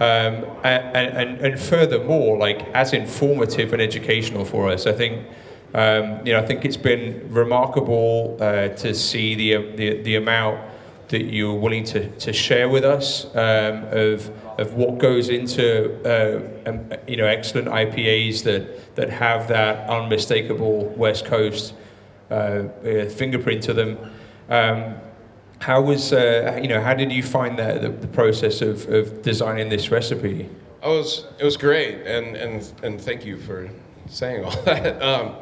um, 0.00 0.44
and, 0.64 1.16
and, 1.16 1.40
and 1.40 1.60
furthermore, 1.60 2.36
like 2.36 2.66
as 2.74 2.92
informative 2.92 3.72
and 3.72 3.80
educational 3.80 4.44
for 4.44 4.68
us. 4.68 4.86
I 4.86 4.92
think, 4.92 5.26
um, 5.72 6.26
you 6.26 6.32
know, 6.32 6.40
I 6.40 6.46
think 6.46 6.64
it's 6.64 6.76
been 6.76 7.32
remarkable 7.32 8.36
uh, 8.40 8.68
to 8.68 8.92
see 8.94 9.34
the, 9.36 9.76
the, 9.76 10.02
the 10.02 10.16
amount 10.16 10.60
that 11.08 11.24
you're 11.24 11.54
willing 11.54 11.84
to, 11.84 12.08
to 12.18 12.32
share 12.32 12.68
with 12.68 12.84
us 12.84 13.26
um, 13.34 13.84
of, 13.90 14.30
of 14.58 14.74
what 14.74 14.98
goes 14.98 15.28
into, 15.28 15.92
uh, 16.04 16.68
um, 16.68 16.92
you 17.06 17.16
know, 17.16 17.26
excellent 17.26 17.68
IPAs 17.68 18.42
that, 18.44 18.94
that 18.96 19.10
have 19.10 19.48
that 19.48 19.88
unmistakable 19.88 20.86
West 20.96 21.24
Coast 21.24 21.74
uh, 22.30 22.34
uh 22.34 23.08
fingerprint 23.10 23.62
to 23.62 23.74
them. 23.74 23.98
Um, 24.48 24.94
how 25.58 25.80
was 25.80 26.12
uh, 26.12 26.58
you 26.60 26.68
know 26.68 26.80
how 26.80 26.94
did 26.94 27.12
you 27.12 27.22
find 27.22 27.58
that 27.58 27.80
the, 27.82 27.88
the 27.88 28.08
process 28.08 28.60
of, 28.60 28.88
of 28.88 29.22
designing 29.22 29.68
this 29.68 29.90
recipe? 29.90 30.48
I 30.82 30.88
was 30.88 31.26
it 31.38 31.44
was 31.44 31.56
great, 31.56 32.06
and 32.06 32.36
and 32.36 32.72
and 32.82 33.00
thank 33.00 33.24
you 33.24 33.38
for 33.38 33.70
saying 34.08 34.44
all 34.44 34.50
that. 34.64 35.02
Um, 35.02 35.36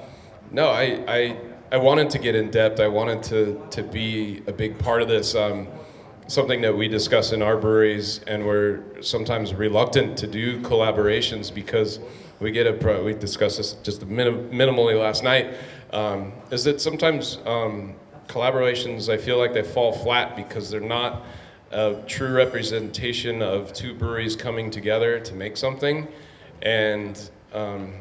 no, 0.53 0.69
I, 0.69 1.03
I 1.09 1.37
I 1.73 1.79
wanted 1.79 2.11
to 2.11 2.19
get 2.19 2.35
in 2.35 2.51
depth. 2.51 2.81
I 2.81 2.89
wanted 2.89 3.23
to 3.25 3.67
to 3.71 3.83
be 3.83 4.43
a 4.47 4.53
big 4.53 4.79
part 4.79 5.01
of 5.01 5.09
this. 5.09 5.35
Um, 5.35 5.69
something 6.27 6.61
that 6.61 6.77
we 6.77 6.87
discuss 6.87 7.33
in 7.33 7.41
our 7.41 7.57
breweries, 7.57 8.21
and 8.27 8.47
we're 8.47 8.83
sometimes 9.01 9.55
reluctant 9.55 10.19
to 10.19 10.27
do 10.27 10.61
collaborations 10.61 11.53
because 11.53 11.99
we 12.41 12.51
get 12.51 12.67
a 12.67 13.03
we 13.03 13.15
discussed 13.15 13.57
this 13.57 13.73
just 13.83 14.05
minim, 14.05 14.51
minimally 14.51 15.01
last 15.01 15.25
night. 15.25 15.55
Um, 15.95 16.35
is 16.51 16.63
that 16.65 16.79
sometimes 16.83 17.39
um, 17.47 17.95
collaborations, 18.27 19.11
I 19.11 19.17
feel 19.17 19.39
like 19.39 19.55
they 19.55 19.63
fall 19.63 19.93
flat 19.93 20.37
because 20.37 20.69
they're 20.69 20.79
not 20.79 21.25
a 21.71 21.97
true 22.07 22.35
representation 22.35 23.41
of 23.41 23.73
two 23.73 23.95
breweries 23.95 24.37
coming 24.37 24.71
together 24.71 25.19
to 25.21 25.35
make 25.35 25.57
something. 25.57 26.07
And 26.61 27.19
um, 27.55 27.95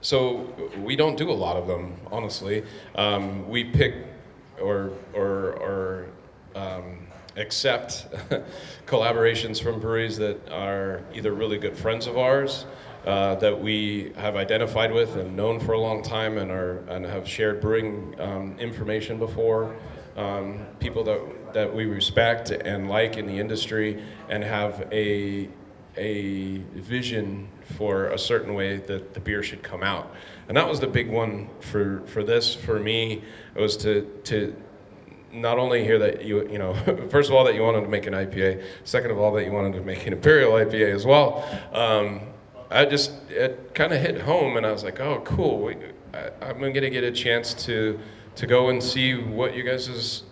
so 0.00 0.52
we 0.82 0.96
don't 0.96 1.16
do 1.16 1.30
a 1.30 1.32
lot 1.32 1.56
of 1.56 1.66
them, 1.66 1.96
honestly. 2.10 2.64
Um, 2.94 3.48
we 3.48 3.64
pick 3.64 3.94
or, 4.60 4.92
or, 5.12 5.52
or 5.54 6.06
um, 6.54 7.06
accept 7.36 8.06
collaborations 8.86 9.62
from 9.62 9.80
breweries 9.80 10.16
that 10.18 10.50
are 10.50 11.02
either 11.14 11.32
really 11.32 11.58
good 11.58 11.76
friends 11.76 12.06
of 12.06 12.16
ours 12.18 12.66
uh, 13.06 13.34
that 13.36 13.58
we 13.58 14.12
have 14.16 14.36
identified 14.36 14.92
with 14.92 15.16
and 15.16 15.36
known 15.36 15.60
for 15.60 15.72
a 15.72 15.80
long 15.80 16.02
time 16.02 16.36
and 16.38 16.50
are 16.50 16.78
and 16.88 17.04
have 17.04 17.26
shared 17.26 17.60
brewing 17.60 18.14
um, 18.18 18.56
information 18.58 19.18
before. 19.18 19.76
Um, 20.16 20.66
people 20.80 21.04
that 21.04 21.20
that 21.54 21.74
we 21.74 21.86
respect 21.86 22.50
and 22.50 22.88
like 22.88 23.16
in 23.16 23.26
the 23.26 23.38
industry 23.38 24.02
and 24.28 24.42
have 24.42 24.86
a 24.92 25.48
a 25.98 26.58
vision 26.74 27.48
for 27.76 28.06
a 28.06 28.18
certain 28.18 28.54
way 28.54 28.78
that 28.78 29.14
the 29.14 29.20
beer 29.20 29.42
should 29.42 29.62
come 29.62 29.82
out. 29.82 30.14
And 30.48 30.56
that 30.56 30.66
was 30.66 30.80
the 30.80 30.86
big 30.86 31.10
one 31.10 31.50
for, 31.60 32.02
for 32.06 32.22
this, 32.22 32.54
for 32.54 32.78
me, 32.78 33.22
it 33.54 33.60
was 33.60 33.76
to, 33.78 34.02
to 34.24 34.56
not 35.32 35.58
only 35.58 35.84
hear 35.84 35.98
that 35.98 36.24
you, 36.24 36.48
you 36.48 36.58
know, 36.58 36.74
first 37.10 37.28
of 37.28 37.36
all, 37.36 37.44
that 37.44 37.54
you 37.54 37.62
wanted 37.62 37.82
to 37.82 37.88
make 37.88 38.06
an 38.06 38.14
IPA, 38.14 38.64
second 38.84 39.10
of 39.10 39.18
all, 39.18 39.32
that 39.34 39.44
you 39.44 39.52
wanted 39.52 39.74
to 39.74 39.82
make 39.82 40.06
an 40.06 40.12
Imperial 40.14 40.52
IPA 40.52 40.94
as 40.94 41.04
well. 41.04 41.44
Um, 41.72 42.20
I 42.70 42.84
just 42.84 43.12
it 43.30 43.74
kind 43.74 43.92
of 43.92 44.00
hit 44.00 44.20
home, 44.20 44.56
and 44.56 44.66
I 44.66 44.72
was 44.72 44.84
like, 44.84 45.00
oh, 45.00 45.22
cool. 45.24 45.64
We, 45.64 45.76
I, 46.12 46.50
am 46.50 46.58
gonna 46.58 46.90
get 46.90 47.04
a 47.04 47.12
chance 47.12 47.54
to 47.64 47.98
to 48.36 48.46
go 48.46 48.68
and 48.68 48.82
see 48.82 49.14
what 49.14 49.56
you 49.56 49.62
guys' 49.62 50.22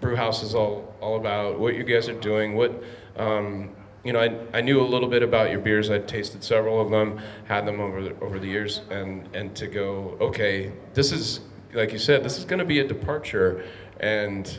brew 0.00 0.14
house 0.14 0.42
is 0.42 0.54
all 0.54 0.94
all 1.00 1.16
about, 1.16 1.58
what 1.58 1.74
you 1.74 1.84
guys 1.84 2.08
are 2.08 2.20
doing, 2.20 2.54
what. 2.54 2.82
Um, 3.16 3.70
you 4.04 4.12
know, 4.12 4.20
I, 4.20 4.58
I 4.58 4.60
knew 4.60 4.80
a 4.80 4.86
little 4.86 5.08
bit 5.08 5.22
about 5.22 5.50
your 5.50 5.60
beers. 5.60 5.90
I'd 5.90 6.08
tasted 6.08 6.42
several 6.42 6.80
of 6.80 6.90
them, 6.90 7.20
had 7.46 7.66
them 7.66 7.80
over 7.80 8.02
the, 8.02 8.20
over 8.20 8.38
the 8.38 8.46
years, 8.46 8.80
and 8.90 9.28
and 9.34 9.54
to 9.56 9.66
go, 9.66 10.16
okay, 10.20 10.72
this 10.94 11.12
is 11.12 11.40
like 11.74 11.92
you 11.92 11.98
said, 11.98 12.24
this 12.24 12.38
is 12.38 12.44
going 12.44 12.58
to 12.58 12.64
be 12.64 12.80
a 12.80 12.86
departure, 12.86 13.64
and 14.00 14.58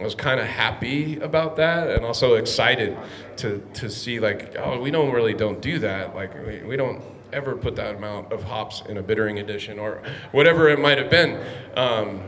I 0.00 0.04
was 0.04 0.14
kind 0.14 0.40
of 0.40 0.46
happy 0.46 1.18
about 1.18 1.56
that 1.56 1.90
and 1.90 2.06
also 2.06 2.36
excited 2.36 2.96
to, 3.36 3.62
to 3.74 3.90
see 3.90 4.18
like, 4.18 4.56
oh, 4.58 4.80
we 4.80 4.90
don't 4.90 5.12
really 5.12 5.34
don't 5.34 5.60
do 5.60 5.78
that. 5.80 6.14
Like 6.14 6.34
we, 6.46 6.62
we 6.62 6.76
don't 6.76 7.02
ever 7.34 7.54
put 7.54 7.76
that 7.76 7.96
amount 7.96 8.32
of 8.32 8.42
hops 8.42 8.82
in 8.88 8.96
a 8.96 9.02
bittering 9.02 9.40
addition 9.40 9.78
or 9.78 10.02
whatever 10.32 10.70
it 10.70 10.80
might 10.80 10.96
have 10.96 11.10
been. 11.10 11.38
Um, 11.76 12.22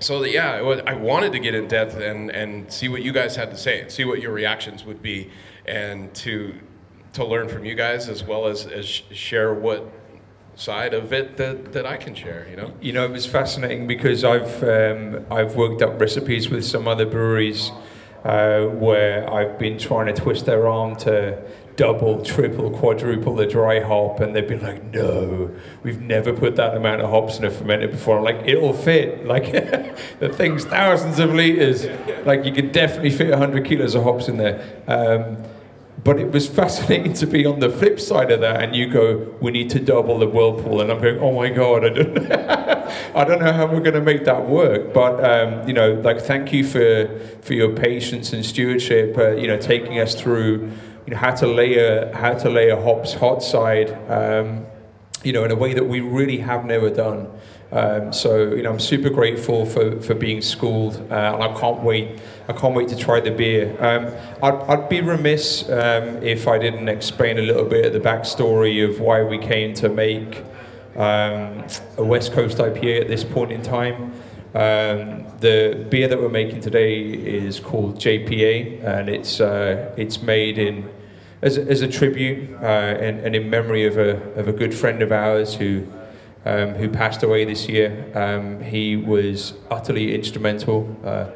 so 0.00 0.24
yeah, 0.24 0.54
I 0.86 0.94
wanted 0.94 1.32
to 1.32 1.38
get 1.38 1.54
in 1.54 1.68
depth 1.68 1.96
and, 1.96 2.30
and 2.30 2.72
see 2.72 2.88
what 2.88 3.02
you 3.02 3.12
guys 3.12 3.36
had 3.36 3.50
to 3.50 3.56
say 3.56 3.88
see 3.88 4.04
what 4.04 4.20
your 4.20 4.32
reactions 4.32 4.84
would 4.84 5.02
be 5.02 5.30
and 5.68 6.12
to, 6.14 6.54
to 7.12 7.24
learn 7.24 7.48
from 7.48 7.64
you 7.64 7.74
guys 7.74 8.08
as 8.08 8.24
well 8.24 8.46
as, 8.46 8.66
as 8.66 8.86
share 8.86 9.52
what 9.52 9.84
side 10.56 10.92
of 10.92 11.12
it 11.12 11.36
that, 11.36 11.72
that 11.72 11.86
I 11.86 11.96
can 11.96 12.14
share, 12.14 12.46
you 12.50 12.56
know? 12.56 12.72
You 12.80 12.92
know, 12.92 13.04
it 13.04 13.12
was 13.12 13.26
fascinating 13.26 13.86
because 13.86 14.24
I've, 14.24 14.62
um, 14.64 15.24
I've 15.30 15.54
worked 15.54 15.82
up 15.82 16.00
recipes 16.00 16.48
with 16.48 16.64
some 16.64 16.88
other 16.88 17.06
breweries 17.06 17.70
uh, 18.24 18.64
where 18.64 19.32
I've 19.32 19.58
been 19.58 19.78
trying 19.78 20.06
to 20.06 20.20
twist 20.20 20.46
their 20.46 20.66
arm 20.66 20.96
to 20.96 21.40
double, 21.76 22.24
triple, 22.24 22.72
quadruple 22.72 23.36
the 23.36 23.46
dry 23.46 23.78
hop, 23.78 24.18
and 24.18 24.34
they'd 24.34 24.48
be 24.48 24.58
like, 24.58 24.82
no, 24.92 25.54
we've 25.84 26.00
never 26.00 26.32
put 26.32 26.56
that 26.56 26.76
amount 26.76 27.00
of 27.00 27.08
hops 27.08 27.38
in 27.38 27.44
a 27.44 27.50
fermenter 27.50 27.88
before. 27.88 28.18
I'm 28.18 28.24
like, 28.24 28.48
it'll 28.48 28.72
fit. 28.72 29.24
Like, 29.24 29.52
the 30.18 30.28
thing's 30.28 30.64
thousands 30.64 31.20
of 31.20 31.32
liters. 31.32 31.86
Like, 32.26 32.44
you 32.44 32.52
could 32.52 32.72
definitely 32.72 33.10
fit 33.10 33.30
100 33.30 33.64
kilos 33.64 33.94
of 33.94 34.02
hops 34.02 34.26
in 34.26 34.38
there. 34.38 34.82
Um, 34.88 35.44
but 36.04 36.18
it 36.20 36.30
was 36.30 36.46
fascinating 36.46 37.12
to 37.14 37.26
be 37.26 37.44
on 37.44 37.60
the 37.60 37.68
flip 37.68 37.98
side 37.98 38.30
of 38.30 38.40
that, 38.40 38.62
and 38.62 38.74
you 38.74 38.88
go, 38.88 39.34
"We 39.40 39.50
need 39.50 39.70
to 39.70 39.80
double 39.80 40.18
the 40.18 40.28
whirlpool," 40.28 40.80
and 40.80 40.90
I'm 40.92 41.00
going, 41.00 41.18
"Oh 41.18 41.32
my 41.32 41.48
god, 41.48 41.84
I 41.84 41.88
don't, 41.88 42.32
I 43.16 43.24
don't 43.24 43.40
know 43.40 43.52
how 43.52 43.66
we're 43.66 43.80
going 43.80 43.94
to 43.94 44.00
make 44.00 44.24
that 44.24 44.48
work." 44.48 44.92
But 44.92 45.24
um, 45.24 45.66
you 45.66 45.74
know, 45.74 45.94
like, 45.94 46.20
thank 46.20 46.52
you 46.52 46.64
for 46.64 47.18
for 47.42 47.54
your 47.54 47.74
patience 47.74 48.32
and 48.32 48.46
stewardship. 48.46 49.18
Uh, 49.18 49.32
you 49.32 49.48
know, 49.48 49.58
taking 49.58 49.98
us 49.98 50.14
through, 50.14 50.70
you 51.06 51.14
know, 51.14 51.16
how 51.16 51.34
to 51.34 51.46
layer 51.46 52.12
how 52.14 52.34
to 52.34 52.48
layer 52.48 52.80
hops 52.80 53.14
hot 53.14 53.42
side, 53.42 53.90
um, 54.08 54.66
you 55.24 55.32
know, 55.32 55.44
in 55.44 55.50
a 55.50 55.56
way 55.56 55.74
that 55.74 55.88
we 55.88 56.00
really 56.00 56.38
have 56.38 56.64
never 56.64 56.90
done. 56.90 57.28
Um, 57.70 58.12
so 58.12 58.54
you 58.54 58.62
know, 58.62 58.70
I'm 58.70 58.80
super 58.80 59.10
grateful 59.10 59.66
for, 59.66 60.00
for 60.00 60.14
being 60.14 60.40
schooled, 60.40 60.96
uh, 61.10 61.34
and 61.34 61.42
I 61.42 61.60
can't 61.60 61.82
wait. 61.82 62.18
I 62.48 62.54
can't 62.54 62.74
wait 62.74 62.88
to 62.88 62.96
try 62.96 63.20
the 63.20 63.30
beer. 63.30 63.76
Um, 63.78 64.06
I'd, 64.42 64.54
I'd 64.70 64.88
be 64.88 65.02
remiss 65.02 65.68
um, 65.68 66.22
if 66.22 66.48
I 66.48 66.58
didn't 66.58 66.88
explain 66.88 67.38
a 67.38 67.42
little 67.42 67.66
bit 67.66 67.84
of 67.84 67.92
the 67.92 68.00
backstory 68.00 68.88
of 68.88 69.00
why 69.00 69.22
we 69.22 69.36
came 69.36 69.74
to 69.74 69.90
make 69.90 70.44
um, 70.96 71.66
a 71.98 72.04
West 72.04 72.32
Coast 72.32 72.56
IPA 72.56 73.02
at 73.02 73.08
this 73.08 73.22
point 73.22 73.52
in 73.52 73.60
time. 73.60 74.14
Um, 74.54 75.26
the 75.40 75.86
beer 75.90 76.08
that 76.08 76.18
we're 76.18 76.30
making 76.30 76.62
today 76.62 76.98
is 77.02 77.60
called 77.60 77.96
JPA, 77.96 78.82
and 78.82 79.10
it's 79.10 79.40
uh, 79.42 79.94
it's 79.98 80.22
made 80.22 80.58
in 80.58 80.88
as 81.42 81.58
a, 81.58 81.62
as 81.68 81.82
a 81.82 81.88
tribute 81.88 82.50
uh, 82.62 82.64
and, 82.64 83.20
and 83.20 83.36
in 83.36 83.50
memory 83.50 83.86
of 83.86 83.98
a 83.98 84.22
of 84.38 84.48
a 84.48 84.52
good 84.52 84.74
friend 84.74 85.02
of 85.02 85.12
ours 85.12 85.54
who 85.54 85.86
um, 86.46 86.70
who 86.70 86.88
passed 86.88 87.22
away 87.22 87.44
this 87.44 87.68
year. 87.68 88.10
Um, 88.14 88.62
he 88.62 88.96
was 88.96 89.52
utterly 89.70 90.14
instrumental 90.14 90.96
uh, 91.04 91.26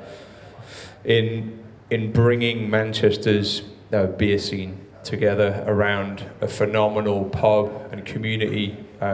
in 1.05 1.59
in 1.91 2.12
bringing 2.12 2.71
Manchester's 2.71 3.62
uh, 3.93 4.07
beer 4.07 4.38
scene 4.38 4.79
together 5.05 5.62
around 5.67 6.25
a 6.41 6.49
phenomenal 6.49 7.25
pub 7.27 7.88
and 7.93 8.05
community 8.05 8.77
uh, 9.01 9.05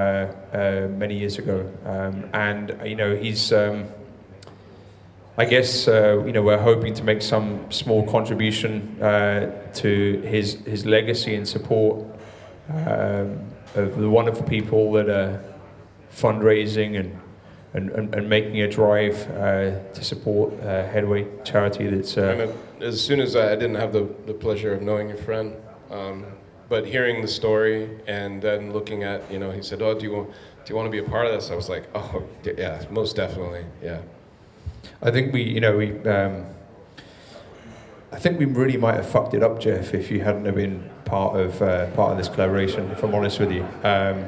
uh, 0.52 0.88
many 0.90 1.18
years 1.18 1.38
ago, 1.38 1.70
um, 1.84 2.28
and 2.32 2.78
you 2.84 2.96
know 2.96 3.14
he's. 3.14 3.52
Um, 3.52 3.86
I 5.40 5.44
guess 5.44 5.86
uh, 5.86 6.24
you 6.26 6.32
know 6.32 6.42
we're 6.42 6.58
hoping 6.58 6.94
to 6.94 7.04
make 7.04 7.22
some 7.22 7.70
small 7.70 8.04
contribution 8.04 9.00
uh, 9.00 9.70
to 9.74 10.20
his 10.22 10.54
his 10.66 10.84
legacy 10.84 11.36
and 11.36 11.46
support 11.46 12.04
um, 12.68 13.38
of 13.76 13.96
the 13.96 14.10
wonderful 14.10 14.44
people 14.44 14.90
that 14.94 15.08
are 15.08 15.40
fundraising 16.12 16.98
and 16.98 17.16
and, 17.78 17.90
and, 17.90 18.14
and 18.14 18.28
making 18.28 18.60
a 18.60 18.68
drive 18.68 19.16
uh, 19.30 19.78
to 19.94 20.04
support 20.04 20.52
uh, 20.60 20.86
Headway 20.88 21.26
charity. 21.44 21.86
That's 21.86 22.18
uh, 22.18 22.52
as 22.80 23.00
soon 23.00 23.20
as 23.20 23.34
I, 23.34 23.52
I 23.52 23.54
didn't 23.54 23.76
have 23.76 23.92
the, 23.92 24.08
the 24.26 24.34
pleasure 24.34 24.74
of 24.74 24.82
knowing 24.82 25.08
your 25.08 25.16
friend, 25.18 25.54
um, 25.90 26.26
but 26.68 26.86
hearing 26.86 27.22
the 27.22 27.28
story 27.28 27.98
and 28.06 28.42
then 28.42 28.72
looking 28.72 29.04
at, 29.04 29.30
you 29.30 29.38
know, 29.38 29.50
he 29.50 29.62
said, 29.62 29.80
"Oh, 29.80 29.98
do 29.98 30.04
you 30.04 30.12
want 30.12 30.30
do 30.30 30.72
you 30.72 30.76
want 30.76 30.86
to 30.86 30.90
be 30.90 30.98
a 30.98 31.08
part 31.08 31.26
of 31.26 31.32
this?" 31.32 31.50
I 31.50 31.54
was 31.54 31.68
like, 31.68 31.88
"Oh, 31.94 32.24
yeah, 32.44 32.84
most 32.90 33.16
definitely, 33.16 33.64
yeah." 33.82 34.00
I 35.00 35.10
think 35.10 35.32
we 35.32 35.42
you 35.42 35.60
know 35.60 35.76
we. 35.76 35.98
Um, 36.00 36.46
I 38.10 38.18
think 38.18 38.38
we 38.38 38.46
really 38.46 38.78
might 38.78 38.94
have 38.94 39.08
fucked 39.08 39.34
it 39.34 39.42
up, 39.42 39.60
Jeff, 39.60 39.92
if 39.92 40.10
you 40.10 40.22
hadn't 40.22 40.46
have 40.46 40.54
been 40.54 40.88
part 41.04 41.38
of 41.38 41.60
uh, 41.60 41.86
part 41.90 42.12
of 42.12 42.18
this 42.18 42.28
collaboration. 42.28 42.90
If 42.90 43.02
I'm 43.02 43.14
honest 43.14 43.38
with 43.38 43.52
you, 43.52 43.64
um, 43.84 44.24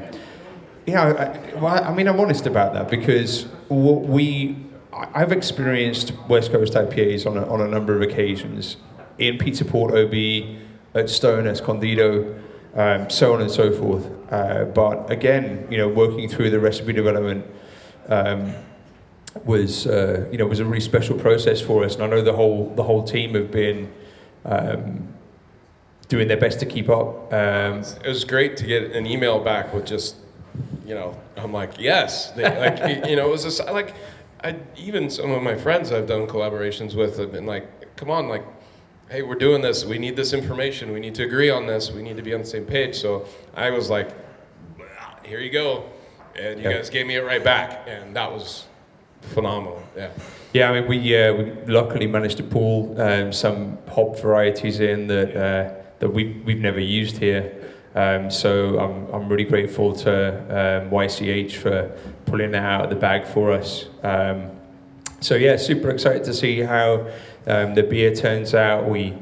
yeah, 0.87 1.03
I, 1.03 1.59
well, 1.59 1.85
I 1.85 1.93
mean, 1.95 2.09
I'm 2.09 2.21
honest 2.21 2.47
about 2.47 2.75
that 2.75 2.91
because 2.91 3.45
what 3.69 4.03
we 4.03 4.57
I've 4.93 5.33
experienced 5.33 6.13
West 6.29 6.51
Coast 6.51 6.75
IPAs 6.75 7.27
on 7.27 7.37
a, 7.37 7.49
on 7.49 7.61
a 7.61 7.69
number 7.69 7.95
of 7.95 8.03
occasions 8.03 8.77
in 9.19 9.39
Pizza 9.39 9.65
Port 9.65 9.95
OB, 9.95 10.15
at 10.95 11.09
Stone, 11.09 11.47
Escondido, 11.47 12.41
um, 12.75 13.09
so 13.09 13.33
on 13.35 13.41
and 13.41 13.51
so 13.51 13.73
forth. 13.73 14.11
Uh, 14.33 14.65
but 14.65 15.11
again, 15.11 15.67
you 15.71 15.79
know, 15.79 15.89
working 15.89 16.29
through 16.29 16.51
the 16.51 16.61
recipe 16.61 16.93
development. 16.93 17.47
Um, 18.09 18.55
was 19.45 19.87
uh, 19.87 20.29
you 20.33 20.39
know 20.39 20.47
was 20.47 20.59
a 20.59 20.65
really 20.65 20.81
special 20.81 21.17
process 21.17 21.61
for 21.61 21.85
us, 21.85 21.95
and 21.95 22.03
I 22.03 22.09
know 22.09 22.21
the 22.21 22.33
whole 22.33 22.75
the 22.75 22.83
whole 22.83 23.05
team 23.05 23.35
have 23.35 23.53
been 23.53 23.89
um, 24.45 25.09
doing 26.11 26.29
their 26.29 26.37
best 26.37 26.61
to 26.61 26.67
keep 26.67 26.89
up. 26.89 27.33
Um, 27.33 27.85
It 28.05 28.09
was 28.09 28.25
great 28.25 28.57
to 28.59 28.67
get 28.67 28.93
an 28.93 29.07
email 29.07 29.39
back 29.39 29.73
with 29.73 29.87
just, 29.87 30.17
you 30.87 30.95
know, 30.95 31.19
I'm 31.37 31.53
like, 31.53 31.73
yes, 31.79 32.31
they, 32.33 32.43
like 32.45 33.07
you- 33.09 33.17
know, 33.17 33.27
it 33.29 33.31
was 33.31 33.45
just 33.45 33.65
like, 33.67 33.95
I 34.43 34.57
even 34.77 35.11
some 35.11 35.31
of 35.31 35.43
my 35.43 35.55
friends 35.55 35.93
I've 35.93 36.07
done 36.07 36.27
collaborations 36.27 36.95
with 36.95 37.19
have 37.19 37.33
been 37.33 37.47
like, 37.47 37.97
come 37.97 38.11
on, 38.11 38.29
like, 38.29 38.45
hey, 39.11 39.23
we're 39.23 39.35
doing 39.35 39.61
this, 39.61 39.85
we 39.85 39.99
need 39.99 40.17
this 40.17 40.33
information, 40.33 40.93
we 40.93 41.01
need 41.01 41.15
to 41.17 41.25
agree 41.25 41.51
on 41.51 41.67
this, 41.67 41.91
we 41.91 42.03
need 42.03 42.17
to 42.17 42.23
be 42.23 42.33
on 42.33 42.41
the 42.41 42.47
same 42.47 42.65
page. 42.65 42.97
So 42.97 43.27
I 43.55 43.71
was 43.71 43.91
like, 43.91 44.11
here 45.25 45.41
you 45.41 45.51
go, 45.51 45.85
and 46.37 46.59
you 46.59 46.69
Yeah. 46.69 46.77
guys 46.77 46.91
gave 46.91 47.07
me 47.07 47.17
it 47.17 47.25
right 47.25 47.43
back, 47.45 47.87
and 47.87 48.15
that 48.17 48.31
was 48.33 48.67
phenomenal. 49.21 49.83
Yeah. 49.97 50.11
yeah, 50.55 50.71
I 50.71 50.81
mean 50.81 50.89
we 50.89 51.17
uh, 51.17 51.33
we 51.35 51.45
luckily 51.67 52.07
managed 52.07 52.37
to 52.39 52.43
pull 52.43 53.01
um, 53.01 53.33
some 53.33 53.79
hop 53.89 54.19
varieties 54.19 54.81
in 54.81 55.07
that 55.09 55.37
uh, 55.37 55.75
that 55.99 56.09
we 56.09 56.41
we've 56.47 56.61
never 56.61 56.81
used 56.81 57.19
here. 57.19 57.53
Um, 57.95 58.31
so 58.31 58.79
I'm 58.79 59.13
I'm 59.13 59.29
really 59.29 59.45
grateful 59.45 59.95
to 59.97 60.29
um, 60.29 60.91
YCH 60.91 61.53
for 61.53 61.91
pulling 62.27 62.53
that 62.53 62.63
out 62.63 62.85
of 62.85 62.91
the 62.91 62.97
bag 62.97 63.27
for 63.27 63.53
us. 63.53 63.87
Um, 64.03 64.51
so 65.21 65.35
yeah, 65.35 65.57
super 65.57 65.91
excited 65.91 66.25
to 66.25 66.33
see 66.33 66.61
how 66.61 67.07
um, 67.47 67.75
the 67.75 67.83
beer 67.83 68.15
turns 68.15 68.55
out. 68.55 68.89
We, 68.89 69.03
you 69.03 69.17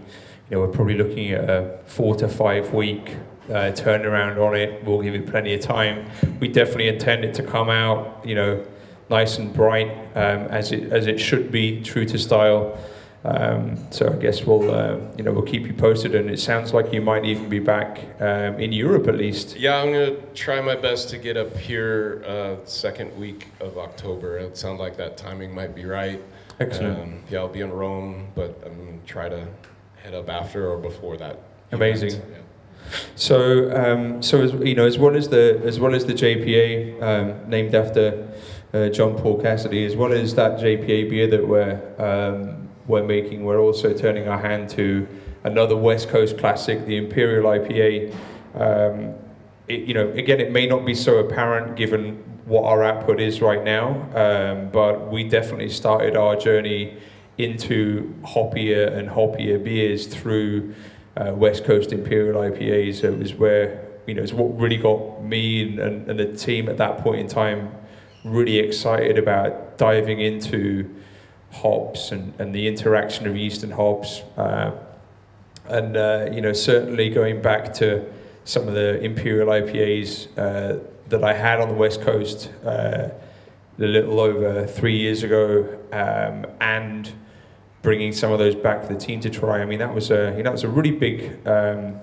know, 0.51 0.61
we're 0.61 0.69
probably 0.69 0.97
looking 0.97 1.33
at 1.33 1.49
a 1.49 1.79
four 1.87 2.15
to 2.17 2.29
five 2.29 2.73
week 2.73 3.17
uh, 3.49 3.73
turnaround 3.73 4.39
on 4.39 4.55
it. 4.55 4.85
We'll 4.85 5.03
give 5.03 5.15
it 5.15 5.27
plenty 5.27 5.55
of 5.55 5.61
time. 5.61 6.09
We 6.39 6.49
definitely 6.49 6.89
intend 6.89 7.25
it 7.25 7.35
to 7.35 7.43
come 7.43 7.71
out, 7.71 8.25
you 8.25 8.35
know, 8.35 8.65
nice 9.11 9.39
and 9.39 9.53
bright 9.53 9.91
um, 10.15 10.43
as 10.49 10.73
it 10.73 10.93
as 10.93 11.07
it 11.07 11.19
should 11.19 11.51
be, 11.51 11.83
true 11.83 12.05
to 12.05 12.19
style. 12.19 12.79
Um, 13.25 13.77
so 13.91 14.13
I 14.13 14.17
guess 14.17 14.45
we'll, 14.45 14.71
uh, 14.71 14.99
you 15.17 15.25
know, 15.25 15.33
we'll 15.33 15.43
keep 15.43 15.67
you 15.67 15.75
posted. 15.75 16.15
And 16.15 16.31
it 16.31 16.39
sounds 16.39 16.73
like 16.73 16.93
you 16.93 17.01
might 17.01 17.25
even 17.25 17.49
be 17.49 17.59
back 17.59 18.05
um, 18.21 18.61
in 18.61 18.73
Europe 18.73 19.09
at 19.09 19.17
least. 19.17 19.57
Yeah, 19.57 19.83
I'm 19.83 19.93
gonna 19.93 20.17
try 20.35 20.61
my 20.61 20.77
best 20.77 21.09
to 21.11 21.19
get 21.19 21.37
up 21.37 21.57
here 21.57 22.23
uh, 22.27 22.65
second 22.65 23.17
week 23.19 23.49
of 23.61 23.77
October. 23.77 24.39
It 24.39 24.57
sounds 24.57 24.79
like 24.79 24.97
that 24.99 25.17
timing 25.17 25.55
might 25.55 25.75
be 25.75 25.85
right. 25.85 26.23
Excellent. 26.61 26.99
Um, 26.99 27.23
yeah, 27.31 27.39
I'll 27.41 27.49
be 27.49 27.61
in 27.61 27.73
Rome, 27.73 28.29
but 28.35 28.61
I'm 28.65 28.77
gonna 28.77 28.99
try 29.07 29.29
to 29.29 29.47
head 30.03 30.15
up 30.15 30.29
after 30.29 30.71
or 30.71 30.79
before 30.79 31.17
that. 31.17 31.41
Amazing. 31.73 32.11
event. 32.11 32.25
Yeah. 32.31 32.39
So, 33.17 33.71
um, 33.75 34.23
so 34.23 34.43
as 34.43 34.53
you 34.53 34.75
know, 34.75 34.87
as 34.87 34.99
well 34.99 35.15
as 35.17 35.29
the 35.29 35.61
as 35.65 35.79
well 35.79 35.95
as 35.95 36.07
the 36.07 36.15
JPA 36.15 37.03
um, 37.03 37.51
named 37.51 37.75
after 37.75 38.29
uh, 38.73 38.89
John 38.89 39.17
Paul 39.17 39.41
Cassidy, 39.41 39.85
as 39.85 39.97
well 39.97 40.13
as 40.13 40.35
that 40.37 40.59
JPA 40.59 41.11
beer 41.11 41.27
that 41.27 41.47
we're 41.47 41.81
um, 41.99 42.68
we're 42.89 43.05
making, 43.05 43.45
we're 43.45 43.61
also 43.61 43.93
turning 43.93 44.27
our 44.27 44.41
hand 44.41 44.69
to 44.71 45.07
another 45.45 45.77
West 45.77 46.09
Coast 46.09 46.39
classic, 46.39 46.87
the 46.87 46.97
Imperial 46.97 47.45
IPA. 47.45 48.15
Um, 48.55 49.15
it, 49.69 49.81
you 49.81 49.95
know, 49.95 50.09
again, 50.11 50.41
it 50.41 50.51
may 50.51 50.67
not 50.67 50.85
be 50.85 50.95
so 50.95 51.19
apparent 51.19 51.77
given 51.77 52.17
what 52.47 52.65
our 52.65 52.83
output 52.83 53.21
is 53.21 53.43
right 53.43 53.63
now, 53.63 54.09
um, 54.15 54.71
but 54.71 55.11
we 55.11 55.23
definitely 55.23 55.69
started 55.69 56.17
our 56.17 56.35
journey 56.35 56.97
into 57.37 58.13
hoppier 58.23 58.97
and 58.97 59.09
hoppier 59.09 59.63
beers 59.63 60.07
through 60.07 60.75
uh, 61.17 61.33
West 61.35 61.65
Coast 61.65 61.93
Imperial 61.93 62.41
IPAs. 62.41 63.03
So 63.03 63.13
it 63.13 63.19
was 63.19 63.35
where, 63.35 63.87
you 64.07 64.15
know, 64.15 64.23
it's 64.23 64.33
what 64.33 64.59
really 64.59 64.79
got 64.79 65.23
me 65.23 65.63
and, 65.63 65.79
and, 65.79 66.11
and 66.11 66.19
the 66.19 66.37
team 66.37 66.69
at 66.69 66.79
that 66.79 66.99
point 66.99 67.21
in 67.21 67.29
time 67.29 67.71
really 68.25 68.59
excited 68.59 69.19
about 69.19 69.79
diving 69.79 70.21
into 70.21 70.95
hops 71.51 72.13
and, 72.13 72.33
and 72.39 72.55
the 72.55 72.69
interaction 72.69 73.27
of 73.27 73.37
yeast 73.37 73.63
and 73.63 73.73
hops. 73.73 74.23
Uh, 74.37 74.73
and, 75.67 75.97
uh, 75.97 76.29
you 76.33 76.41
know, 76.41 76.53
certainly 76.53 77.11
going 77.11 77.43
back 77.43 77.75
to 77.75 78.05
some 78.45 78.67
of 78.67 78.75
the 78.75 79.01
Imperial 79.03 79.49
IPAs 79.49 80.29
uh, 80.39 80.83
that 81.09 81.23
I 81.23 81.35
had 81.35 81.61
on 81.61 81.69
the 81.69 81.75
West 81.75 82.01
Coast 82.01 82.51
uh, 82.65 83.09
a 83.79 83.87
little 83.87 84.21
over 84.21 84.67
three 84.67 84.97
years 84.97 85.23
ago, 85.23 85.79
um, 85.93 86.47
and 86.61 87.13
bringing 87.83 88.13
some 88.13 88.33
of 88.33 88.39
those 88.39 88.55
back 88.55 88.83
for 88.83 88.93
the 88.93 88.99
team 88.99 89.21
to 89.21 89.31
try. 89.31 89.61
I 89.61 89.65
mean, 89.65 89.79
that 89.79 89.95
was 89.95 90.11
a 90.11 90.35
you 90.37 90.43
know, 90.43 90.51
it 90.51 90.55
was 90.55 90.65
a 90.65 90.69
really 90.69 90.91
big 90.91 91.47
um, 91.47 92.01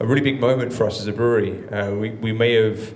a 0.00 0.06
really 0.06 0.20
big 0.20 0.40
moment 0.40 0.72
for 0.72 0.86
us 0.86 1.00
as 1.00 1.06
a 1.06 1.12
brewery. 1.12 1.66
Uh, 1.68 1.92
we 1.94 2.10
we 2.10 2.32
may 2.32 2.52
have 2.54 2.94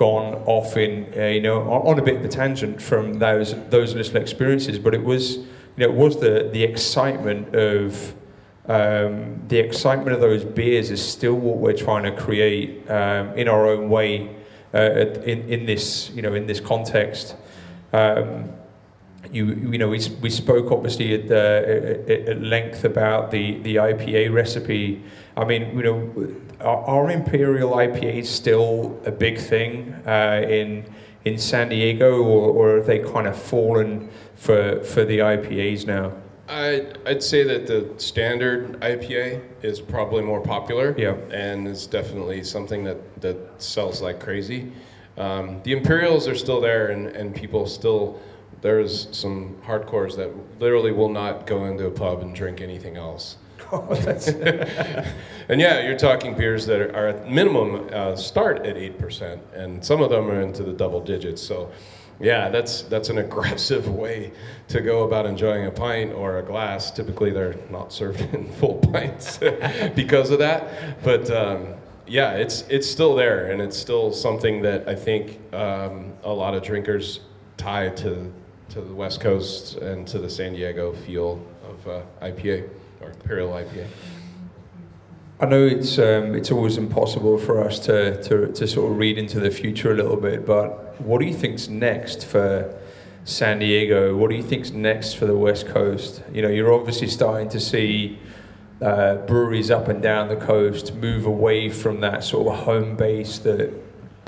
gone 0.00 0.34
off 0.46 0.78
in 0.78 1.12
uh, 1.14 1.26
you 1.26 1.42
know 1.42 1.60
on, 1.70 1.86
on 1.86 1.98
a 1.98 2.02
bit 2.02 2.16
of 2.16 2.24
a 2.24 2.28
tangent 2.28 2.80
from 2.80 3.18
those 3.18 3.54
those 3.68 3.94
little 3.94 4.16
experiences, 4.16 4.78
but 4.78 4.94
it 4.94 5.04
was 5.04 5.36
you 5.36 5.46
know 5.76 5.84
it 5.84 5.94
was 5.94 6.18
the 6.18 6.48
the 6.52 6.64
excitement 6.64 7.54
of 7.54 8.14
um, 8.66 9.42
the 9.48 9.58
excitement 9.58 10.12
of 10.12 10.20
those 10.20 10.42
beers 10.42 10.90
is 10.90 11.06
still 11.06 11.34
what 11.34 11.58
we're 11.58 11.76
trying 11.76 12.04
to 12.04 12.12
create 12.12 12.90
um, 12.90 13.34
in 13.36 13.46
our 13.46 13.66
own 13.66 13.90
way 13.90 14.34
uh, 14.72 14.78
in 15.32 15.46
in 15.48 15.66
this 15.66 16.10
you 16.10 16.22
know 16.22 16.34
in 16.34 16.46
this 16.46 16.60
context. 16.60 17.36
Um, 17.92 18.50
you 19.32 19.46
you 19.46 19.78
know 19.78 19.88
we, 19.88 20.00
we 20.20 20.30
spoke 20.30 20.70
obviously 20.70 21.14
at, 21.14 21.28
the, 21.28 22.26
at, 22.28 22.42
length 22.42 22.84
about 22.84 23.30
the, 23.30 23.58
the 23.60 23.76
IPA 23.76 24.32
recipe. 24.32 25.02
I 25.36 25.44
mean 25.44 25.76
you 25.76 25.82
know 25.82 26.34
are, 26.60 26.84
are 26.84 27.10
imperial 27.10 27.72
IPAs 27.72 28.26
still 28.26 29.00
a 29.04 29.12
big 29.12 29.38
thing 29.38 29.94
uh, 30.06 30.44
in 30.48 30.84
in 31.24 31.38
San 31.38 31.68
Diego 31.68 32.22
or, 32.22 32.50
or 32.50 32.76
have 32.76 32.86
they 32.86 32.98
kind 32.98 33.26
of 33.26 33.40
fallen 33.40 34.10
for 34.34 34.82
for 34.84 35.04
the 35.04 35.18
IPAs 35.18 35.86
now? 35.86 36.12
I, 36.50 36.84
I'd 37.06 37.22
say 37.22 37.44
that 37.44 37.68
the 37.68 37.94
standard 37.98 38.80
IPA 38.80 39.40
is 39.62 39.80
probably 39.80 40.22
more 40.22 40.40
popular. 40.40 40.94
Yeah. 40.98 41.14
And 41.32 41.68
is 41.68 41.86
definitely 41.86 42.42
something 42.42 42.82
that, 42.84 43.20
that 43.20 43.62
sells 43.62 44.02
like 44.02 44.18
crazy. 44.18 44.72
Um, 45.16 45.60
the 45.62 45.72
Imperials 45.72 46.26
are 46.26 46.34
still 46.34 46.60
there, 46.60 46.88
and, 46.88 47.06
and 47.08 47.34
people 47.34 47.66
still, 47.66 48.20
there's 48.62 49.08
some 49.16 49.56
hardcores 49.66 50.16
that 50.16 50.30
literally 50.60 50.92
will 50.92 51.08
not 51.08 51.46
go 51.46 51.64
into 51.64 51.86
a 51.86 51.90
pub 51.90 52.20
and 52.20 52.34
drink 52.34 52.60
anything 52.60 52.96
else. 52.96 53.36
and 53.72 55.60
yeah, 55.60 55.80
you're 55.86 55.96
talking 55.96 56.34
beers 56.34 56.66
that 56.66 56.80
are, 56.80 56.94
are 56.94 57.08
at 57.08 57.30
minimum 57.30 57.88
uh, 57.92 58.16
start 58.16 58.66
at 58.66 58.76
8%, 58.76 59.38
and 59.54 59.84
some 59.84 60.02
of 60.02 60.10
them 60.10 60.28
are 60.28 60.40
into 60.40 60.62
the 60.62 60.72
double 60.72 61.00
digits. 61.00 61.40
So 61.40 61.70
yeah, 62.20 62.50
that's 62.50 62.82
that's 62.82 63.08
an 63.08 63.18
aggressive 63.26 63.88
way 63.88 64.32
to 64.68 64.80
go 64.80 65.04
about 65.04 65.26
enjoying 65.26 65.66
a 65.66 65.70
pint 65.70 66.12
or 66.12 66.38
a 66.38 66.42
glass. 66.42 66.90
Typically, 66.90 67.30
they're 67.30 67.56
not 67.70 67.92
served 67.92 68.20
in 68.34 68.50
full 68.52 68.76
pints 68.76 69.38
because 69.94 70.30
of 70.30 70.38
that. 70.40 71.02
But 71.02 71.30
um, 71.30 71.74
yeah, 72.06 72.32
it's 72.32 72.62
it's 72.68 72.88
still 72.88 73.14
there, 73.14 73.50
and 73.50 73.62
it's 73.62 73.76
still 73.76 74.12
something 74.12 74.62
that 74.62 74.88
I 74.88 74.94
think 74.94 75.38
um, 75.54 76.12
a 76.22 76.32
lot 76.32 76.54
of 76.54 76.62
drinkers 76.62 77.20
tie 77.56 77.88
to 77.90 78.32
to 78.70 78.80
the 78.80 78.94
West 78.94 79.20
Coast 79.20 79.76
and 79.76 80.06
to 80.08 80.18
the 80.18 80.30
San 80.30 80.52
Diego 80.52 80.92
feel 80.92 81.44
of 81.68 81.88
uh, 81.88 82.02
IPA 82.22 82.68
or 83.00 83.10
Imperial 83.10 83.50
IPA. 83.50 83.86
I 85.40 85.46
know 85.46 85.66
it's 85.66 85.98
um, 85.98 86.34
it's 86.34 86.50
always 86.50 86.76
impossible 86.76 87.38
for 87.38 87.64
us 87.64 87.78
to, 87.80 88.22
to 88.24 88.52
to 88.52 88.66
sort 88.68 88.92
of 88.92 88.98
read 88.98 89.18
into 89.18 89.40
the 89.40 89.50
future 89.50 89.92
a 89.92 89.96
little 89.96 90.16
bit, 90.16 90.46
but 90.46 91.00
what 91.00 91.20
do 91.20 91.26
you 91.26 91.34
think's 91.34 91.68
next 91.68 92.24
for 92.26 92.78
San 93.24 93.58
Diego? 93.58 94.16
What 94.16 94.30
do 94.30 94.36
you 94.36 94.42
think's 94.42 94.70
next 94.70 95.14
for 95.14 95.26
the 95.26 95.36
West 95.36 95.66
Coast? 95.66 96.22
You 96.32 96.42
know, 96.42 96.48
you're 96.48 96.72
obviously 96.72 97.08
starting 97.08 97.48
to 97.48 97.60
see 97.60 98.18
uh, 98.80 99.16
breweries 99.26 99.70
up 99.70 99.88
and 99.88 100.02
down 100.02 100.28
the 100.28 100.36
coast 100.36 100.94
move 100.94 101.26
away 101.26 101.70
from 101.70 102.00
that 102.00 102.22
sort 102.22 102.46
of 102.46 102.64
home 102.64 102.96
base 102.96 103.38
that 103.40 103.72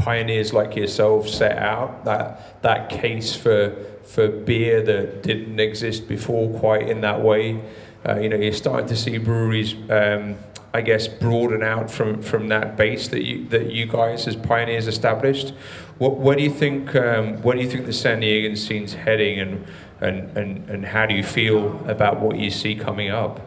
pioneers 0.03 0.53
like 0.53 0.75
yourself 0.77 1.29
set 1.29 1.57
out. 1.59 2.05
That 2.05 2.62
that 2.62 2.91
case 2.91 3.35
for 3.35 3.75
for 4.05 4.29
beer 4.29 4.83
that 4.83 5.23
didn't 5.23 5.61
exist 5.61 6.09
before 6.09 6.59
quite 6.59 6.88
in 6.88 7.01
that 7.03 7.21
way. 7.23 7.62
Uh, 8.07 8.19
you 8.19 8.29
know, 8.29 8.37
you're 8.37 8.53
starting 8.53 8.88
to 8.88 8.97
see 8.97 9.19
breweries. 9.19 9.75
Um, 9.88 10.37
I 10.75 10.81
guess 10.81 11.07
broaden 11.07 11.62
out 11.62 11.91
from, 11.91 12.23
from 12.23 12.49
that 12.49 12.79
base 12.79 13.09
that 13.09 13.23
you 13.25 13.47
that 13.49 13.71
you 13.71 13.87
guys 13.87 14.27
as 14.27 14.37
pioneers 14.37 14.87
established. 14.87 15.53
What 15.99 16.17
where 16.17 16.35
do 16.35 16.43
you 16.43 16.51
think 16.51 16.97
um, 16.97 17.43
where 17.43 17.57
do 17.57 17.62
you 17.62 17.71
think 17.71 17.87
the 17.87 17.93
San 17.93 18.23
Diegan 18.23 18.57
scene's 18.57 18.95
heading, 18.95 19.38
and, 19.38 19.67
and 20.01 20.37
and 20.37 20.71
and 20.71 20.85
how 20.87 21.07
do 21.07 21.15
you 21.15 21.23
feel 21.23 21.79
about 21.88 22.21
what 22.21 22.38
you 22.38 22.51
see 22.51 22.75
coming 22.75 23.11
up? 23.11 23.41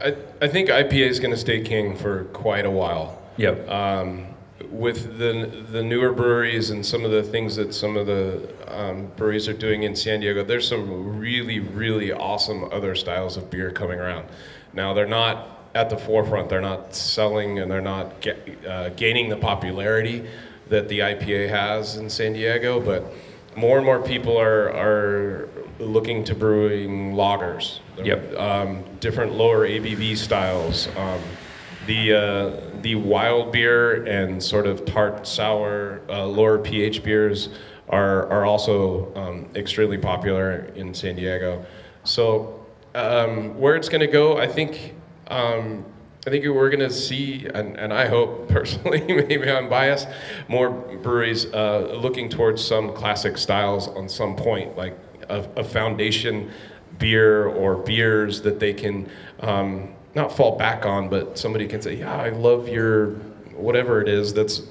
I, 0.00 0.16
I 0.40 0.48
think 0.48 0.68
IPA 0.68 1.08
is 1.08 1.20
going 1.20 1.30
to 1.30 1.36
stay 1.36 1.60
king 1.60 1.96
for 1.96 2.24
quite 2.24 2.66
a 2.66 2.70
while. 2.70 3.22
Yep. 3.36 3.68
Um, 3.68 4.26
with 4.70 5.18
the 5.18 5.64
the 5.70 5.82
newer 5.82 6.12
breweries 6.12 6.70
and 6.70 6.84
some 6.84 7.04
of 7.04 7.10
the 7.10 7.22
things 7.22 7.56
that 7.56 7.74
some 7.74 7.96
of 7.96 8.06
the 8.06 8.48
um, 8.68 9.06
breweries 9.16 9.48
are 9.48 9.52
doing 9.52 9.82
in 9.82 9.94
San 9.94 10.20
Diego, 10.20 10.44
there's 10.44 10.68
some 10.68 11.18
really 11.18 11.60
really 11.60 12.12
awesome 12.12 12.64
other 12.72 12.94
styles 12.94 13.36
of 13.36 13.50
beer 13.50 13.70
coming 13.70 13.98
around. 13.98 14.26
Now 14.72 14.94
they're 14.94 15.06
not 15.06 15.56
at 15.76 15.90
the 15.90 15.96
forefront. 15.96 16.48
They're 16.48 16.60
not 16.60 16.94
selling 16.94 17.58
and 17.58 17.70
they're 17.70 17.82
not 17.82 18.20
get, 18.20 18.64
uh, 18.66 18.88
gaining 18.90 19.28
the 19.28 19.36
popularity 19.36 20.26
that 20.68 20.88
the 20.88 21.00
IPA 21.00 21.50
has 21.50 21.96
in 21.96 22.08
San 22.08 22.32
Diego, 22.32 22.80
but 22.80 23.12
more 23.56 23.76
and 23.76 23.86
more 23.86 24.00
people 24.00 24.38
are, 24.38 24.70
are 24.70 25.48
looking 25.78 26.24
to 26.24 26.34
brewing 26.34 27.12
lagers. 27.12 27.80
Yep. 28.02 28.36
Um, 28.36 28.84
different 29.00 29.32
lower 29.32 29.66
ABV 29.66 30.16
styles. 30.16 30.88
Um, 30.96 31.20
the 31.86 32.12
uh, 32.12 32.80
the 32.82 32.94
wild 32.96 33.52
beer 33.52 34.04
and 34.04 34.42
sort 34.42 34.66
of 34.66 34.84
tart 34.84 35.26
sour 35.26 36.02
uh, 36.08 36.26
lower 36.26 36.58
pH 36.58 37.02
beers 37.02 37.48
are 37.88 38.26
are 38.28 38.44
also 38.44 39.14
um, 39.14 39.48
extremely 39.54 39.98
popular 39.98 40.72
in 40.74 40.92
San 40.92 41.16
Diego. 41.16 41.64
So 42.04 42.66
um, 42.94 43.58
where 43.58 43.76
it's 43.76 43.88
going 43.88 44.00
to 44.00 44.06
go, 44.06 44.38
I 44.38 44.46
think 44.46 44.94
um, 45.28 45.84
I 46.26 46.30
think 46.30 46.44
we're 46.44 46.70
going 46.70 46.80
to 46.80 46.92
see, 46.92 47.46
and, 47.54 47.76
and 47.76 47.92
I 47.92 48.08
hope 48.08 48.48
personally, 48.56 49.00
maybe 49.06 49.48
I'm 49.48 49.68
biased, 49.68 50.08
more 50.48 50.70
breweries 50.70 51.46
uh, 51.46 51.96
looking 52.00 52.28
towards 52.28 52.64
some 52.64 52.92
classic 52.94 53.38
styles 53.38 53.86
on 53.88 54.08
some 54.08 54.34
point, 54.34 54.76
like 54.76 54.98
a, 55.28 55.46
a 55.56 55.64
foundation 55.64 56.50
beer 56.98 57.46
or 57.46 57.76
beers 57.76 58.42
that 58.42 58.58
they 58.58 58.72
can 58.72 59.08
um, 59.40 59.94
not 60.16 60.34
fall 60.34 60.56
back 60.56 60.86
on, 60.86 61.08
but 61.08 61.38
somebody 61.38 61.68
can 61.68 61.82
say, 61.82 61.94
yeah, 61.94 62.16
I 62.16 62.30
love 62.30 62.68
your 62.68 63.10
whatever 63.54 64.00
it 64.00 64.08
is 64.08 64.34
that's 64.34 64.62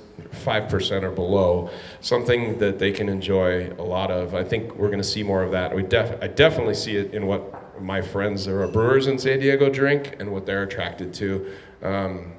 5% 0.44 1.04
or 1.04 1.12
below, 1.12 1.70
something 2.02 2.58
that 2.60 2.80
they 2.80 2.92
can 2.92 3.08
enjoy 3.08 3.72
a 3.74 3.84
lot 3.84 4.12
of. 4.12 4.36
I 4.36 4.44
think 4.44 4.76
we're 4.76 4.88
going 4.88 4.98
to 5.00 5.04
see 5.04 5.24
more 5.24 5.44
of 5.44 5.52
that. 5.52 5.74
We 5.74 5.84
def- 5.84 6.22
I 6.22 6.28
definitely 6.28 6.74
see 6.74 6.98
it 6.98 7.14
in 7.14 7.28
what 7.28 7.82
my 7.82 8.02
friends 8.02 8.46
that 8.46 8.56
are 8.56 8.68
brewers 8.68 9.08
in 9.08 9.20
San 9.20 9.40
Diego 9.40 9.70
drink 9.70 10.16
and 10.20 10.32
what 10.32 10.46
they're 10.46 10.64
attracted 10.64 11.14
to 11.16 11.52
um, 11.84 12.34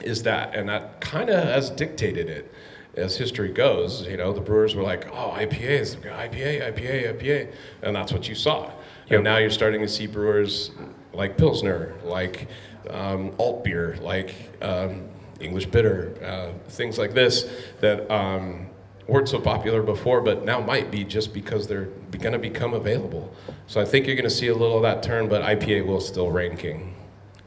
is 0.00 0.22
that, 0.24 0.54
and 0.54 0.68
that 0.68 1.00
kind 1.00 1.30
of 1.30 1.44
has 1.44 1.70
dictated 1.70 2.28
it. 2.28 2.52
As 2.94 3.16
history 3.16 3.48
goes, 3.48 4.06
you 4.06 4.18
know, 4.18 4.34
the 4.34 4.40
brewers 4.42 4.74
were 4.74 4.82
like, 4.82 5.06
"Oh, 5.12 5.34
IPAs, 5.34 5.96
IPA, 5.96 6.74
IPA, 6.74 7.18
IPA," 7.18 7.52
and 7.80 7.96
that's 7.96 8.12
what 8.12 8.28
you 8.28 8.34
saw. 8.34 8.64
Yep. 8.64 8.72
And 9.10 9.24
now 9.24 9.38
you're 9.38 9.48
starting 9.48 9.80
to 9.80 9.88
see 9.88 10.06
brewers 10.06 10.72
like 11.12 11.36
Pilsner, 11.36 11.94
like 12.04 12.48
um, 12.90 13.34
alt 13.38 13.64
beer, 13.64 13.96
like 14.00 14.34
um, 14.62 15.08
English 15.40 15.66
bitter, 15.66 16.14
uh, 16.24 16.58
things 16.68 16.98
like 16.98 17.14
this 17.14 17.50
that 17.80 18.10
um, 18.10 18.68
weren't 19.06 19.28
so 19.28 19.40
popular 19.40 19.82
before, 19.82 20.20
but 20.20 20.44
now 20.44 20.60
might 20.60 20.90
be 20.90 21.04
just 21.04 21.34
because 21.34 21.66
they're 21.66 21.88
going 22.18 22.32
to 22.32 22.38
become 22.38 22.74
available. 22.74 23.34
So 23.66 23.80
I 23.80 23.84
think 23.84 24.06
you're 24.06 24.16
going 24.16 24.28
to 24.28 24.30
see 24.30 24.48
a 24.48 24.54
little 24.54 24.76
of 24.76 24.82
that 24.82 25.02
turn, 25.02 25.28
but 25.28 25.42
IPA 25.42 25.86
will 25.86 26.00
still 26.00 26.30
reign 26.30 26.56
king. 26.56 26.94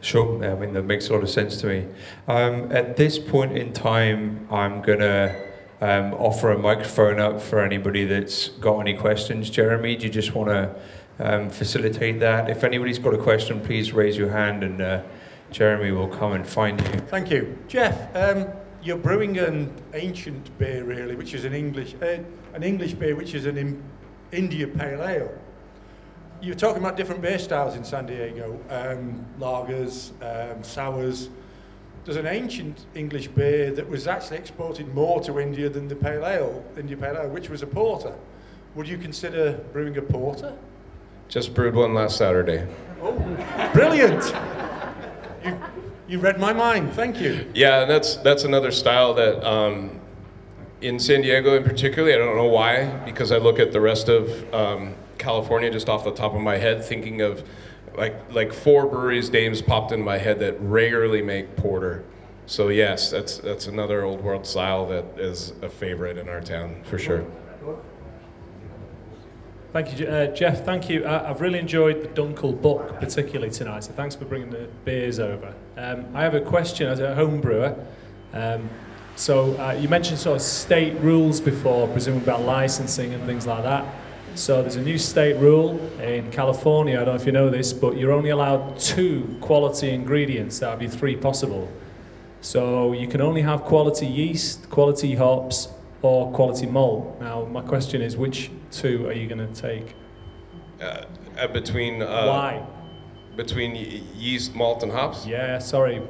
Sure, 0.02 0.44
I 0.46 0.54
mean, 0.54 0.74
that 0.74 0.84
makes 0.84 1.10
a 1.10 1.14
lot 1.14 1.24
of 1.24 1.30
sense 1.30 1.60
to 1.62 1.68
me. 1.68 1.88
Um, 2.28 2.72
at 2.72 2.96
this 2.96 3.18
point 3.18 3.58
in 3.58 3.74
time, 3.74 4.48
I'm 4.52 4.84
going 4.84 5.00
to 5.00 5.36
um, 5.82 6.14
offer 6.14 6.52
a 6.52 6.58
microphone 6.58 7.20
up 7.20 7.42
for 7.42 7.64
anybody 7.64 8.06
that's 8.06 8.50
got 8.50 8.80
any 8.80 8.94
questions. 8.94 9.50
Jeremy, 9.50 9.96
do 9.96 10.06
you 10.06 10.12
just 10.12 10.36
want 10.36 10.50
to 10.50 10.76
um, 11.20 11.50
facilitate 11.50 12.20
that? 12.20 12.50
If 12.50 12.64
anybody's 12.64 13.00
got 13.00 13.14
a 13.14 13.18
question, 13.18 13.62
please 13.62 13.94
raise 13.94 14.18
your 14.18 14.30
hand 14.30 14.64
and 14.64 14.82
uh, 14.82 15.02
Jeremy 15.52 15.92
will 15.92 16.08
come 16.08 16.34
and 16.34 16.46
find 16.46 16.80
you. 16.82 17.00
Thank 17.08 17.32
you. 17.32 17.58
Jeff, 17.68 18.16
um, 18.16 18.48
you're 18.84 18.98
brewing 18.98 19.38
an 19.40 19.74
ancient 19.94 20.58
beer, 20.58 20.84
really, 20.84 21.16
which 21.16 21.34
is 21.34 21.46
an 21.46 21.54
English, 21.54 21.96
uh, 22.02 22.18
an 22.54 22.64
English 22.64 22.94
beer, 22.94 23.16
which 23.16 23.34
is 23.34 23.46
an 23.46 23.58
in, 23.58 23.84
India 24.32 24.68
Pale 24.68 25.04
Ale. 25.04 25.32
You're 26.42 26.56
talking 26.56 26.82
about 26.84 26.98
different 26.98 27.22
beer 27.22 27.40
styles 27.40 27.76
in 27.76 27.84
San 27.84 28.06
Diego, 28.06 28.60
um, 28.70 29.26
lagers, 29.40 30.12
um, 30.22 30.64
sours. 30.64 31.30
There's 32.04 32.18
an 32.18 32.28
ancient 32.28 32.86
English 32.94 33.30
beer 33.30 33.72
that 33.72 33.90
was 33.90 34.06
actually 34.06 34.38
exported 34.38 34.94
more 34.94 35.22
to 35.22 35.40
India 35.40 35.70
than 35.70 35.88
the 35.88 35.96
Pale 35.96 36.26
Ale, 36.26 36.66
India 36.78 36.98
Pale 36.98 37.18
Ale, 37.18 37.30
which 37.30 37.50
was 37.50 37.64
a 37.64 37.68
porter. 37.68 38.14
Would 38.76 38.88
you 38.88 38.98
consider 38.98 39.54
brewing 39.72 39.98
a 39.98 40.02
porter? 40.02 40.54
Just 41.28 41.54
brewed 41.54 41.76
one 41.76 41.94
last 41.94 42.18
Saturday. 42.18 42.68
Oh, 43.02 43.14
brilliant! 43.74 44.34
You, 45.44 45.60
you 46.08 46.20
read 46.20 46.40
my 46.40 46.54
mind. 46.54 46.94
Thank 46.94 47.20
you. 47.20 47.52
Yeah, 47.54 47.82
and 47.82 47.90
that's 47.90 48.18
that's 48.18 48.44
another 48.44 48.72
style 48.72 49.14
that 49.16 49.44
um, 49.48 50.00
in 50.82 51.00
San 51.00 51.22
Diego, 51.22 51.56
in 51.58 51.64
particular, 51.64 52.12
I 52.12 52.18
don't 52.18 52.36
know 52.36 52.48
why, 52.48 52.86
because 53.06 53.32
I 53.32 53.38
look 53.38 53.60
at 53.60 53.72
the 53.72 53.82
rest 53.82 54.08
of 54.08 54.54
um, 54.54 54.96
California 55.18 55.72
just 55.72 55.90
off 55.90 56.04
the 56.04 56.12
top 56.12 56.36
of 56.36 56.42
my 56.42 56.58
head, 56.58 56.84
thinking 56.84 57.22
of 57.22 57.44
like 57.98 58.32
like 58.34 58.54
four 58.54 58.86
breweries 58.86 59.32
names 59.32 59.62
popped 59.62 59.92
in 59.92 60.02
my 60.02 60.18
head 60.18 60.40
that 60.40 60.60
regularly 60.62 61.22
make 61.22 61.56
porter. 61.56 62.04
So 62.46 62.70
yes, 62.70 63.10
that's 63.10 63.40
that's 63.40 63.68
another 63.68 64.04
old 64.04 64.22
world 64.22 64.46
style 64.46 64.86
that 64.88 65.06
is 65.18 65.54
a 65.62 65.70
favorite 65.70 66.18
in 66.18 66.30
our 66.30 66.42
town 66.42 66.84
for 66.84 67.00
sure. 67.00 67.26
Thank 69.76 70.00
you, 70.00 70.08
uh, 70.08 70.28
Jeff. 70.28 70.64
Thank 70.64 70.90
you. 70.90 71.04
Uh, 71.04 71.26
I've 71.28 71.42
really 71.42 71.60
enjoyed 71.60 72.02
the 72.02 72.08
Dunkel 72.08 72.62
book, 72.62 72.98
particularly 73.02 73.52
tonight. 73.52 73.84
So 73.84 73.92
thanks 73.92 74.16
for 74.16 74.24
bringing 74.24 74.50
the 74.50 74.70
beers 74.86 75.20
over. 75.20 75.54
Um, 75.76 76.06
I 76.14 76.24
have 76.24 76.34
a 76.34 76.40
question 76.40 76.88
as 76.88 77.02
a 77.02 77.14
home 77.14 77.42
brewer. 77.42 77.76
Um, 78.32 78.70
so 79.18 79.54
uh, 79.58 79.74
you 79.74 79.90
mentioned 79.90 80.20
sort 80.20 80.38
of 80.38 80.42
state 80.44 80.98
rules 81.02 81.42
before, 81.42 81.90
presumably 81.90 82.24
about 82.24 82.44
licensing 82.44 83.14
and 83.14 83.26
things 83.26 83.46
like 83.46 83.64
that. 83.64 83.86
So 84.36 84.62
there's 84.62 84.78
a 84.78 84.82
new 84.82 84.98
state 84.98 85.36
rule 85.42 85.78
in 86.00 86.32
California. 86.32 86.96
I 86.96 87.04
don't 87.04 87.16
know 87.16 87.22
if 87.22 87.26
you 87.26 87.34
know 87.34 87.50
this, 87.50 87.74
but 87.74 87.98
you're 87.98 88.14
only 88.14 88.30
allowed 88.30 88.80
two 88.80 89.38
quality 89.42 89.90
ingredients 89.90 90.64
out 90.64 90.76
of 90.76 90.84
your 90.84 90.92
three 90.92 91.18
possible. 91.18 91.70
So 92.40 92.94
you 92.94 93.10
can 93.10 93.20
only 93.20 93.42
have 93.42 93.64
quality 93.64 94.08
yeast, 94.08 94.70
quality 94.70 95.16
hops, 95.16 95.68
or 96.06 96.32
quality 96.32 96.68
malt. 96.68 97.20
Now, 97.20 97.46
my 97.46 97.62
question 97.62 98.02
is, 98.02 98.16
which 98.16 98.52
two 98.72 99.08
are 99.08 99.14
you 99.14 99.28
going 99.28 99.46
to 99.46 99.62
take? 99.62 99.96
Uh, 100.80 101.06
uh, 101.38 101.48
between 101.48 102.02
uh, 102.02 102.26
why? 102.28 102.64
Between 103.36 103.76
yeast, 104.16 104.56
malt, 104.56 104.84
and 104.84 104.92
hops. 104.92 105.26
Yeah, 105.26 105.58
sorry. 105.58 106.02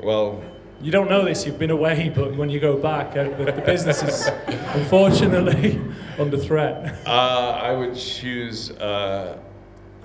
Well, 0.00 0.42
you 0.80 0.92
don't 0.92 1.08
know 1.08 1.24
this. 1.24 1.46
You've 1.46 1.58
been 1.58 1.70
away, 1.70 2.12
but 2.14 2.36
when 2.36 2.50
you 2.50 2.60
go 2.60 2.76
back, 2.76 3.16
uh, 3.16 3.30
the, 3.36 3.52
the, 3.52 3.62
business 3.62 4.02
is 4.02 4.28
unfortunately 4.74 5.80
under 6.18 6.36
threat. 6.36 7.06
Uh, 7.06 7.58
I 7.62 7.72
would 7.72 7.96
choose 7.96 8.70
uh, 8.72 9.38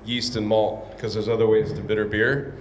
yeast 0.06 0.38
and 0.38 0.48
malt 0.48 0.92
because 0.92 1.14
there's 1.14 1.30
other 1.30 1.48
ways 1.48 1.74
to 1.74 1.82
bitter 1.82 2.06
beer, 2.06 2.56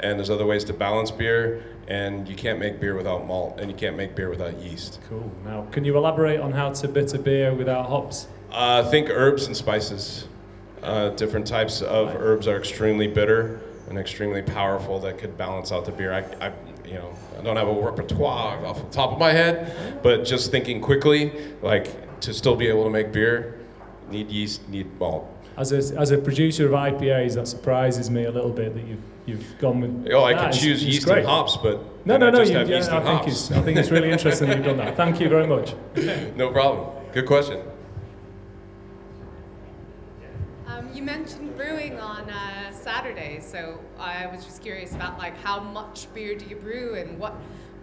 and 0.00 0.18
there's 0.18 0.30
other 0.30 0.46
ways 0.46 0.64
to 0.64 0.72
balance 0.72 1.10
beer 1.10 1.62
and 1.88 2.28
you 2.28 2.34
can't 2.34 2.58
make 2.58 2.80
beer 2.80 2.96
without 2.96 3.26
malt, 3.26 3.58
and 3.60 3.70
you 3.70 3.76
can't 3.76 3.96
make 3.96 4.14
beer 4.14 4.30
without 4.30 4.58
yeast. 4.58 5.00
Cool. 5.08 5.30
Now, 5.44 5.66
can 5.70 5.84
you 5.84 5.96
elaborate 5.96 6.40
on 6.40 6.52
how 6.52 6.70
to 6.70 6.88
bitter 6.88 7.18
beer 7.18 7.54
without 7.54 7.86
hops? 7.86 8.28
Uh, 8.50 8.88
think 8.90 9.08
herbs 9.10 9.46
and 9.46 9.56
spices. 9.56 10.28
Uh, 10.82 11.10
different 11.10 11.46
types 11.46 11.80
of 11.80 12.14
herbs 12.16 12.48
are 12.48 12.56
extremely 12.56 13.06
bitter 13.06 13.60
and 13.88 13.98
extremely 13.98 14.42
powerful 14.42 14.98
that 15.00 15.18
could 15.18 15.36
balance 15.36 15.70
out 15.72 15.84
the 15.84 15.92
beer. 15.92 16.12
I, 16.12 16.46
I, 16.46 16.52
you 16.86 16.94
know, 16.94 17.12
I 17.38 17.42
don't 17.42 17.56
have 17.56 17.68
a 17.68 17.72
repertoire 17.72 18.64
off 18.64 18.78
the 18.78 18.90
top 18.90 19.12
of 19.12 19.18
my 19.18 19.32
head, 19.32 20.02
but 20.02 20.24
just 20.24 20.50
thinking 20.50 20.80
quickly, 20.80 21.32
like 21.62 22.20
to 22.20 22.32
still 22.32 22.56
be 22.56 22.68
able 22.68 22.84
to 22.84 22.90
make 22.90 23.12
beer, 23.12 23.60
need 24.10 24.30
yeast, 24.30 24.68
need 24.68 24.86
malt. 24.98 25.28
As 25.56 25.72
a, 25.72 25.98
as 25.98 26.10
a 26.10 26.18
producer 26.18 26.66
of 26.66 26.72
IPAs, 26.72 27.34
that 27.34 27.46
surprises 27.46 28.10
me 28.10 28.24
a 28.24 28.30
little 28.30 28.50
bit 28.50 28.74
that 28.74 28.84
you've 28.84 29.11
you've 29.26 29.58
gone 29.58 29.80
with. 29.80 30.12
Oh, 30.12 30.24
I 30.24 30.32
can 30.34 30.44
It's- 30.50 30.60
choose 30.60 30.82
it's 30.82 30.94
yeast 30.94 31.06
great. 31.06 31.18
and 31.18 31.26
hops, 31.28 31.56
but 31.56 31.78
No, 32.04 32.14
then 32.18 32.20
no, 32.20 32.26
I 32.26 32.30
no. 32.30 32.38
just 32.38 32.52
You, 32.52 32.58
have 32.58 32.68
yeah, 32.70 32.76
yeast 32.76 32.90
I 32.90 32.96
and 32.96 33.04
think 33.06 33.18
hops. 33.20 33.30
it's 33.32 33.52
I 33.52 33.62
think 33.62 33.78
it's 33.78 33.90
really 33.90 34.10
interesting 34.16 34.48
that 34.48 34.56
you've 34.58 34.66
done 34.66 34.76
that. 34.78 34.96
Thank 34.96 35.20
you 35.20 35.28
very 35.28 35.46
much. 35.46 35.74
No 36.36 36.50
problem. 36.50 36.88
Good 37.12 37.26
question. 37.26 37.60
Um, 40.66 40.90
you 40.94 41.02
mentioned 41.02 41.56
brewing 41.56 41.98
on 42.00 42.28
uh, 42.30 42.72
Saturday, 42.72 43.40
so 43.40 43.78
I 43.98 44.26
was 44.26 44.44
just 44.44 44.62
curious 44.62 44.94
about 44.94 45.18
like 45.18 45.36
how 45.42 45.60
much 45.60 46.06
beer 46.14 46.34
do 46.34 46.46
you 46.46 46.56
brew 46.56 46.94
and 46.94 47.18
what 47.18 47.34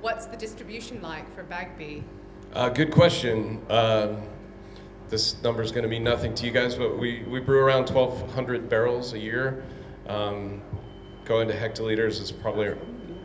what's 0.02 0.26
the 0.26 0.38
distribution 0.38 1.02
like 1.02 1.34
for 1.36 1.44
Bagby? 1.44 2.04
Uh, 2.54 2.70
good 2.70 2.90
question. 2.92 3.62
Um, 3.70 4.18
this 5.10 5.42
number 5.44 5.62
is 5.62 5.72
going 5.72 5.84
to 5.84 5.90
mean 5.90 6.04
nothing 6.04 6.34
to 6.36 6.46
you 6.46 6.52
guys, 6.52 6.76
but 6.76 6.98
we, 6.98 7.24
we 7.28 7.40
brew 7.40 7.60
around 7.60 7.90
1,200 7.90 8.70
barrels 8.70 9.14
a 9.14 9.20
year. 9.20 9.64
Um, 10.08 10.62
going 11.30 11.48
to 11.48 11.54
hectoliters 11.54 12.20
is 12.20 12.32
probably 12.32 12.70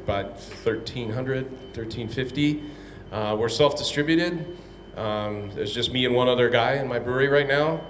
about 0.05 0.33
1,300, 0.33 1.51
1,350. 1.51 2.63
Uh, 3.11 3.35
we're 3.37 3.49
self 3.49 3.79
distributed. 3.79 4.59
Um, 4.95 5.51
there's 5.55 5.73
just 5.73 5.91
me 5.91 6.05
and 6.05 6.15
one 6.15 6.29
other 6.29 6.51
guy 6.51 6.75
in 6.75 6.87
my 6.87 6.99
brewery 6.99 7.29
right 7.29 7.49
now. 7.49 7.81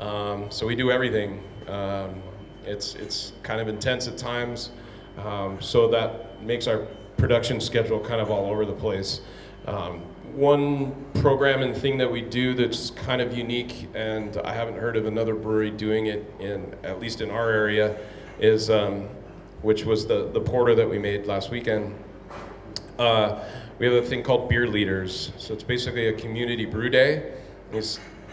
Um, 0.00 0.50
so 0.50 0.66
we 0.66 0.74
do 0.74 0.90
everything. 0.90 1.40
Um, 1.68 2.20
it's, 2.64 2.96
it's 2.96 3.32
kind 3.44 3.60
of 3.60 3.68
intense 3.68 4.08
at 4.08 4.18
times. 4.18 4.70
Um, 5.18 5.60
so 5.60 5.86
that 5.86 6.42
makes 6.42 6.66
our 6.66 6.88
production 7.16 7.60
schedule 7.60 8.00
kind 8.00 8.20
of 8.20 8.28
all 8.28 8.46
over 8.46 8.64
the 8.66 8.72
place. 8.72 9.20
Um, 9.68 10.00
one 10.34 11.06
program 11.20 11.62
and 11.62 11.76
thing 11.76 11.96
that 11.98 12.10
we 12.10 12.22
do 12.22 12.54
that's 12.54 12.90
kind 12.90 13.22
of 13.22 13.38
unique, 13.38 13.88
and 13.94 14.36
I 14.38 14.52
haven't 14.52 14.78
heard 14.78 14.96
of 14.96 15.06
another 15.06 15.36
brewery 15.36 15.70
doing 15.70 16.06
it 16.06 16.28
in 16.40 16.74
at 16.82 16.98
least 16.98 17.20
in 17.20 17.30
our 17.30 17.50
area, 17.50 17.96
is 18.40 18.68
um, 18.68 19.08
which 19.62 19.84
was 19.84 20.06
the 20.06 20.30
the 20.32 20.40
porter 20.40 20.74
that 20.74 20.88
we 20.88 20.98
made 20.98 21.26
last 21.26 21.50
weekend. 21.50 21.94
Uh, 22.98 23.42
we 23.78 23.86
have 23.86 23.94
a 23.94 24.06
thing 24.06 24.22
called 24.22 24.48
beer 24.48 24.66
leaders. 24.66 25.32
So 25.38 25.54
it's 25.54 25.64
basically 25.64 26.08
a 26.08 26.12
community 26.12 26.66
brew 26.66 26.90
day. 26.90 27.32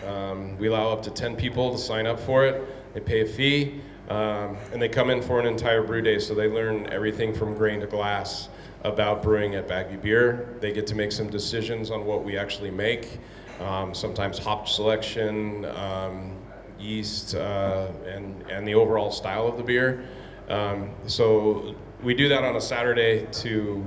Um, 0.05 0.57
we 0.57 0.67
allow 0.67 0.91
up 0.91 1.01
to 1.03 1.09
10 1.09 1.37
people 1.37 1.71
to 1.71 1.77
sign 1.77 2.05
up 2.05 2.19
for 2.19 2.45
it. 2.45 2.93
They 2.93 2.99
pay 2.99 3.21
a 3.21 3.25
fee, 3.25 3.81
um, 4.09 4.57
and 4.73 4.81
they 4.81 4.89
come 4.89 5.09
in 5.09 5.21
for 5.21 5.39
an 5.39 5.45
entire 5.45 5.83
brew 5.83 6.01
day. 6.01 6.19
So 6.19 6.35
they 6.35 6.47
learn 6.47 6.87
everything 6.91 7.33
from 7.33 7.53
grain 7.55 7.79
to 7.79 7.87
glass 7.87 8.49
about 8.83 9.23
brewing 9.23 9.55
at 9.55 9.67
Bagby 9.67 9.97
Beer. 9.97 10.57
They 10.59 10.73
get 10.73 10.85
to 10.87 10.95
make 10.95 11.11
some 11.11 11.29
decisions 11.29 11.91
on 11.91 12.05
what 12.05 12.23
we 12.23 12.37
actually 12.37 12.71
make. 12.71 13.19
Um, 13.61 13.93
sometimes 13.93 14.37
hop 14.37 14.67
selection, 14.67 15.65
um, 15.65 16.35
yeast, 16.79 17.35
uh, 17.35 17.87
and 18.05 18.43
and 18.51 18.67
the 18.67 18.75
overall 18.75 19.11
style 19.11 19.47
of 19.47 19.57
the 19.57 19.63
beer. 19.63 20.07
Um, 20.49 20.91
so 21.05 21.75
we 22.03 22.13
do 22.13 22.29
that 22.29 22.43
on 22.43 22.55
a 22.55 22.61
Saturday 22.61 23.27
to 23.43 23.83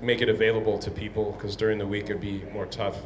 make 0.00 0.20
it 0.20 0.28
available 0.28 0.78
to 0.78 0.90
people 0.90 1.32
because 1.32 1.56
during 1.56 1.78
the 1.78 1.86
week 1.86 2.04
it'd 2.04 2.20
be 2.20 2.44
more 2.52 2.66
tough. 2.66 2.98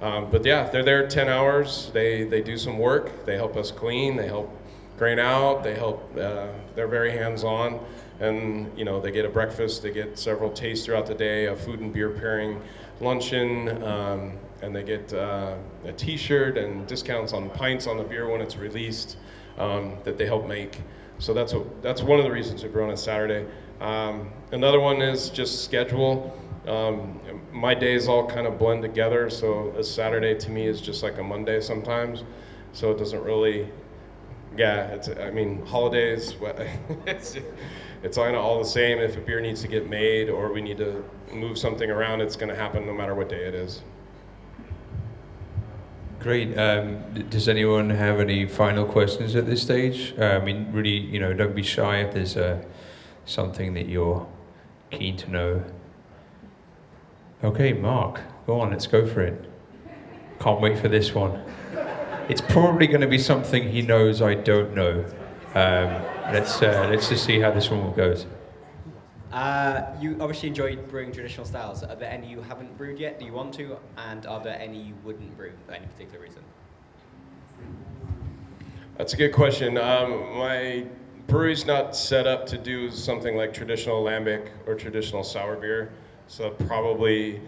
Um, 0.00 0.30
but 0.30 0.44
yeah, 0.44 0.68
they're 0.70 0.84
there 0.84 1.06
10 1.06 1.28
hours. 1.28 1.90
They, 1.92 2.24
they 2.24 2.40
do 2.40 2.56
some 2.56 2.78
work. 2.78 3.26
They 3.26 3.36
help 3.36 3.56
us 3.56 3.70
clean. 3.70 4.16
They 4.16 4.26
help 4.26 4.50
grain 4.98 5.18
out. 5.18 5.62
They 5.62 5.74
help. 5.74 6.16
Uh, 6.18 6.48
they're 6.74 6.88
very 6.88 7.12
hands-on, 7.12 7.80
and 8.20 8.76
you 8.76 8.84
know 8.84 9.00
they 9.00 9.10
get 9.10 9.24
a 9.24 9.28
breakfast. 9.28 9.82
They 9.82 9.92
get 9.92 10.18
several 10.18 10.50
tastes 10.50 10.84
throughout 10.84 11.06
the 11.06 11.14
day, 11.14 11.46
a 11.46 11.56
food 11.56 11.80
and 11.80 11.92
beer 11.92 12.10
pairing 12.10 12.60
luncheon, 13.00 13.82
um, 13.84 14.32
and 14.60 14.74
they 14.74 14.82
get 14.82 15.12
uh, 15.14 15.54
a 15.84 15.92
T-shirt 15.92 16.58
and 16.58 16.86
discounts 16.86 17.32
on 17.32 17.48
pints 17.50 17.86
on 17.86 17.96
the 17.96 18.02
beer 18.02 18.28
when 18.28 18.40
it's 18.40 18.56
released 18.56 19.16
um, 19.56 19.96
that 20.04 20.18
they 20.18 20.26
help 20.26 20.46
make. 20.46 20.80
So 21.18 21.34
that's 21.34 21.52
what, 21.52 21.82
that's 21.82 22.02
one 22.02 22.18
of 22.18 22.24
the 22.24 22.30
reasons 22.30 22.62
we 22.62 22.68
brew 22.68 22.88
on 22.88 22.96
Saturday. 22.96 23.46
Um, 23.80 24.30
another 24.52 24.80
one 24.80 25.02
is 25.02 25.30
just 25.30 25.64
schedule. 25.64 26.36
Um, 26.66 27.20
my 27.52 27.74
days 27.74 28.08
all 28.08 28.26
kind 28.26 28.46
of 28.46 28.58
blend 28.58 28.82
together, 28.82 29.30
so 29.30 29.70
a 29.76 29.82
Saturday 29.82 30.34
to 30.38 30.50
me 30.50 30.66
is 30.66 30.80
just 30.80 31.02
like 31.02 31.18
a 31.18 31.22
Monday 31.22 31.60
sometimes. 31.60 32.24
So 32.72 32.90
it 32.90 32.98
doesn't 32.98 33.22
really, 33.22 33.68
yeah. 34.56 34.88
It's 34.88 35.08
I 35.08 35.30
mean 35.30 35.64
holidays. 35.66 36.34
It's 37.06 37.36
it's 38.02 38.16
kind 38.16 38.36
of 38.36 38.44
all 38.44 38.58
the 38.58 38.68
same. 38.68 38.98
If 38.98 39.16
a 39.16 39.20
beer 39.20 39.40
needs 39.40 39.62
to 39.62 39.68
get 39.68 39.88
made 39.88 40.28
or 40.28 40.52
we 40.52 40.60
need 40.60 40.78
to 40.78 41.04
move 41.32 41.58
something 41.58 41.90
around, 41.90 42.20
it's 42.20 42.36
going 42.36 42.50
to 42.50 42.54
happen 42.54 42.86
no 42.86 42.92
matter 42.92 43.14
what 43.14 43.28
day 43.28 43.44
it 43.44 43.54
is. 43.54 43.82
Great. 46.20 46.58
Um, 46.58 47.28
does 47.30 47.48
anyone 47.48 47.90
have 47.90 48.18
any 48.18 48.44
final 48.44 48.84
questions 48.84 49.36
at 49.36 49.46
this 49.46 49.62
stage? 49.62 50.14
Uh, 50.18 50.24
I 50.24 50.44
mean, 50.44 50.72
really, 50.72 50.98
you 50.98 51.20
know, 51.20 51.32
don't 51.32 51.54
be 51.54 51.62
shy 51.62 51.98
if 51.98 52.14
there's 52.14 52.36
uh, 52.36 52.60
something 53.24 53.74
that 53.74 53.88
you're 53.88 54.26
keen 54.90 55.16
to 55.18 55.30
know. 55.30 55.64
Okay, 57.44 57.72
Mark, 57.72 58.20
go 58.46 58.60
on, 58.60 58.70
let's 58.70 58.88
go 58.88 59.06
for 59.06 59.20
it. 59.20 59.48
Can't 60.40 60.60
wait 60.60 60.78
for 60.78 60.88
this 60.88 61.14
one. 61.14 61.40
It's 62.28 62.40
probably 62.40 62.88
going 62.88 63.00
to 63.00 63.06
be 63.06 63.18
something 63.18 63.68
he 63.68 63.80
knows 63.80 64.20
I 64.20 64.34
don't 64.34 64.74
know. 64.74 65.04
Um, 65.54 66.02
let's 66.32 66.60
uh, 66.60 66.88
let's 66.90 67.08
just 67.08 67.24
see 67.24 67.40
how 67.40 67.52
this 67.52 67.70
one 67.70 67.94
goes. 67.94 68.26
Uh, 69.32 69.84
you 70.00 70.16
obviously 70.20 70.48
enjoyed 70.48 70.88
brewing 70.88 71.12
traditional 71.12 71.44
styles. 71.44 71.82
Are 71.82 71.94
there 71.94 72.10
any 72.10 72.28
you 72.28 72.40
haven't 72.40 72.76
brewed 72.78 72.98
yet? 72.98 73.18
Do 73.18 73.26
you 73.26 73.32
want 73.32 73.52
to? 73.54 73.76
And 73.96 74.24
are 74.26 74.40
there 74.42 74.58
any 74.58 74.80
you 74.80 74.94
wouldn't 75.04 75.36
brew 75.36 75.52
for 75.66 75.72
any 75.72 75.86
particular 75.86 76.20
reason? 76.20 76.42
That's 78.96 79.12
a 79.12 79.16
good 79.16 79.32
question. 79.32 79.76
Um, 79.76 80.36
my 80.38 80.86
brewery's 81.26 81.66
not 81.66 81.94
set 81.94 82.26
up 82.26 82.46
to 82.46 82.58
do 82.58 82.90
something 82.90 83.36
like 83.36 83.52
traditional 83.52 84.02
lambic 84.02 84.48
or 84.66 84.74
traditional 84.74 85.22
sour 85.22 85.56
beer, 85.56 85.92
so 86.26 86.50
probably 86.50 87.40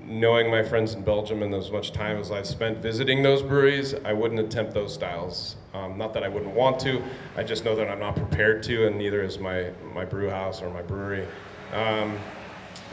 knowing 0.00 0.50
my 0.50 0.62
friends 0.62 0.94
in 0.94 1.02
Belgium 1.02 1.42
and 1.42 1.54
as 1.54 1.70
much 1.70 1.92
time 1.92 2.18
as 2.18 2.30
I've 2.30 2.46
spent 2.46 2.78
visiting 2.78 3.22
those 3.22 3.42
breweries, 3.42 3.94
I 4.04 4.12
wouldn't 4.12 4.40
attempt 4.40 4.72
those 4.74 4.94
styles. 4.94 5.56
Um, 5.74 5.98
not 5.98 6.14
that 6.14 6.22
I 6.22 6.28
wouldn't 6.28 6.54
want 6.54 6.80
to, 6.80 7.02
I 7.36 7.42
just 7.42 7.64
know 7.64 7.74
that 7.76 7.88
I'm 7.88 8.00
not 8.00 8.16
prepared 8.16 8.62
to, 8.64 8.86
and 8.86 8.96
neither 8.96 9.22
is 9.22 9.38
my, 9.38 9.70
my 9.94 10.04
brew 10.04 10.30
house 10.30 10.62
or 10.62 10.70
my 10.70 10.82
brewery. 10.82 11.26
Um, 11.72 12.18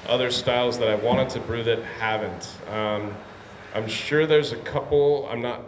other 0.07 0.29
styles 0.29 0.77
that 0.79 0.87
I 0.87 0.95
wanted 0.95 1.29
to 1.31 1.39
brew 1.39 1.63
that 1.63 1.81
haven't. 1.99 2.49
Um, 2.69 3.15
I'm 3.73 3.87
sure 3.87 4.27
there's 4.27 4.51
a 4.51 4.57
couple, 4.57 5.27
I'm 5.31 5.41
not 5.41 5.61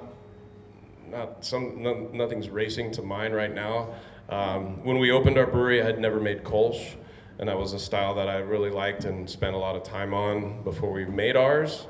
not 1.10 1.44
some 1.44 1.82
no, 1.82 2.10
nothing's 2.14 2.50
racing 2.50 2.92
to 2.92 3.02
mind 3.02 3.34
right 3.34 3.54
now. 3.54 3.90
Um, 4.30 4.84
when 4.84 5.00
we 5.00 5.12
opened 5.12 5.38
our 5.38 5.48
brewery, 5.48 5.82
I 5.82 5.86
had 5.86 6.00
never 6.00 6.20
made 6.20 6.44
Kolsch, 6.44 6.96
and 7.40 7.48
that 7.50 7.58
was 7.58 7.74
a 7.74 7.80
style 7.80 8.16
that 8.16 8.28
I 8.28 8.38
really 8.38 8.70
liked 8.70 9.06
and 9.06 9.30
spent 9.30 9.56
a 9.56 9.58
lot 9.58 9.76
of 9.76 9.84
time 9.84 10.14
on 10.14 10.64
before 10.64 10.92
we 10.92 11.06
made 11.06 11.36
ours. 11.36 11.88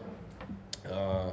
Uh, 0.91 1.31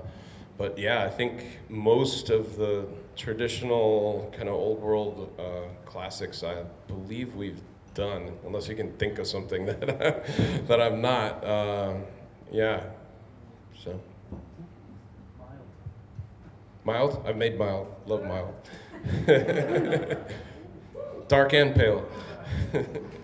but 0.56 0.78
yeah, 0.78 1.02
I 1.04 1.10
think 1.10 1.58
most 1.68 2.30
of 2.30 2.56
the 2.56 2.86
traditional 3.16 4.32
kind 4.36 4.48
of 4.48 4.54
old 4.54 4.80
world 4.80 5.32
uh, 5.38 5.68
classics, 5.84 6.44
I 6.44 6.62
believe 6.86 7.34
we've 7.34 7.60
done, 7.94 8.32
unless 8.46 8.68
you 8.68 8.76
can 8.76 8.92
think 8.92 9.18
of 9.18 9.26
something 9.26 9.66
that 9.66 10.26
that 10.68 10.80
I'm 10.80 11.00
not. 11.00 11.44
Uh, 11.44 11.94
yeah, 12.52 12.84
so. 13.82 14.00
Mild? 16.84 17.24
I've 17.26 17.36
made 17.36 17.58
mild. 17.58 17.88
Love 18.06 18.24
mild. 18.24 18.54
Dark 21.28 21.54
and 21.54 21.74
pale. 21.74 22.06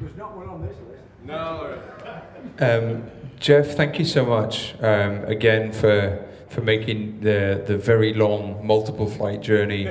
There's 0.00 0.16
not 0.16 0.36
one 0.36 0.48
on 0.48 0.62
this 0.66 0.76
list. 0.88 1.02
No. 1.24 1.80
Um, 2.58 3.04
Jeff, 3.38 3.76
thank 3.76 3.98
you 3.98 4.04
so 4.04 4.24
much 4.24 4.74
um, 4.80 5.24
again 5.24 5.72
for 5.72 6.28
for 6.48 6.60
making 6.60 7.20
the 7.20 7.62
the 7.66 7.76
very 7.76 8.12
long 8.14 8.66
multiple 8.66 9.08
flight 9.08 9.40
journey 9.40 9.88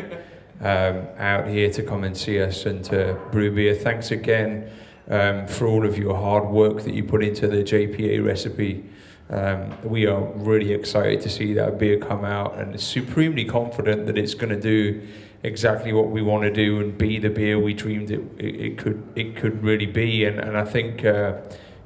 um, 0.62 1.08
out 1.18 1.48
here 1.48 1.72
to 1.72 1.84
come 1.84 2.04
and 2.04 2.16
see 2.16 2.42
us 2.42 2.66
and 2.66 2.84
to 2.86 3.20
brew 3.32 3.52
beer. 3.54 3.74
Thanks 3.74 4.12
again 4.12 4.70
um, 5.10 5.48
for 5.48 5.68
all 5.68 5.86
of 5.86 5.98
your 5.98 6.16
hard 6.16 6.50
work 6.50 6.84
that 6.84 6.94
you 6.94 7.04
put 7.04 7.24
into 7.24 7.48
the 7.48 7.64
JPA 7.64 8.26
recipe. 8.26 8.86
Um, 9.30 9.78
we 9.84 10.08
are 10.08 10.22
really 10.36 10.74
excited 10.74 11.22
to 11.22 11.30
see 11.30 11.54
that 11.54 11.80
beer 11.80 11.98
come 11.98 12.26
out 12.26 12.58
and 12.58 12.80
supremely 12.80 13.46
confident 13.46 14.06
that 14.08 14.18
it's 14.18 14.34
going 14.34 14.50
to 14.50 14.60
do 14.60 15.08
exactly 15.44 15.92
what 15.94 16.10
we 16.10 16.22
want 16.22 16.44
to 16.44 16.52
do 16.52 16.80
and 16.80 16.98
be 16.98 17.18
the 17.20 17.30
beer 17.30 17.60
we 17.60 17.74
dreamed 17.74 18.12
it, 18.12 18.22
it, 18.38 18.56
it 18.56 18.78
could 18.78 19.04
it 19.16 19.36
could 19.36 19.64
really 19.64 19.86
be. 19.86 20.26
And, 20.26 20.40
and 20.40 20.58
I 20.58 20.66
think 20.66 21.04
uh, 21.06 21.38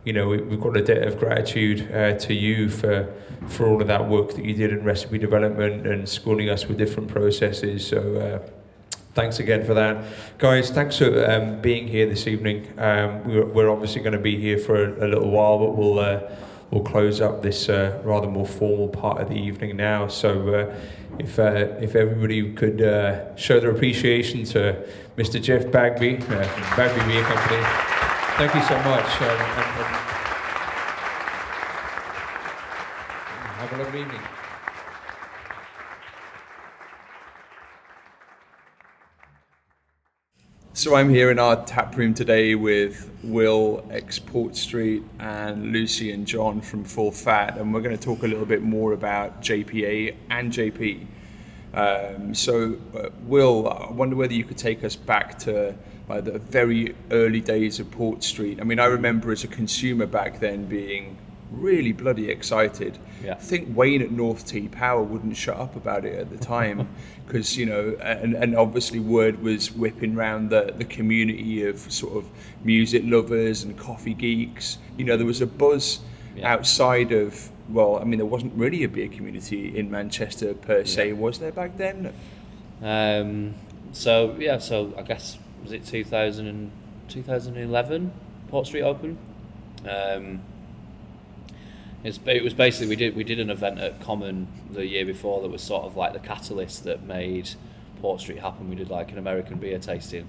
you 0.03 0.14
know 0.14 0.28
we, 0.28 0.38
we've 0.41 0.62
got 0.62 0.76
a 0.78 0.84
debt 0.84 1.08
of 1.08 1.18
gratitude 1.20 1.91
uh, 1.91 2.14
to 2.20 2.34
you 2.34 2.70
for 2.70 3.14
for 3.47 3.68
all 3.68 3.82
of 3.82 3.88
that 3.88 4.10
work 4.10 4.34
that 4.36 4.43
you 4.45 4.53
did 4.53 4.72
in 4.72 4.84
recipe 4.84 5.18
development 5.18 5.86
and 5.88 6.08
schooling 6.08 6.49
us 6.49 6.68
with 6.68 6.78
different 6.78 7.10
processes. 7.10 7.88
So. 7.88 8.41
Uh, 8.45 8.49
Thanks 9.16 9.39
again 9.39 9.64
for 9.64 9.74
that. 9.76 10.03
Guys, 10.39 10.72
thanks 10.72 10.97
for 10.97 11.32
um, 11.32 11.62
being 11.62 11.88
here 11.88 12.06
this 12.06 12.28
evening. 12.28 12.68
Um, 12.78 13.24
we're, 13.24 13.45
we're 13.45 13.70
obviously 13.70 14.01
going 14.01 14.12
to 14.12 14.20
be 14.20 14.38
here 14.38 14.58
for 14.58 14.76
a, 14.76 15.06
a 15.06 15.08
little 15.08 15.32
while, 15.32 15.58
but 15.58 15.70
we'll, 15.78 15.99
uh, 15.99 16.20
we'll 16.70 16.84
close 16.84 17.22
up 17.22 17.41
this 17.41 17.70
uh, 17.70 18.01
rather 18.03 18.28
more 18.28 18.45
formal 18.45 18.89
part 18.89 19.22
of 19.22 19.30
the 19.30 19.36
evening 19.36 19.78
now. 19.78 20.10
So, 20.10 20.53
uh, 20.53 20.76
if 21.20 21.39
uh, 21.39 21.68
if 21.80 21.95
everybody 21.95 22.53
could 22.53 22.82
uh, 22.82 23.36
show 23.36 23.59
their 23.59 23.72
appreciation 23.72 24.43
to 24.45 24.86
Mr. 25.18 25.41
Jeff 25.41 25.72
Bagby 25.72 26.18
uh, 26.18 26.76
Bagby 26.76 27.01
Beer 27.11 27.24
Company, 27.24 27.61
thank 28.38 28.53
you 28.55 28.61
so 28.61 28.78
much. 28.84 29.22
Um, 29.22 29.28
and, 29.28 29.70
and 33.41 33.55
have 33.57 33.74
a 33.74 33.84
lovely 33.84 34.01
evening. 34.01 34.35
So 40.86 40.94
I'm 40.94 41.10
here 41.10 41.32
in 41.32 41.40
our 41.40 41.66
tap 41.66 41.98
room 41.98 42.14
today 42.14 42.54
with 42.54 43.10
Will 43.24 43.84
Export 43.90 44.56
Street 44.56 45.02
and 45.18 45.72
Lucy 45.72 46.12
and 46.12 46.28
John 46.28 46.62
from 46.62 46.84
Full 46.84 47.10
Fat, 47.10 47.58
and 47.58 47.74
we're 47.74 47.82
going 47.82 47.98
to 47.98 48.04
talk 48.04 48.22
a 48.22 48.28
little 48.28 48.46
bit 48.46 48.62
more 48.62 48.94
about 48.94 49.42
JPA 49.42 50.14
and 50.30 50.52
JP. 50.52 51.08
Um, 51.74 52.36
so, 52.36 52.78
uh, 52.96 53.10
Will, 53.24 53.68
I 53.68 53.90
wonder 53.90 54.16
whether 54.16 54.36
you 54.36 54.44
could 54.44 54.60
take 54.60 54.84
us 54.84 54.96
back 54.96 55.40
to 55.40 55.74
like 56.08 56.26
the 56.26 56.38
very 56.38 56.96
early 57.10 57.42
days 57.42 57.80
of 57.80 57.90
Port 57.90 58.24
Street. 58.24 58.62
I 58.62 58.64
mean, 58.64 58.78
I 58.78 58.86
remember 58.86 59.32
as 59.32 59.44
a 59.44 59.48
consumer 59.48 60.06
back 60.06 60.40
then 60.40 60.66
being 60.66 61.18
really 61.60 61.91
bloody 61.91 62.30
excited. 62.30 62.97
Yeah. 63.24 63.34
I 63.34 63.36
think 63.36 63.76
Wayne 63.76 64.01
at 64.01 64.12
North 64.12 64.45
Tea 64.45 64.68
Power 64.68 65.01
wouldn't 65.03 65.36
shut 65.38 65.58
up 65.58 65.76
about 65.76 66.06
it 66.06 66.16
at 66.20 66.30
the 66.30 66.38
time 66.38 66.88
because 67.28 67.58
you 67.58 67.66
know, 67.66 67.95
and, 68.01 68.36
and 68.36 68.56
obviously 68.56 68.99
word 68.99 69.41
was 69.41 69.72
whipping 69.72 70.16
around 70.16 70.49
the 70.49 70.74
the 70.78 70.86
community 70.86 71.64
of 71.66 71.80
sort 71.91 72.16
of 72.18 72.26
music 72.64 73.03
lovers 73.06 73.64
and 73.64 73.78
coffee 73.78 74.14
geeks. 74.14 74.78
You 74.97 75.06
know, 75.06 75.18
there 75.18 75.26
was 75.26 75.41
a 75.41 75.47
buzz 75.47 75.99
Yeah. 76.36 76.51
outside 76.53 77.12
of. 77.12 77.49
Well, 77.68 77.97
I 77.99 78.03
mean, 78.03 78.20
there 78.20 78.28
wasn't 78.28 78.53
really 78.53 78.84
a 78.84 78.88
beer 78.88 79.08
community 79.08 79.76
in 79.76 79.89
Manchester 79.89 80.53
per 80.53 80.86
se, 80.86 81.14
was 81.14 81.39
there 81.39 81.51
back 81.51 81.78
then? 81.78 82.14
Um, 82.84 83.56
so 83.91 84.36
yeah, 84.38 84.60
so 84.60 84.93
I 84.97 85.01
guess 85.01 85.39
was 85.64 85.72
it 85.72 85.84
2000 85.86 86.45
and 86.47 86.72
2011 87.10 88.12
Port 88.49 88.68
Street 88.68 88.84
open. 88.84 89.18
Um, 89.89 90.41
it 92.06 92.43
was 92.43 92.53
basically 92.53 92.88
we 92.88 92.95
did 92.95 93.16
we 93.16 93.24
did 93.24 93.39
an 93.39 93.49
event 93.49 93.80
at 93.80 93.99
Common 93.99 94.47
the 94.72 94.86
year 94.86 95.06
before 95.06 95.41
that 95.41 95.49
was 95.49 95.62
sort 95.62 95.86
of 95.86 95.95
like 95.95 96.14
the 96.14 96.20
catalyst 96.20 96.84
that 96.84 97.03
made 97.03 97.49
Port 97.99 98.22
Street 98.22 98.39
happen. 98.39 98.70
We 98.70 98.76
did 98.76 98.89
like 98.89 99.12
an 99.12 99.18
American 99.18 99.58
beer 99.58 99.80
tasting. 99.80 100.28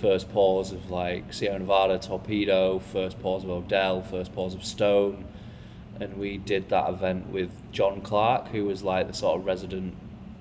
First 0.00 0.30
pause 0.30 0.72
of 0.72 0.90
like 0.90 1.32
Sierra 1.32 1.58
Nevada, 1.58 1.98
Torpedo. 1.98 2.78
First 2.78 3.20
pause 3.20 3.44
of 3.44 3.50
Odell. 3.50 4.02
First 4.02 4.34
pause 4.34 4.54
of 4.54 4.64
Stone. 4.64 5.24
And 6.00 6.16
we 6.18 6.38
did 6.38 6.68
that 6.70 6.88
event 6.88 7.28
with 7.28 7.50
John 7.72 8.00
Clark, 8.00 8.48
who 8.48 8.64
was 8.64 8.82
like 8.82 9.06
the 9.06 9.14
sort 9.14 9.38
of 9.40 9.46
resident 9.46 9.94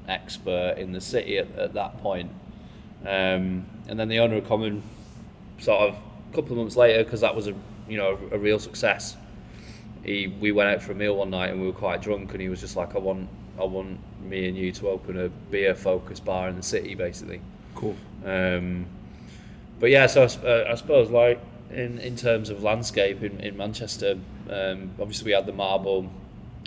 expert 0.08 0.76
in 0.78 0.92
the 0.92 1.02
city 1.02 1.38
at, 1.38 1.54
at 1.58 1.74
that 1.74 1.98
point. 2.02 2.32
Um, 3.02 3.66
and 3.88 4.00
then 4.00 4.10
the 4.10 4.20
owner 4.20 4.38
of 4.38 4.48
Common, 4.48 4.84
sort 5.60 5.90
of 5.90 5.96
a 5.96 6.36
couple 6.36 6.52
of 6.54 6.58
months 6.58 6.76
later, 6.76 7.04
because 7.04 7.22
that 7.22 7.36
was 7.36 7.48
a 7.48 7.56
you 7.88 7.98
know 7.98 8.18
a 8.32 8.38
real 8.38 8.60
success. 8.60 9.16
He 10.06 10.28
we 10.28 10.52
went 10.52 10.70
out 10.70 10.82
for 10.82 10.92
a 10.92 10.96
meal 10.96 11.16
one 11.16 11.32
night 11.32 11.50
and 11.50 11.60
we 11.60 11.68
were 11.68 11.74
quite 11.74 12.02
drunk, 12.02 12.32
and 12.32 12.42
he 12.42 12.50
was 12.50 12.62
just 12.62 12.76
like, 12.76 12.96
"I 12.96 13.00
want 13.00 13.28
I 13.60 13.64
want 13.64 14.00
me 14.24 14.48
and 14.48 14.56
you 14.56 14.72
to 14.74 14.90
open 14.90 15.20
a 15.20 15.30
beer 15.30 15.76
focused 15.76 16.24
bar 16.24 16.48
in 16.48 16.56
the 16.56 16.64
city, 16.64 16.96
basically." 16.96 17.42
Cool. 17.74 17.96
Um, 18.24 18.86
but 19.80 19.90
yeah, 19.90 20.08
so 20.08 20.24
I, 20.24 20.48
uh, 20.48 20.72
I 20.72 20.76
suppose 20.76 21.10
like 21.10 21.40
in, 21.72 22.00
in 22.00 22.16
terms 22.16 22.50
of 22.50 22.64
landscape 22.64 23.24
in, 23.24 23.40
in 23.40 23.58
Manchester, 23.58 24.18
um, 24.50 24.92
obviously 25.00 25.26
we 25.26 25.32
had 25.32 25.46
the 25.46 25.54
Marble, 25.54 26.10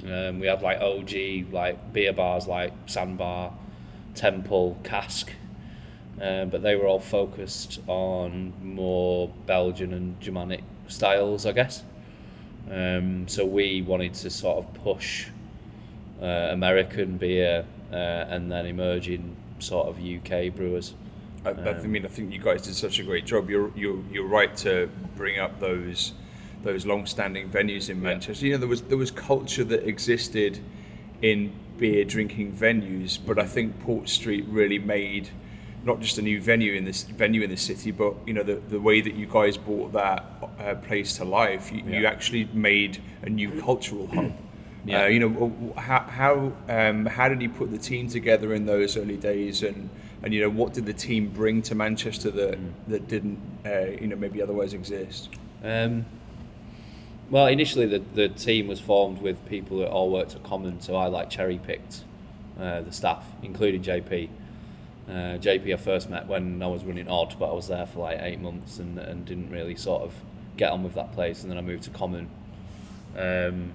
um, 0.05 0.41
we 0.41 0.47
had 0.47 0.63
like 0.63 0.81
OG 0.81 1.53
like 1.53 1.93
beer 1.93 2.13
bars 2.13 2.47
like 2.47 2.73
Sandbar, 2.87 3.53
Temple, 4.15 4.79
Cask, 4.85 5.33
um, 6.21 6.49
but 6.51 6.63
they 6.63 6.77
were 6.77 6.87
all 6.87 7.01
focused 7.01 7.81
on 7.87 8.53
more 8.63 9.29
Belgian 9.47 9.93
and 9.95 10.21
Germanic 10.21 10.63
styles, 10.89 11.47
I 11.47 11.53
guess. 11.53 11.85
Um, 12.71 13.27
so 13.29 13.45
we 13.45 13.83
wanted 13.83 14.15
to 14.15 14.31
sort 14.31 14.59
of 14.59 14.75
push 14.75 15.29
uh, 16.21 16.49
American 16.51 17.17
beer 17.17 17.65
uh, 17.93 17.95
and 17.95 18.51
then 18.51 18.67
emerging 18.67 19.37
sort 19.59 19.89
of 19.89 19.99
UK 19.99 20.55
brewers. 20.55 20.95
I, 21.45 21.51
I 21.51 21.83
mean, 21.83 22.05
I 22.05 22.09
think 22.09 22.33
you 22.33 22.41
guys 22.41 22.63
did 22.63 22.75
such 22.75 22.99
a 22.99 23.03
great 23.03 23.25
job. 23.25 23.49
You're 23.49 23.71
you're, 23.77 24.03
you're 24.11 24.27
right 24.27 24.55
to 24.59 24.91
bring 25.17 25.39
up 25.39 25.61
those 25.61 26.13
those 26.63 26.85
long-standing 26.85 27.49
venues 27.49 27.89
in 27.89 28.03
Manchester. 28.03 28.47
You 28.47 28.53
know, 28.53 28.59
there 28.59 28.69
was 28.69 28.83
there 28.83 28.99
was 28.99 29.11
culture 29.11 29.65
that 29.65 29.87
existed 29.87 30.59
in 31.23 31.53
beer 31.79 32.05
drinking 32.05 32.53
venues, 32.53 33.19
but 33.25 33.39
I 33.39 33.47
think 33.47 33.79
Port 33.81 34.09
Street 34.09 34.45
really 34.49 34.79
made 34.79 35.31
not 35.85 36.01
just 36.01 36.19
a 36.19 36.23
new 36.23 36.41
venue 36.41 36.75
in 36.75 36.85
this 36.85 37.05
venue 37.05 37.43
in 37.43 37.51
the 37.51 37.57
city, 37.57 37.91
but 37.91 38.15
you 38.27 38.35
know 38.35 38.43
the, 38.43 38.57
the 38.57 38.81
way 38.81 39.01
that 39.01 39.15
you 39.15 39.27
guys 39.27 39.57
brought 39.57 39.93
that 39.93 40.25
uh, 40.61 40.75
place 40.75 41.17
to 41.19 41.25
life. 41.25 41.73
You, 41.73 41.83
you 41.85 42.07
actually 42.07 42.49
made 42.53 43.03
a 43.23 43.31
new 43.31 43.61
cultural 43.61 44.07
hub. 44.09 44.33
Yeah. 44.85 45.03
Uh, 45.03 45.07
you 45.09 45.21
know, 45.21 45.75
how 45.77 46.01
how 46.01 46.53
um, 46.69 47.05
how 47.05 47.29
did 47.29 47.41
he 47.41 47.49
put 47.49 47.71
the 47.71 47.79
team 47.79 48.09
together 48.09 48.55
in 48.55 48.65
those 48.65 48.97
early 48.97 49.17
days, 49.17 49.63
and 49.63 49.91
and 50.23 50.33
you 50.33 50.41
know 50.41 50.49
what 50.49 50.73
did 50.73 50.87
the 50.87 50.95
team 50.95 51.29
bring 51.29 51.61
to 51.63 51.75
Manchester 51.75 52.31
that 52.31 52.59
that 52.87 53.09
didn't 53.09 53.39
uh, 53.67 53.87
you 54.01 54.07
know 54.07 54.17
maybe 54.17 54.41
otherwise 54.41 54.73
exist? 54.73 55.29
Um, 55.63 56.07
well, 57.31 57.47
initially 57.47 57.87
the, 57.87 57.99
the 58.15 58.29
team 58.31 58.69
was 58.69 58.81
formed 58.81 59.21
with 59.21 59.45
people 59.47 59.79
that 59.79 59.91
all 59.91 60.11
worked 60.11 60.35
at 60.35 60.43
Common, 60.43 60.81
so 60.81 60.97
I 60.97 61.09
like 61.09 61.29
cherry 61.29 61.59
picked 61.59 62.05
uh, 62.59 62.81
the 62.81 62.93
staff, 62.93 63.27
including 63.43 63.83
JP. 63.83 64.31
Uh, 65.09 65.39
JP 65.39 65.73
I 65.73 65.77
first 65.77 66.11
met 66.11 66.27
when 66.27 66.63
I 66.63 66.67
was 66.67 66.85
running 66.85 67.09
Odd, 67.09 67.37
but 67.39 67.51
I 67.51 67.55
was 67.55 67.69
there 67.69 67.87
for 67.87 68.01
like 68.01 68.19
eight 68.21 68.41
months 68.41 68.79
and, 68.79 68.99
and 68.99 69.25
didn't 69.25 69.51
really 69.51 69.75
sort 69.75 70.03
of 70.03 70.13
get 70.59 70.71
on 70.71 70.83
with 70.83 70.95
that 70.95 71.13
place, 71.13 71.43
and 71.43 71.51
then 71.51 71.57
I 71.57 71.63
moved 71.63 71.85
to 71.85 71.91
Common. 71.91 72.29
Um, 73.17 73.73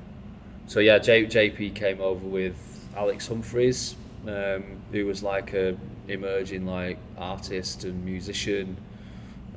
so 0.68 0.80
yeah, 0.80 1.00
J, 1.00 1.26
JP 1.26 1.74
came 1.76 2.02
over 2.02 2.26
with 2.26 2.88
Alex 2.96 3.28
Humphreys, 3.28 3.96
um, 4.28 4.64
who 4.92 5.06
was 5.08 5.24
like 5.24 5.54
a 5.54 5.76
emerging 6.08 6.68
like 6.68 7.00
artist 7.18 7.84
and 7.84 8.06
musician, 8.06 8.78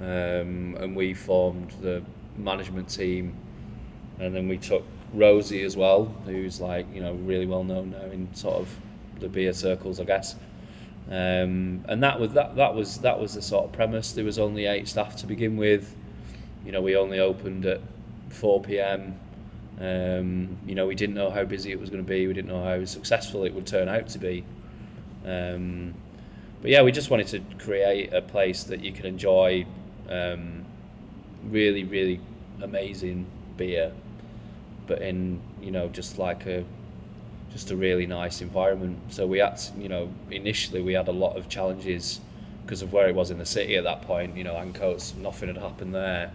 um, 0.00 0.76
and 0.80 0.96
we 0.96 1.12
formed 1.12 1.72
the 1.82 2.02
management 2.38 2.88
team, 2.88 3.36
and 4.18 4.34
then 4.34 4.48
we 4.48 4.56
took 4.56 4.84
Rosie 5.12 5.62
as 5.62 5.76
well, 5.76 6.06
who's 6.24 6.58
like 6.58 6.86
you 6.94 7.02
know 7.02 7.12
really 7.14 7.46
well 7.46 7.64
known 7.64 7.90
now 7.90 8.10
in 8.10 8.34
sort 8.34 8.56
of 8.56 8.68
the 9.20 9.28
beer 9.28 9.52
circles, 9.52 10.00
I 10.00 10.04
guess. 10.04 10.36
Um, 11.08 11.84
and 11.88 12.02
that 12.02 12.18
was 12.18 12.32
that 12.32 12.56
that 12.56 12.74
was 12.74 12.98
that 12.98 13.18
was 13.18 13.34
the 13.34 13.42
sort 13.42 13.66
of 13.66 13.72
premise. 13.72 14.12
There 14.12 14.24
was 14.24 14.38
only 14.38 14.66
eight 14.66 14.88
staff 14.88 15.16
to 15.16 15.26
begin 15.26 15.56
with. 15.56 15.94
You 16.64 16.72
know, 16.72 16.80
we 16.80 16.96
only 16.96 17.20
opened 17.20 17.64
at 17.64 17.80
4 18.30 18.60
p.m. 18.62 19.18
Um, 19.80 20.58
you 20.66 20.74
know, 20.74 20.86
we 20.86 20.96
didn't 20.96 21.14
know 21.14 21.30
how 21.30 21.44
busy 21.44 21.70
it 21.70 21.78
was 21.78 21.90
going 21.90 22.02
to 22.02 22.08
be. 22.08 22.26
We 22.26 22.34
didn't 22.34 22.48
know 22.48 22.64
how 22.64 22.84
successful 22.84 23.44
it 23.44 23.54
would 23.54 23.66
turn 23.66 23.88
out 23.88 24.08
to 24.08 24.18
be. 24.18 24.44
Um, 25.24 25.94
but 26.60 26.70
yeah, 26.70 26.82
we 26.82 26.90
just 26.90 27.10
wanted 27.10 27.28
to 27.28 27.40
create 27.64 28.12
a 28.12 28.22
place 28.22 28.64
that 28.64 28.82
you 28.82 28.92
can 28.92 29.06
enjoy 29.06 29.64
um, 30.08 30.64
really, 31.44 31.84
really 31.84 32.20
amazing 32.62 33.26
beer, 33.56 33.92
but 34.86 35.02
in 35.02 35.40
you 35.60 35.70
know 35.70 35.88
just 35.88 36.18
like 36.18 36.46
a 36.46 36.64
just 37.56 37.70
a 37.70 37.76
really 37.76 38.06
nice 38.06 38.42
environment. 38.42 38.98
So 39.08 39.26
we 39.26 39.38
had, 39.38 39.58
you 39.78 39.88
know, 39.88 40.10
initially 40.30 40.82
we 40.82 40.92
had 40.92 41.08
a 41.08 41.12
lot 41.12 41.38
of 41.38 41.48
challenges 41.48 42.20
because 42.62 42.82
of 42.82 42.92
where 42.92 43.08
it 43.08 43.14
was 43.14 43.30
in 43.30 43.38
the 43.38 43.46
city 43.46 43.76
at 43.76 43.84
that 43.84 44.02
point. 44.02 44.36
You 44.36 44.44
know, 44.44 44.56
Ancoats, 44.56 45.16
nothing 45.16 45.48
had 45.48 45.56
happened 45.56 45.94
there. 45.94 46.30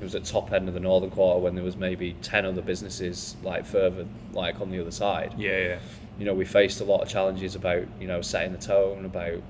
It 0.00 0.04
was 0.04 0.14
at 0.14 0.24
top 0.24 0.52
end 0.52 0.68
of 0.68 0.74
the 0.74 0.80
northern 0.80 1.10
quarter 1.10 1.40
when 1.40 1.56
there 1.56 1.64
was 1.64 1.76
maybe 1.76 2.14
ten 2.22 2.46
other 2.46 2.62
businesses 2.62 3.34
like 3.42 3.66
further, 3.66 4.06
like 4.32 4.60
on 4.60 4.70
the 4.70 4.80
other 4.80 4.92
side 4.92 5.34
Yeah, 5.36 5.58
yeah. 5.58 5.78
you 6.20 6.24
know, 6.24 6.34
we 6.34 6.44
faced 6.44 6.80
a 6.80 6.84
lot 6.84 7.02
of 7.02 7.08
challenges 7.08 7.56
about, 7.56 7.82
you 8.00 8.06
know, 8.06 8.22
setting 8.22 8.52
the 8.52 8.58
tone, 8.58 9.04
about, 9.04 9.42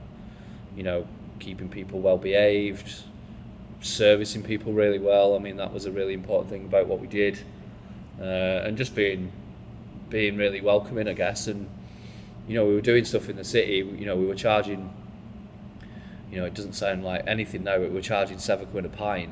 you 0.75 0.83
know, 0.83 1.07
keeping 1.39 1.69
people 1.69 2.01
well 2.01 2.17
behaved, 2.17 3.03
servicing 3.83 4.43
people 4.43 4.73
really 4.73 4.99
well. 4.99 5.37
I 5.37 5.39
mean, 5.39 5.57
that 5.59 5.71
was 5.71 5.85
a 5.85 5.93
really 5.93 6.15
important 6.15 6.49
thing 6.51 6.65
about 6.65 6.87
what 6.87 6.99
we 6.99 7.07
did, 7.07 7.39
uh, 8.19 8.65
and 8.65 8.79
just 8.79 8.95
being, 8.95 9.31
being 10.11 10.37
really 10.37 10.61
welcoming, 10.61 11.09
I 11.09 11.15
guess. 11.15 11.47
And 11.47 11.69
you 12.49 12.55
know, 12.55 12.67
we 12.67 12.75
were 12.75 12.81
doing 12.81 13.05
stuff 13.05 13.29
in 13.29 13.37
the 13.37 13.45
city. 13.45 13.77
You 13.99 14.07
know, 14.07 14.17
we 14.17 14.27
were 14.27 14.35
charging. 14.35 14.93
You 16.31 16.39
know, 16.39 16.45
it 16.45 16.55
doesn't 16.55 16.75
sound 16.75 17.05
like 17.05 17.25
anything 17.27 17.65
now, 17.65 17.79
but 17.79 17.89
we 17.89 17.95
were 17.95 18.01
charging 18.03 18.39
seven 18.39 18.67
quid 18.67 18.85
a 18.85 18.89
pint, 18.89 19.31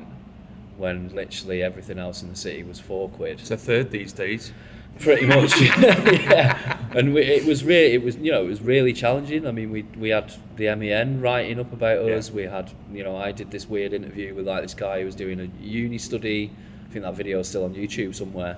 when 0.77 1.09
literally 1.15 1.63
everything 1.63 1.97
else 1.97 2.21
in 2.23 2.29
the 2.29 2.35
city 2.35 2.63
was 2.63 2.79
four 2.79 3.07
quid. 3.09 3.39
It's 3.39 3.51
a 3.51 3.57
third 3.57 3.89
these 3.91 4.11
days. 4.11 4.51
Pretty 4.99 5.25
much, 5.25 5.57
yeah. 5.61 6.77
And 6.93 7.13
we, 7.13 7.21
it 7.21 7.45
was 7.45 7.63
really, 7.63 7.93
it 7.93 8.03
was 8.03 8.17
you 8.17 8.31
know, 8.33 8.43
it 8.43 8.47
was 8.47 8.61
really 8.61 8.91
challenging. 8.91 9.47
I 9.47 9.51
mean, 9.51 9.71
we 9.71 9.83
we 9.97 10.09
had 10.09 10.33
the 10.57 10.75
MEN 10.75 11.21
writing 11.21 11.57
up 11.57 11.71
about 11.71 12.05
Yeah. 12.05 12.15
us. 12.15 12.31
We 12.31 12.43
had, 12.43 12.69
you 12.91 13.03
know, 13.05 13.15
I 13.15 13.31
did 13.31 13.49
this 13.49 13.69
weird 13.69 13.93
interview 13.93 14.35
with 14.35 14.45
like 14.47 14.61
this 14.63 14.73
guy 14.73 14.99
who 14.99 15.05
was 15.05 15.15
doing 15.15 15.39
a 15.39 15.47
uni 15.63 15.97
study. 15.99 16.51
I 16.89 16.91
think 16.91 17.05
that 17.05 17.13
video 17.13 17.39
is 17.39 17.47
still 17.47 17.63
on 17.63 17.75
YouTube 17.75 18.13
somewhere. 18.13 18.57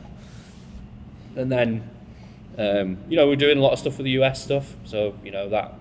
and 1.36 1.52
then 1.52 1.88
um, 2.58 2.98
you 3.10 3.16
know 3.16 3.28
we're 3.28 3.36
doing 3.36 3.58
a 3.58 3.62
lot 3.62 3.74
of 3.74 3.80
stuff 3.80 3.96
for 3.96 4.04
the 4.04 4.12
US 4.12 4.44
stuff, 4.44 4.76
so 4.84 5.16
you 5.24 5.32
know 5.32 5.50
that 5.50 5.74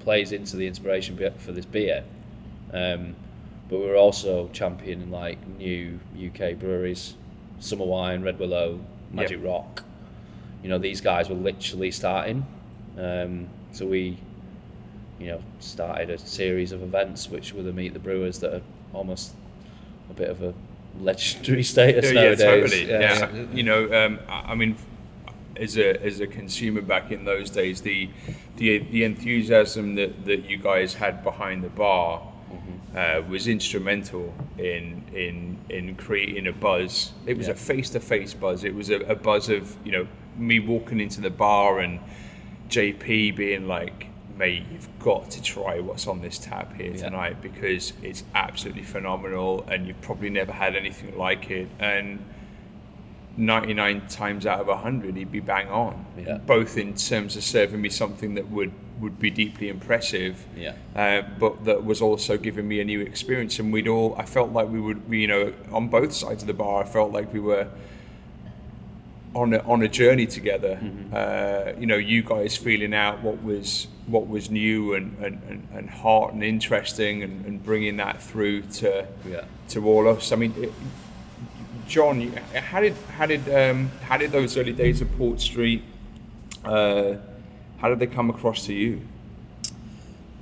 plays 0.00 0.32
into 0.32 0.56
the 0.56 0.66
inspiration 0.66 1.16
for 1.38 1.52
this 1.52 1.64
beer. 1.64 2.04
Um, 2.72 3.16
but 3.68 3.80
we're 3.80 3.96
also 3.96 4.48
championing 4.52 5.10
like 5.10 5.44
new 5.58 5.98
UK 6.14 6.58
breweries, 6.58 7.14
Summer 7.58 7.84
Wine, 7.84 8.22
Red 8.22 8.38
Willow, 8.38 8.80
Magic 9.12 9.42
Rock. 9.42 9.82
You 10.62 10.68
know 10.68 10.78
these 10.78 11.00
guys 11.00 11.28
were 11.28 11.36
literally 11.36 11.90
starting, 11.90 12.46
um, 12.98 13.48
so 13.72 13.86
we, 13.86 14.18
you 15.18 15.28
know, 15.28 15.42
started 15.60 16.10
a 16.10 16.18
series 16.18 16.72
of 16.72 16.82
events 16.82 17.28
which 17.28 17.52
were 17.52 17.62
the 17.62 17.72
Meet 17.72 17.92
the 17.92 17.98
Brewers 17.98 18.38
that 18.40 18.54
are 18.54 18.62
almost 18.92 19.34
a 20.10 20.14
bit 20.14 20.30
of 20.30 20.42
a 20.42 20.54
legendary 21.00 21.62
status 21.74 22.06
yeah, 22.06 22.12
nowadays. 22.12 22.38
totally. 22.38 22.88
Yeah, 22.88 23.30
you 23.52 23.62
know, 23.62 23.92
um, 23.92 24.18
I 24.28 24.54
mean, 24.54 24.76
as 25.58 25.76
a 25.78 26.02
as 26.04 26.20
a 26.20 26.26
consumer 26.26 26.80
back 26.82 27.10
in 27.12 27.24
those 27.24 27.50
days, 27.50 27.80
the 27.80 28.08
the 28.56 28.78
the 28.78 29.04
enthusiasm 29.04 29.94
that, 29.96 30.24
that 30.24 30.48
you 30.48 30.56
guys 30.58 30.94
had 30.94 31.22
behind 31.22 31.62
the 31.62 31.68
bar 31.70 32.22
uh, 32.94 33.22
was 33.28 33.48
instrumental 33.48 34.32
in 34.58 35.02
in 35.14 35.58
in 35.70 35.94
creating 35.96 36.46
a 36.46 36.52
buzz. 36.52 37.12
It 37.26 37.36
was 37.36 37.46
Yeah. 37.48 37.54
a 37.54 37.56
face 37.56 37.90
to 37.90 38.00
face 38.00 38.34
buzz. 38.34 38.64
It 38.64 38.74
was 38.74 38.90
a, 38.90 39.00
a 39.00 39.14
buzz 39.14 39.48
of 39.48 39.76
you 39.84 39.92
know 39.92 40.06
me 40.36 40.60
walking 40.60 41.00
into 41.00 41.20
the 41.20 41.30
bar 41.30 41.80
and 41.80 41.98
JP 42.68 43.36
being 43.36 43.66
like, 43.68 44.06
"Mate, 44.36 44.64
you've 44.72 44.88
got 44.98 45.30
to 45.32 45.42
try 45.42 45.80
what's 45.80 46.06
on 46.06 46.20
this 46.20 46.38
tap 46.38 46.74
here 46.74 46.92
Yeah. 46.92 47.04
tonight 47.08 47.40
because 47.42 47.92
it's 48.02 48.24
absolutely 48.34 48.82
phenomenal, 48.82 49.64
and 49.70 49.86
you've 49.86 50.00
probably 50.00 50.30
never 50.30 50.52
had 50.52 50.76
anything 50.76 51.16
like 51.16 51.50
it." 51.50 51.68
And 51.78 52.18
99 53.36 54.06
times 54.08 54.46
out 54.46 54.60
of 54.60 54.66
100 54.68 55.14
he'd 55.16 55.30
be 55.32 55.40
bang 55.40 55.68
on 55.68 56.04
Yeah. 56.18 56.38
both 56.38 56.78
in 56.78 56.94
terms 56.94 57.36
of 57.36 57.44
serving 57.44 57.80
me 57.80 57.88
something 57.90 58.34
that 58.34 58.48
would 58.50 58.72
would 59.00 59.18
be 59.18 59.28
deeply 59.30 59.68
impressive 59.68 60.42
Yeah. 60.56 60.72
uh, 60.94 61.22
but 61.38 61.64
that 61.66 61.84
was 61.84 62.00
also 62.00 62.38
giving 62.38 62.66
me 62.66 62.80
a 62.80 62.84
new 62.84 63.00
experience 63.02 63.58
and 63.58 63.70
we'd 63.72 63.88
all 63.88 64.14
I 64.18 64.24
felt 64.24 64.52
like 64.52 64.68
we 64.68 64.80
would 64.80 65.06
we, 65.08 65.20
you 65.20 65.26
know 65.26 65.52
on 65.70 65.88
both 65.88 66.12
sides 66.14 66.42
of 66.42 66.46
the 66.46 66.54
bar 66.54 66.82
I 66.82 66.86
felt 66.86 67.12
like 67.12 67.30
we 67.32 67.40
were 67.40 67.68
on 69.34 69.52
a, 69.52 69.58
on 69.68 69.82
a 69.82 69.88
journey 69.88 70.24
together 70.26 70.80
uh, 71.12 71.78
you 71.78 71.86
know 71.86 71.96
you 71.96 72.22
guys 72.22 72.56
feeling 72.56 72.94
out 72.94 73.22
what 73.22 73.42
was 73.42 73.86
what 74.06 74.28
was 74.28 74.50
new 74.50 74.94
and, 74.94 75.14
and, 75.18 75.42
and, 75.50 75.68
and 75.74 75.90
hot 75.90 76.32
and 76.32 76.42
interesting 76.42 77.22
and, 77.22 77.44
and 77.44 77.62
bringing 77.62 77.96
that 77.98 78.22
through 78.22 78.62
to 78.62 79.06
Yeah. 79.28 79.44
to 79.68 79.86
all 79.86 80.08
us 80.08 80.32
I 80.32 80.36
mean 80.36 80.54
it, 80.56 80.72
John, 81.88 82.20
how 82.54 82.80
did 82.80 82.94
how 83.16 83.26
did 83.26 83.48
um, 83.48 83.90
how 84.02 84.16
did 84.16 84.32
those 84.32 84.56
early 84.56 84.72
days 84.72 85.00
of 85.00 85.16
Port 85.16 85.40
Street? 85.40 85.82
Uh, 86.64 87.14
how 87.78 87.88
did 87.88 87.98
they 88.00 88.06
come 88.06 88.28
across 88.30 88.66
to 88.66 88.74
you? 88.74 89.00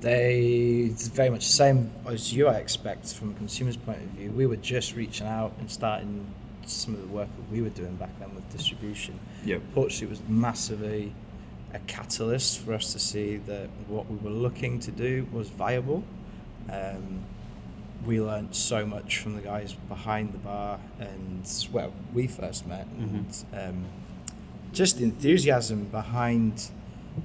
They 0.00 0.88
it's 0.90 1.08
very 1.08 1.30
much 1.30 1.46
the 1.46 1.52
same 1.52 1.90
as 2.06 2.32
you, 2.32 2.48
I 2.48 2.54
expect, 2.54 3.12
from 3.12 3.32
a 3.32 3.34
consumer's 3.34 3.76
point 3.76 3.98
of 3.98 4.08
view. 4.10 4.30
We 4.30 4.46
were 4.46 4.56
just 4.56 4.96
reaching 4.96 5.26
out 5.26 5.52
and 5.58 5.70
starting 5.70 6.26
some 6.66 6.94
of 6.94 7.02
the 7.02 7.08
work 7.08 7.28
that 7.36 7.52
we 7.52 7.60
were 7.60 7.68
doing 7.70 7.94
back 7.96 8.18
then 8.18 8.34
with 8.34 8.48
distribution. 8.50 9.18
Yep. 9.44 9.60
Port 9.74 9.92
Street 9.92 10.10
was 10.10 10.22
massively 10.28 11.12
a 11.74 11.78
catalyst 11.80 12.60
for 12.60 12.72
us 12.72 12.92
to 12.92 12.98
see 12.98 13.36
that 13.36 13.68
what 13.88 14.08
we 14.08 14.16
were 14.16 14.30
looking 14.30 14.78
to 14.80 14.90
do 14.90 15.26
was 15.32 15.50
viable. 15.50 16.04
Um, 16.70 17.24
we 18.06 18.20
learned 18.20 18.54
so 18.54 18.84
much 18.86 19.18
from 19.18 19.34
the 19.34 19.40
guys 19.40 19.72
behind 19.88 20.32
the 20.32 20.38
bar, 20.38 20.78
and 20.98 21.44
well, 21.72 21.92
we 22.12 22.26
first 22.26 22.66
met, 22.66 22.86
and 22.98 23.44
um, 23.54 23.84
just 24.72 24.98
the 24.98 25.04
enthusiasm 25.04 25.84
behind 25.84 26.70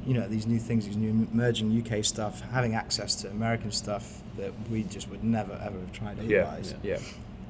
you 0.06 0.14
know 0.14 0.28
these 0.28 0.46
new 0.46 0.60
things, 0.60 0.86
these 0.86 0.98
new 0.98 1.28
emerging 1.32 1.84
UK 1.84 2.04
stuff, 2.06 2.42
having 2.52 2.76
access 2.76 3.16
to 3.16 3.30
American 3.30 3.72
stuff 3.72 4.22
that 4.38 4.52
we 4.70 4.84
just 4.84 5.10
would 5.10 5.24
never 5.24 5.54
ever 5.54 5.80
have 5.80 5.92
tried 5.92 6.18
otherwise. 6.20 6.76
yeah, 6.84 6.98
yeah. 6.98 7.00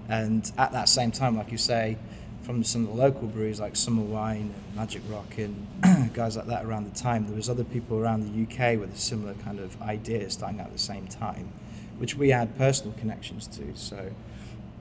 And 0.07 0.51
at 0.57 0.71
that 0.71 0.89
same 0.89 1.11
time, 1.11 1.37
like 1.37 1.51
you 1.51 1.57
say, 1.57 1.97
from 2.41 2.63
some 2.63 2.87
of 2.87 2.95
the 2.95 3.01
local 3.01 3.27
breweries 3.27 3.59
like 3.59 3.75
Summer 3.75 4.01
Wine 4.01 4.53
and 4.55 4.75
Magic 4.75 5.03
Rock 5.07 5.37
and 5.37 6.13
guys 6.13 6.35
like 6.35 6.47
that 6.47 6.65
around 6.65 6.91
the 6.91 6.99
time, 6.99 7.27
there 7.27 7.35
was 7.35 7.47
other 7.49 7.63
people 7.63 7.99
around 7.99 8.21
the 8.21 8.43
UK 8.43 8.79
with 8.79 8.93
a 8.93 8.97
similar 8.97 9.35
kind 9.35 9.59
of 9.59 9.79
idea 9.83 10.27
starting 10.31 10.59
at 10.59 10.71
the 10.71 10.79
same 10.79 11.05
time, 11.07 11.51
which 11.99 12.15
we 12.15 12.29
had 12.29 12.57
personal 12.57 12.93
connections 12.97 13.47
to. 13.47 13.75
So 13.75 14.11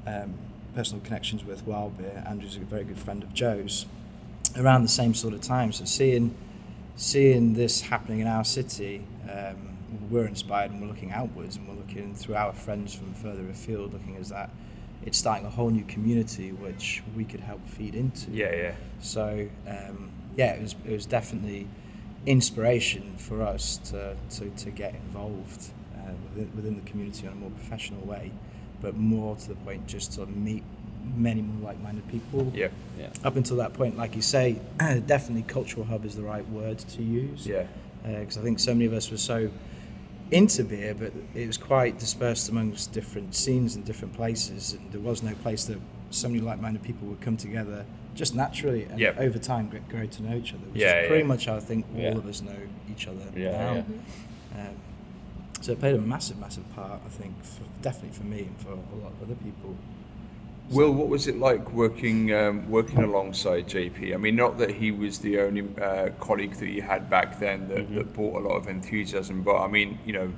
um, 0.06 0.34
personal 0.74 1.04
connections 1.04 1.44
with 1.44 1.66
Wild 1.66 1.98
Beer. 1.98 2.24
Andrew's 2.26 2.56
a 2.56 2.60
very 2.60 2.84
good 2.84 2.98
friend 2.98 3.22
of 3.22 3.34
Joe's. 3.34 3.86
Around 4.56 4.82
the 4.82 4.88
same 4.88 5.12
sort 5.12 5.34
of 5.34 5.42
time, 5.42 5.72
so 5.72 5.84
seeing 5.84 6.34
seeing 6.96 7.54
this 7.54 7.82
happening 7.82 8.20
in 8.20 8.26
our 8.26 8.44
city, 8.44 9.04
um, 9.30 9.76
we're 10.10 10.26
inspired 10.26 10.70
and 10.70 10.80
we're 10.80 10.88
looking 10.88 11.12
outwards 11.12 11.56
and 11.56 11.68
we're 11.68 11.74
looking 11.74 12.14
through 12.14 12.34
our 12.34 12.52
friends 12.52 12.94
from 12.94 13.12
further 13.14 13.48
afield, 13.50 13.92
looking 13.92 14.16
as 14.16 14.30
that 14.30 14.50
it's 15.04 15.18
starting 15.18 15.46
a 15.46 15.50
whole 15.50 15.70
new 15.70 15.84
community 15.84 16.52
which 16.52 17.02
we 17.16 17.24
could 17.24 17.40
help 17.40 17.66
feed 17.68 17.94
into. 17.94 18.30
yeah, 18.30 18.54
yeah. 18.54 18.74
So 19.00 19.48
um, 19.66 20.10
yeah, 20.36 20.52
it 20.52 20.62
was 20.62 20.74
it 20.86 20.92
was 20.92 21.06
definitely 21.06 21.68
inspiration 22.26 23.16
for 23.16 23.42
us 23.42 23.78
to, 23.78 24.16
to, 24.28 24.50
to 24.50 24.70
get 24.70 24.94
involved 24.94 25.70
uh, 26.08 26.12
within, 26.34 26.50
within 26.56 26.74
the 26.76 26.90
community 26.90 27.26
on 27.26 27.32
a 27.34 27.36
more 27.36 27.50
professional 27.50 28.00
way, 28.02 28.30
but 28.80 28.96
more 28.96 29.36
to 29.36 29.48
the 29.48 29.54
point 29.56 29.86
just 29.86 30.12
to 30.14 30.26
meet 30.26 30.62
many 31.16 31.42
more 31.42 31.66
like-minded 31.68 32.06
people. 32.08 32.50
Yeah, 32.54 32.68
Yeah. 32.98 33.08
Up 33.24 33.36
until 33.36 33.56
that 33.58 33.72
point, 33.74 33.96
like 33.96 34.14
you 34.16 34.22
say, 34.22 34.58
definitely 35.06 35.42
cultural 35.42 35.84
hub 35.86 36.04
is 36.04 36.14
the 36.16 36.22
right 36.22 36.46
word 36.50 36.78
to 36.78 37.02
use 37.02 37.46
yeah, 37.46 37.66
because 38.04 38.36
I 38.38 38.42
think 38.42 38.58
so 38.58 38.72
many 38.74 38.84
of 38.86 38.92
us 38.92 39.10
were 39.10 39.16
so 39.16 39.50
into 40.30 40.62
beer, 40.64 40.94
but 40.94 41.12
it 41.34 41.46
was 41.46 41.56
quite 41.56 41.98
dispersed 41.98 42.50
amongst 42.50 42.92
different 42.92 43.34
scenes 43.34 43.76
and 43.76 43.84
different 43.84 44.12
places, 44.14 44.74
and 44.74 44.92
there 44.92 45.00
was 45.00 45.22
no 45.22 45.34
place 45.36 45.64
that 45.64 45.78
so 46.10 46.28
many 46.28 46.40
like-minded 46.40 46.82
people 46.82 47.08
would 47.08 47.20
come 47.22 47.36
together 47.36 47.84
just 48.14 48.34
naturally 48.34 48.82
and 48.84 48.98
Yeah. 48.98 49.14
over 49.18 49.38
time 49.38 49.70
get, 49.70 49.88
grow 49.88 50.04
to 50.04 50.22
know 50.22 50.36
each 50.36 50.52
other, 50.52 50.64
which 50.72 50.82
Yeah, 50.82 51.00
is 51.02 51.06
pretty 51.06 51.22
yeah. 51.22 51.28
much 51.28 51.46
how 51.46 51.56
I 51.56 51.60
think 51.60 51.86
all 51.94 52.00
Yeah. 52.02 52.08
of 52.16 52.26
us 52.26 52.42
know 52.42 52.56
each 52.90 53.06
other 53.06 53.24
Yeah, 53.34 53.52
now. 53.52 53.84
Um, 54.60 54.74
so 55.60 55.72
it 55.72 55.80
played 55.80 55.94
a 55.94 56.00
massive, 56.00 56.38
massive 56.38 56.64
part, 56.74 57.00
I 57.04 57.08
think, 57.08 57.42
for, 57.44 57.64
definitely 57.82 58.16
for 58.16 58.24
me 58.24 58.40
and 58.40 58.60
for 58.60 58.70
a 58.70 58.74
lot 58.74 59.12
of 59.12 59.22
other 59.22 59.34
people. 59.36 59.76
Will, 60.70 60.92
what 60.92 61.08
was 61.08 61.26
it 61.26 61.38
like 61.38 61.72
working 61.72 62.34
um, 62.34 62.68
working 62.68 62.98
alongside 62.98 63.66
JP? 63.68 64.12
I 64.12 64.18
mean, 64.18 64.36
not 64.36 64.58
that 64.58 64.70
he 64.70 64.90
was 64.90 65.18
the 65.18 65.40
only 65.40 65.66
uh, 65.80 66.10
colleague 66.20 66.54
that 66.56 66.68
you 66.68 66.82
had 66.82 67.08
back 67.08 67.38
then 67.38 67.68
that, 67.68 67.94
that 67.94 68.12
brought 68.12 68.36
a 68.36 68.46
lot 68.46 68.56
of 68.56 68.68
enthusiasm, 68.68 69.42
but 69.42 69.56
I 69.56 69.66
mean, 69.66 69.98
you 70.04 70.12
know, 70.12 70.32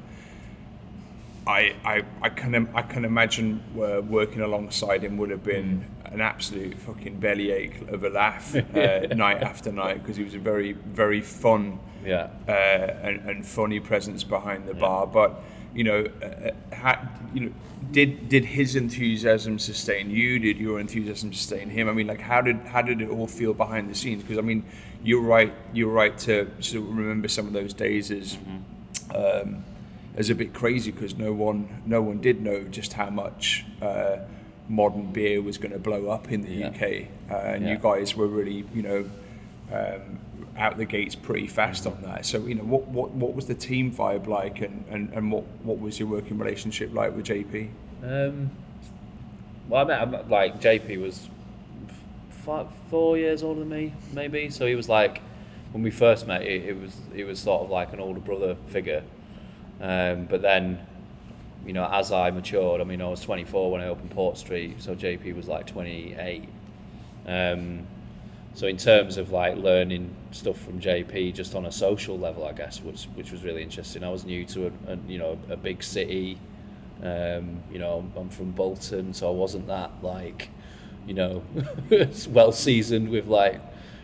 I 1.49 1.75
I, 1.85 2.05
I 2.23 2.29
can 2.29 2.69
I 2.75 2.83
can 2.83 3.05
imagine 3.05 3.61
uh, 3.75 4.03
working 4.03 4.43
alongside 4.43 5.03
him 5.03 5.17
would 5.17 5.31
have 5.31 5.43
been 5.43 5.85
an 6.13 6.21
absolute 6.21 6.75
fucking 6.79 7.19
bellyache 7.21 7.81
of 7.89 8.05
a 8.05 8.09
laugh 8.11 8.55
uh, 8.75 9.07
night 9.15 9.43
after 9.43 9.71
night 9.73 10.03
because 10.03 10.17
he 10.17 10.25
was 10.25 10.35
a 10.35 10.39
very 10.39 10.73
very 10.73 11.21
fun 11.21 11.79
Yeah. 12.05 12.31
uh, 12.49 12.53
and, 12.53 13.29
and 13.31 13.47
funny 13.47 13.81
presence 13.81 14.25
behind 14.25 14.67
the 14.67 14.75
bar. 14.75 15.07
But 15.07 15.41
you 15.75 15.85
know, 15.85 16.05
uh, 16.23 16.51
ha, 16.75 17.09
you 17.33 17.41
know, 17.43 17.53
did 17.93 18.29
did 18.29 18.45
his 18.45 18.75
enthusiasm 18.75 19.59
sustain 19.59 20.11
you? 20.11 20.39
Did 20.41 20.59
your 20.59 20.81
enthusiasm 20.81 21.33
sustain 21.33 21.71
him? 21.71 21.89
I 21.89 21.93
mean, 21.93 22.09
like, 22.09 22.21
how 22.21 22.41
did 22.41 22.57
how 22.67 22.83
did 22.83 23.01
it 23.01 23.09
all 23.09 23.29
feel 23.29 23.55
behind 23.55 23.89
the 23.89 23.95
scenes? 23.95 24.23
Because 24.23 24.39
I 24.39 24.43
mean, 24.43 24.65
you're 25.05 25.23
right. 25.23 25.53
You're 25.73 25.93
right 25.93 26.17
to 26.27 26.51
sort 26.61 26.83
of 26.83 26.97
remember 26.97 27.29
some 27.29 27.47
of 27.47 27.53
those 27.53 27.73
days 27.73 28.11
as. 28.11 28.37
Um, 29.15 29.65
as 30.17 30.29
a 30.29 30.35
bit 30.35 30.53
crazy 30.53 30.91
because 30.91 31.17
no 31.17 31.33
one 31.33 31.83
no 31.87 32.03
one 32.03 32.21
did 32.21 32.43
know 32.43 32.65
just 32.65 32.93
how 32.93 33.09
much 33.11 33.65
uh, 33.81 34.17
modern 34.71 35.11
beer 35.13 35.43
was 35.43 35.59
going 35.59 35.73
to 35.73 35.79
blow 35.79 36.09
up 36.09 36.31
in 36.31 36.43
the 36.43 36.51
Yeah. 36.55 36.69
UK, 36.69 37.07
uh, 37.31 37.35
and 37.55 37.69
you 37.69 37.77
guys 37.77 38.17
were 38.17 38.29
really 38.29 38.65
you 38.75 38.83
know 38.83 39.05
um, 39.73 40.19
out 40.57 40.77
the 40.79 40.85
gates 40.85 41.15
pretty 41.15 41.47
fast 41.49 41.87
on 41.87 42.01
that. 42.03 42.25
So 42.25 42.47
you 42.47 42.55
know 42.55 42.63
what 42.65 42.87
what, 42.89 43.11
what 43.11 43.35
was 43.35 43.47
the 43.47 43.55
team 43.55 43.91
vibe 43.93 44.27
like, 44.27 44.61
and, 44.61 44.85
and, 44.91 45.13
and 45.13 45.33
what 45.33 45.45
what 45.65 45.79
was 45.81 45.99
your 45.99 46.09
working 46.09 46.39
relationship 46.39 46.95
like 46.95 47.15
with 47.17 47.27
JP? 47.27 47.69
Um, 48.05 48.51
well, 49.69 49.83
I 49.83 49.85
met, 49.89 50.01
I 50.01 50.05
met 50.07 50.31
like 50.31 50.61
JP 50.61 51.01
was 51.03 51.29
five, 52.31 52.67
four 52.89 53.19
years 53.19 53.43
older 53.43 53.61
than 53.61 53.69
me, 53.69 53.93
maybe. 54.13 54.51
So 54.51 54.67
he 54.67 54.75
was 54.75 54.89
like, 54.89 55.21
when 55.73 55.83
we 55.83 55.91
first 55.91 56.27
met, 56.27 56.43
it, 56.43 56.65
it 56.65 56.81
was 56.81 56.97
it 57.15 57.25
was 57.25 57.39
sort 57.41 57.63
of 57.63 57.71
like 57.71 57.93
an 57.93 58.01
older 58.01 58.21
brother 58.21 58.57
figure. 58.69 59.03
Um, 59.81 60.27
but 60.27 60.43
then, 60.43 60.87
you 61.67 61.73
know, 61.73 61.89
as 61.93 62.13
I 62.13 62.31
matured, 62.31 62.81
I 62.81 62.85
mean, 62.85 63.03
I 63.03 63.09
was 63.09 63.21
24 63.21 63.71
when 63.71 63.81
I 63.81 63.89
opened 63.89 64.11
Port 64.11 64.39
Street, 64.39 64.83
so 64.83 64.95
JP 64.95 65.37
was 65.37 65.47
like 65.47 65.67
28. 65.67 66.49
Um, 67.27 67.87
so 68.55 68.67
in 68.67 68.77
terms 68.77 69.17
of 69.17 69.31
like 69.31 69.57
learning 69.57 70.15
stuff 70.33 70.59
from 70.59 70.81
JP, 70.81 71.35
just 71.35 71.55
on 71.55 71.67
a 71.67 71.73
social 71.73 72.19
level, 72.19 72.45
I 72.45 72.53
guess, 72.53 72.81
which 72.83 73.05
which 73.15 73.31
was 73.31 73.45
really 73.45 73.63
interesting. 73.63 74.03
I 74.03 74.11
was 74.11 74.25
new 74.25 74.45
to 74.47 74.67
a, 74.67 74.93
a 74.93 74.99
you 75.07 75.19
know 75.19 75.39
a 75.49 75.57
big 75.57 75.83
city. 75.83 76.39
Um, 77.03 77.63
you 77.73 77.79
know, 77.79 78.05
I'm 78.17 78.29
from 78.29 78.51
Bolton, 78.51 79.15
so 79.15 79.29
I 79.29 79.33
wasn't 79.33 79.67
that 79.69 79.91
like, 80.03 80.51
you 81.07 81.15
know, 81.15 81.43
well 82.29 82.53
seasoned 82.53 83.09
with 83.09 83.27
like, 83.27 83.61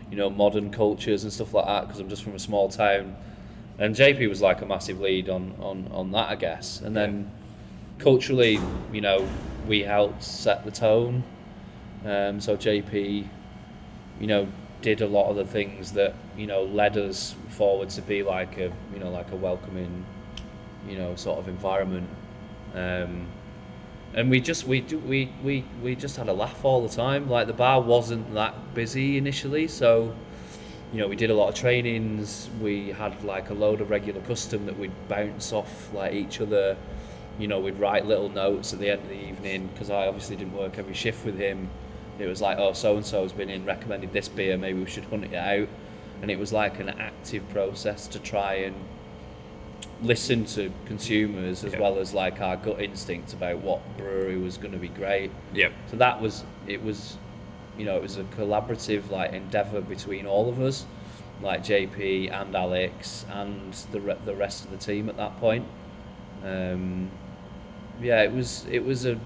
you 0.09 0.17
know, 0.17 0.29
modern 0.29 0.71
cultures 0.71 1.23
and 1.23 1.31
stuff 1.31 1.53
like 1.53 1.65
that 1.65 1.87
because 1.87 1.99
I'm 1.99 2.09
just 2.09 2.23
from 2.23 2.33
a 2.33 2.39
small 2.39 2.69
town. 2.69 3.15
And 3.77 3.95
JP 3.95 4.27
was 4.29 4.41
like 4.41 4.61
a 4.61 4.65
massive 4.65 4.99
lead 4.99 5.29
on, 5.29 5.53
on, 5.59 5.87
on 5.91 6.11
that, 6.11 6.29
I 6.29 6.35
guess. 6.35 6.81
And 6.81 6.95
then 6.95 7.31
culturally, 7.99 8.59
you 8.91 9.01
know, 9.01 9.27
we 9.67 9.81
helped 9.81 10.23
set 10.23 10.63
the 10.63 10.71
tone. 10.71 11.23
Um, 12.05 12.39
so 12.39 12.55
JP, 12.55 13.27
you 14.19 14.27
know, 14.27 14.47
did 14.81 15.01
a 15.01 15.07
lot 15.07 15.29
of 15.29 15.35
the 15.35 15.45
things 15.45 15.91
that 15.93 16.13
you 16.37 16.45
know 16.45 16.63
led 16.63 16.97
us 16.97 17.35
forward 17.49 17.89
to 17.89 18.01
be 18.01 18.21
like 18.21 18.57
a 18.57 18.71
you 18.93 18.99
know 18.99 19.09
like 19.09 19.31
a 19.31 19.35
welcoming, 19.35 20.05
you 20.87 20.97
know, 20.97 21.15
sort 21.15 21.39
of 21.39 21.47
environment. 21.47 22.07
Um, 22.73 23.27
and 24.13 24.29
we 24.29 24.39
just 24.39 24.65
we 24.65 24.81
do 24.81 24.99
we, 24.99 25.31
we 25.43 25.65
we 25.83 25.95
just 25.95 26.15
had 26.17 26.29
a 26.29 26.33
laugh 26.33 26.63
all 26.63 26.87
the 26.87 26.93
time. 26.93 27.29
Like 27.29 27.47
the 27.47 27.53
bar 27.53 27.81
wasn't 27.81 28.33
that 28.33 28.73
busy 28.73 29.17
initially, 29.17 29.67
so 29.67 30.15
you 30.93 30.99
know 30.99 31.07
we 31.07 31.15
did 31.15 31.29
a 31.29 31.33
lot 31.33 31.49
of 31.49 31.55
trainings. 31.55 32.49
We 32.61 32.89
had 32.89 33.21
like 33.23 33.49
a 33.49 33.53
load 33.53 33.81
of 33.81 33.89
regular 33.89 34.21
custom 34.21 34.65
that 34.65 34.77
we'd 34.77 34.93
bounce 35.07 35.51
off 35.51 35.93
like 35.93 36.13
each 36.13 36.39
other. 36.41 36.77
You 37.39 37.47
know, 37.47 37.59
we'd 37.59 37.77
write 37.79 38.05
little 38.05 38.29
notes 38.29 38.73
at 38.73 38.79
the 38.79 38.89
end 38.89 39.01
of 39.03 39.09
the 39.09 39.27
evening 39.27 39.67
because 39.67 39.89
I 39.89 40.07
obviously 40.07 40.35
didn't 40.35 40.53
work 40.53 40.77
every 40.77 40.93
shift 40.95 41.25
with 41.25 41.37
him. 41.37 41.69
It 42.19 42.25
was 42.27 42.41
like, 42.41 42.57
oh, 42.57 42.73
so 42.73 42.95
and 42.95 43.05
so's 43.05 43.31
been 43.31 43.49
in, 43.49 43.63
recommended 43.63 44.11
this 44.11 44.27
beer, 44.27 44.57
maybe 44.57 44.79
we 44.79 44.89
should 44.89 45.03
hunt 45.05 45.25
it 45.25 45.35
out. 45.35 45.67
And 46.21 46.31
it 46.31 46.39
was 46.39 46.51
like 46.51 46.79
an 46.79 46.89
active 46.89 47.47
process 47.49 48.07
to 48.07 48.19
try 48.19 48.55
and 48.55 48.75
listen 50.01 50.45
to 50.45 50.71
consumers 50.85 51.63
as 51.63 51.73
Yeah. 51.73 51.79
well 51.79 51.99
as 51.99 52.13
like 52.13 52.41
our 52.41 52.57
gut 52.57 52.81
instinct 52.81 53.33
about 53.33 53.59
what 53.59 53.81
brewery 53.97 54.37
was 54.37 54.57
going 54.57 54.71
to 54.73 54.79
be 54.79 54.87
great. 54.89 55.31
Yep. 55.53 55.71
So 55.91 55.97
that 55.97 56.19
was 56.19 56.43
it 56.67 56.83
was, 56.83 57.17
you 57.77 57.85
know, 57.85 57.95
it 57.97 58.01
was 58.01 58.17
a 58.17 58.23
collaborative 58.23 59.09
like 59.11 59.33
endeavor 59.33 59.81
between 59.81 60.25
all 60.25 60.49
of 60.49 60.59
us, 60.59 60.85
like 61.43 61.63
JP 61.63 62.31
and 62.31 62.55
Alex 62.55 63.25
and 63.31 63.73
the 63.91 64.01
re- 64.01 64.17
the 64.25 64.35
rest 64.35 64.65
of 64.65 64.71
the 64.71 64.77
team 64.77 65.09
at 65.09 65.17
that 65.17 65.39
point. 65.39 65.65
Um, 66.43 67.09
yeah, 68.01 68.21
it 68.23 68.31
was 68.31 68.65
it 68.71 68.83
was 68.83 69.05
a 69.05 69.19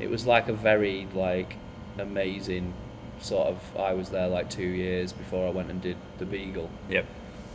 it 0.00 0.08
was 0.10 0.26
like 0.26 0.48
a 0.48 0.52
very 0.52 1.06
like 1.14 1.56
amazing 1.98 2.72
sort 3.20 3.48
of 3.48 3.76
I 3.76 3.92
was 3.94 4.10
there 4.10 4.28
like 4.28 4.48
two 4.50 4.62
years 4.62 5.12
before 5.12 5.46
I 5.46 5.50
went 5.50 5.70
and 5.70 5.80
did 5.82 5.96
the 6.18 6.24
Beagle. 6.26 6.70
Yep. 6.88 7.06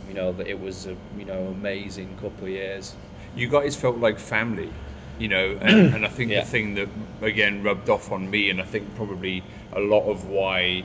You 0.08 0.14
know 0.14 0.32
that 0.32 0.46
it 0.46 0.60
was 0.60 0.86
a 0.86 0.96
you 1.18 1.24
know 1.24 1.46
amazing 1.48 2.16
couple 2.20 2.44
of 2.44 2.50
years. 2.50 2.94
you 3.36 3.48
guys 3.48 3.74
felt 3.74 3.96
like 3.98 4.18
family, 4.18 4.70
you 5.18 5.28
know, 5.28 5.58
and, 5.60 5.94
and 5.94 6.04
I 6.04 6.08
think 6.08 6.30
Yeah. 6.30 6.40
the 6.40 6.46
thing 6.46 6.74
that 6.74 6.88
again 7.22 7.62
rubbed 7.62 7.88
off 7.88 8.12
on 8.12 8.30
me, 8.30 8.50
and 8.50 8.60
I 8.60 8.64
think 8.64 8.94
probably 8.96 9.42
a 9.72 9.80
lot 9.80 10.04
of 10.08 10.28
why 10.28 10.84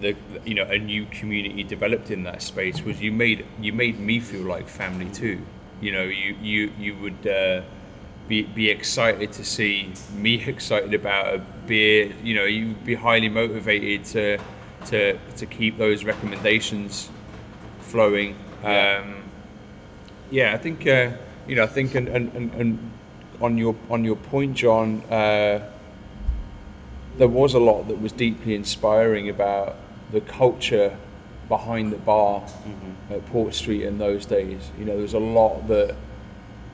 the 0.00 0.14
you 0.44 0.54
know 0.54 0.64
a 0.64 0.78
new 0.78 1.06
community 1.06 1.62
developed 1.62 2.10
in 2.10 2.22
that 2.24 2.42
space 2.42 2.82
was 2.82 3.00
you 3.02 3.12
made 3.12 3.44
you 3.60 3.72
made 3.72 3.98
me 3.98 4.20
feel 4.20 4.42
like 4.42 4.68
family 4.68 5.10
too. 5.10 5.40
You 5.80 5.92
know, 5.92 6.04
you 6.04 6.36
you 6.42 6.72
you 6.78 6.96
would. 6.96 7.26
Uh, 7.26 7.62
be, 8.28 8.42
be 8.42 8.70
excited 8.70 9.32
to 9.32 9.44
see 9.44 9.92
me 10.16 10.42
excited 10.44 10.94
about 10.94 11.34
a 11.34 11.38
beer. 11.66 12.12
You 12.22 12.34
know, 12.34 12.44
you'd 12.44 12.84
be 12.84 12.94
highly 12.94 13.28
motivated 13.28 14.04
to 14.06 14.38
to 14.86 15.18
to 15.36 15.46
keep 15.46 15.78
those 15.78 16.04
recommendations 16.04 17.10
flowing. 17.80 18.36
Yeah. 18.62 19.02
Um, 19.02 19.24
yeah, 20.30 20.54
I 20.54 20.58
think 20.58 20.86
uh, 20.86 21.10
you 21.46 21.56
know. 21.56 21.64
I 21.64 21.66
think 21.66 21.94
and, 21.94 22.08
and, 22.08 22.52
and, 22.54 22.90
on 23.40 23.58
your 23.58 23.74
on 23.90 24.04
your 24.04 24.16
point, 24.16 24.56
John, 24.56 25.02
uh, 25.10 25.68
there 27.18 27.28
was 27.28 27.54
a 27.54 27.58
lot 27.58 27.88
that 27.88 28.00
was 28.00 28.12
deeply 28.12 28.54
inspiring 28.54 29.28
about 29.28 29.76
the 30.12 30.20
culture 30.20 30.96
behind 31.48 31.92
the 31.92 31.98
bar 31.98 32.42
at 33.10 33.26
Port 33.26 33.54
Street 33.54 33.82
in 33.82 33.98
those 33.98 34.24
days. 34.24 34.70
You 34.78 34.84
know, 34.84 34.92
there 34.92 35.02
was 35.02 35.14
a 35.14 35.18
lot 35.18 35.66
that 35.68 35.94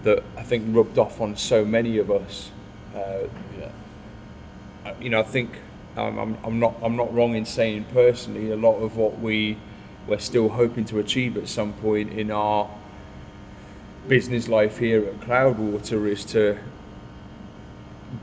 that 0.05 0.23
I 0.37 0.43
think 0.43 0.75
rubbed 0.75 0.99
off 0.99 1.21
on 1.21 1.37
so 1.37 1.65
many 1.65 1.99
of 1.99 2.11
us. 2.11 2.51
Uh, 2.95 3.29
Yeah. 3.59 3.71
you 5.01 5.11
know, 5.11 5.21
I 5.21 5.25
think 5.25 5.51
um, 5.97 6.19
I'm, 6.19 6.39
I'm 6.45 6.59
not 6.59 6.75
I'm 6.83 6.97
not 6.97 7.13
wrong 7.13 7.35
in 7.35 7.45
saying 7.45 7.85
personally 7.93 8.51
a 8.51 8.57
lot 8.57 8.77
of 8.79 8.97
what 8.97 9.21
we 9.21 9.57
we're 10.07 10.19
still 10.19 10.49
hoping 10.49 10.85
to 10.87 10.99
achieve 10.99 11.37
at 11.37 11.49
some 11.49 11.73
point 11.75 12.13
in 12.13 12.31
our 12.31 12.69
business 14.09 14.49
life 14.49 14.79
here 14.79 15.05
at 15.05 15.21
Cloudwater 15.21 16.09
is 16.09 16.25
to 16.27 16.59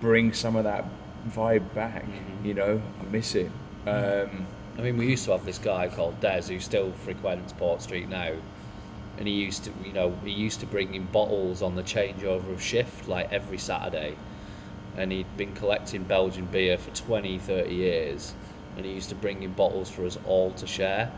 bring 0.01 0.33
some 0.33 0.55
of 0.55 0.63
that 0.63 0.85
vibe 1.29 1.73
back. 1.73 2.05
You 2.43 2.53
know, 2.55 2.81
I 3.01 3.03
miss 3.11 3.35
it. 3.35 3.51
Um, 3.85 4.47
I 4.77 4.81
mean, 4.81 4.97
we 4.97 5.07
used 5.07 5.25
to 5.25 5.31
have 5.31 5.45
this 5.45 5.57
guy 5.57 5.87
called 5.87 6.19
Des 6.19 6.43
who 6.47 6.59
still 6.59 6.91
frequents 6.91 7.53
Port 7.53 7.81
Street 7.81 8.09
now, 8.09 8.31
and 9.17 9.27
he 9.27 9.33
used 9.33 9.63
to, 9.65 9.71
you 9.83 9.93
know, 9.93 10.15
he 10.23 10.31
used 10.31 10.59
to 10.59 10.65
bring 10.65 10.93
in 10.95 11.05
bottles 11.05 11.61
on 11.61 11.75
the 11.75 11.83
changeover 11.83 12.51
of 12.53 12.61
shift 12.61 13.07
like 13.07 13.31
every 13.31 13.57
Saturday, 13.57 14.15
and 14.95 15.11
he'd 15.11 15.37
been 15.37 15.53
collecting 15.53 16.03
Belgian 16.03 16.45
beer 16.45 16.77
for 16.77 16.91
20, 16.95 17.37
30 17.39 17.73
years, 17.73 18.33
and 18.75 18.85
he 18.85 18.91
used 18.93 19.09
to 19.09 19.15
bring 19.15 19.43
in 19.43 19.53
bottles 19.53 19.89
for 19.89 20.05
us 20.05 20.17
all 20.25 20.51
to 20.53 20.67
share, 20.67 21.11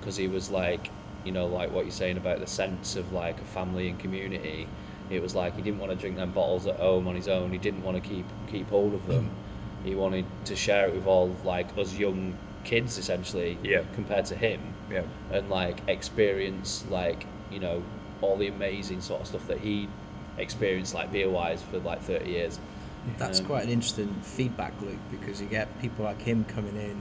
because 0.00 0.16
he 0.16 0.28
was 0.28 0.50
like, 0.50 0.90
you 1.24 1.32
know, 1.32 1.46
like 1.46 1.72
what 1.72 1.84
you're 1.84 1.90
saying 1.92 2.16
about 2.16 2.40
the 2.40 2.46
sense 2.46 2.96
of 2.96 3.12
like 3.12 3.40
a 3.40 3.44
family 3.44 3.88
and 3.88 3.98
community. 3.98 4.68
It 5.10 5.22
was 5.22 5.34
like 5.34 5.56
he 5.56 5.62
didn't 5.62 5.78
want 5.80 5.90
to 5.90 5.96
drink 5.96 6.16
them 6.16 6.32
bottles 6.32 6.66
at 6.66 6.76
home 6.76 7.08
on 7.08 7.16
his 7.16 7.28
own. 7.28 7.50
He 7.50 7.58
didn't 7.58 7.82
want 7.82 8.02
to 8.02 8.08
keep 8.08 8.26
keep 8.50 8.68
hold 8.68 8.92
of 8.94 9.06
them. 9.06 9.30
Mm. 9.82 9.86
He 9.88 9.94
wanted 9.94 10.26
to 10.44 10.54
share 10.54 10.86
it 10.88 10.94
with 10.94 11.06
all 11.06 11.34
like 11.44 11.66
us 11.78 11.94
young 11.96 12.36
kids 12.64 12.98
essentially 12.98 13.56
Yeah. 13.62 13.82
compared 13.94 14.26
to 14.26 14.36
him 14.36 14.60
yeah. 14.90 15.02
and 15.32 15.48
like 15.48 15.80
experience 15.88 16.84
like 16.90 17.24
you 17.50 17.60
know 17.60 17.82
all 18.20 18.36
the 18.36 18.48
amazing 18.48 19.00
sort 19.00 19.20
of 19.20 19.26
stuff 19.26 19.46
that 19.46 19.58
he 19.58 19.88
experienced 20.38 20.94
like 20.94 21.10
beer 21.12 21.28
wise 21.28 21.62
for 21.62 21.78
like 21.78 22.00
30 22.02 22.28
years 22.30 22.58
That's 23.16 23.40
Um, 23.40 23.46
quite 23.46 23.64
an 23.64 23.70
interesting 23.70 24.12
feedback 24.22 24.72
loop 24.82 24.98
because 25.10 25.40
you 25.40 25.46
get 25.46 25.66
people 25.80 26.04
like 26.04 26.20
him 26.20 26.44
coming 26.44 26.76
in 26.76 27.00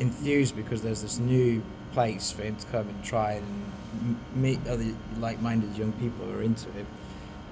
enthused 0.00 0.54
because 0.56 0.82
there's 0.82 1.02
this 1.02 1.18
new 1.18 1.62
place 1.92 2.30
for 2.30 2.42
him 2.42 2.56
to 2.56 2.66
come 2.68 2.88
and 2.88 3.04
try 3.04 3.32
and 3.32 4.16
meet 4.34 4.60
other 4.68 4.84
like-minded 5.18 5.76
young 5.76 5.92
people 5.92 6.26
who 6.26 6.38
are 6.38 6.42
into 6.42 6.68
it. 6.70 6.86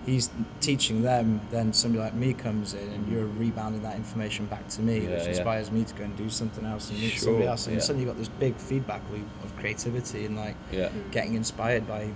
He's 0.07 0.31
teaching 0.61 1.03
them, 1.03 1.41
then 1.51 1.73
somebody 1.73 2.05
like 2.05 2.15
me 2.15 2.33
comes 2.33 2.75
in 2.75 2.89
and 2.93 3.11
you're 3.11 3.27
rebounding 3.27 3.83
that 3.83 3.97
information 3.97 4.47
back 4.47 4.67
to 4.69 4.81
me, 4.81 5.01
Yeah, 5.01 5.11
which 5.15 5.23
yeah. 5.25 5.29
inspires 5.31 5.71
me 5.73 5.83
to 5.85 5.95
go 5.95 6.05
and 6.05 6.17
do 6.17 6.31
something 6.31 6.65
else 6.65 6.91
and 6.91 7.01
meet 7.01 7.11
Sure, 7.11 7.25
somebody 7.25 7.47
else. 7.49 7.67
And 7.67 7.75
yeah. 7.77 7.83
suddenly 7.83 8.05
you've 8.07 8.15
got 8.15 8.19
this 8.19 8.29
big 8.29 8.55
feedback 8.57 9.03
loop 9.11 9.27
of 9.45 9.55
creativity 9.57 10.25
and 10.27 10.37
like 10.37 10.55
yeah 10.71 10.91
getting 11.11 11.35
inspired 11.35 11.89
by 11.89 12.11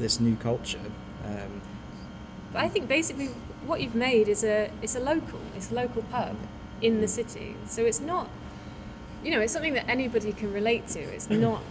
this 0.00 0.18
new 0.20 0.34
culture. 0.36 0.80
Um, 1.24 1.60
But 2.52 2.62
I 2.64 2.68
think 2.68 2.88
basically 2.88 3.28
what 3.66 3.80
you've 3.82 3.94
made 3.94 4.26
is 4.28 4.42
a 4.42 4.70
it's 4.82 4.96
a 4.96 5.00
local, 5.00 5.38
it's 5.56 5.70
a 5.70 5.74
local 5.74 6.02
pub 6.10 6.36
in 6.82 7.00
the 7.00 7.08
city. 7.08 7.54
So 7.66 7.82
it's 7.84 8.00
not, 8.00 8.28
you 9.22 9.30
know, 9.32 9.40
it's 9.40 9.52
something 9.52 9.74
that 9.74 9.88
anybody 9.88 10.32
can 10.32 10.52
relate 10.52 10.88
to. 10.88 11.00
It's 11.00 11.30
not. 11.46 11.62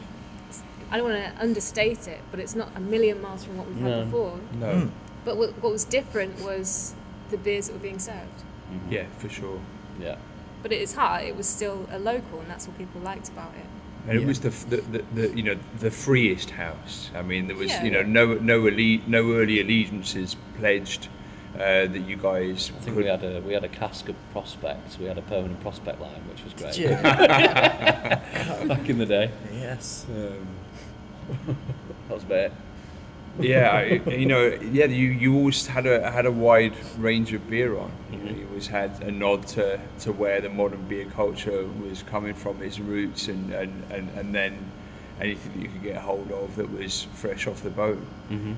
I 0.90 0.96
don't 0.98 1.10
want 1.12 1.22
to 1.22 1.42
understate 1.44 2.08
it, 2.08 2.22
but 2.32 2.40
it's 2.40 2.56
not 2.56 2.70
a 2.76 2.80
million 2.80 3.22
miles 3.22 3.44
from 3.44 3.58
what 3.58 3.68
we've 3.68 3.78
No. 3.78 3.90
had 3.98 4.06
before. 4.06 4.40
No. 4.54 4.90
But 5.28 5.36
what, 5.36 5.62
what 5.62 5.74
was 5.74 5.84
different 5.84 6.42
was 6.42 6.96
the 7.32 7.38
beers 7.38 7.68
that 7.68 7.74
were 7.74 7.80
being 7.80 8.00
served. 8.00 8.44
Yeah, 8.90 9.08
for 9.18 9.28
sure. 9.28 9.60
yeah 10.00 10.16
But 10.64 10.72
at 10.72 10.80
its 10.80 10.94
heart, 10.94 11.24
it 11.26 11.36
was 11.36 11.46
still 11.48 11.86
a 11.92 12.00
local, 12.00 12.40
and 12.40 12.50
that's 12.50 12.66
what 12.66 12.78
people 12.78 13.02
liked 13.02 13.28
about 13.28 13.52
it. 13.56 13.66
And 14.08 14.18
it 14.18 14.26
was 14.26 14.40
the, 14.40 14.52
the, 14.52 14.78
the, 14.78 15.04
the 15.16 15.36
you 15.36 15.44
know 15.44 15.58
the 15.80 15.92
freest 15.92 16.52
house. 16.52 17.12
I 17.14 17.24
mean, 17.24 17.48
there 17.48 17.58
was 17.58 17.72
Yeah. 17.72 17.84
you 17.84 17.92
know 17.92 18.04
no 18.04 18.36
no 18.36 18.68
alle- 18.70 19.02
no 19.06 19.34
early 19.34 19.60
allegiances 19.60 20.38
pledged 20.58 21.10
uh, 21.56 21.88
that 21.94 22.04
you 22.08 22.16
guys 22.16 22.72
I 22.74 22.80
think 22.80 22.96
could. 22.96 23.04
we 23.04 23.10
had 23.10 23.24
a 23.26 23.42
we 23.42 23.54
had 23.54 23.66
a 23.66 23.74
cask 23.82 24.08
of 24.08 24.16
prospects. 24.32 24.98
we 24.98 25.08
had 25.08 25.18
a 25.18 25.24
permanent 25.24 25.60
prospect 25.60 26.00
line 26.00 26.22
which 26.30 26.42
was 26.46 26.54
great 26.54 26.78
back 27.04 28.88
in 28.90 28.98
the 28.98 29.06
day 29.06 29.30
yes. 29.54 30.06
um, 30.10 30.48
that 32.08 32.14
was 32.16 32.24
bit 32.24 32.54
yeah, 33.40 33.72
I- 33.72 34.10
you 34.10 34.26
know, 34.26 34.48
yeah, 34.72 34.86
you, 34.86 35.10
you 35.10 35.36
always 35.36 35.68
had 35.68 35.86
a 35.86 36.10
had 36.10 36.26
a 36.26 36.32
wide 36.32 36.74
range 36.98 37.34
of 37.34 37.50
beer 37.50 37.78
on. 37.78 37.92
You, 38.12 38.18
know, 38.18 38.32
you 38.32 38.48
always 38.48 38.68
had 38.68 39.02
a 39.04 39.12
nod 39.12 39.48
to, 39.50 39.80
to 40.00 40.12
where 40.12 40.42
the 40.42 40.50
modern 40.50 40.88
beer 40.88 41.06
culture 41.06 41.66
was 41.66 42.04
coming 42.04 42.34
from, 42.34 42.62
its 42.64 42.80
roots, 42.80 43.28
and, 43.28 43.54
and, 43.54 43.92
and, 43.92 44.10
and 44.18 44.34
then 44.34 44.58
anything 45.22 45.54
that 45.54 45.62
you 45.62 45.70
could 45.70 45.84
get 45.84 45.98
hold 45.98 46.32
of 46.32 46.56
that 46.56 46.72
was 46.72 47.04
fresh 47.14 47.48
off 47.48 47.62
the 47.64 47.70
boat. 47.70 48.00
mm-hmm. 48.32 48.54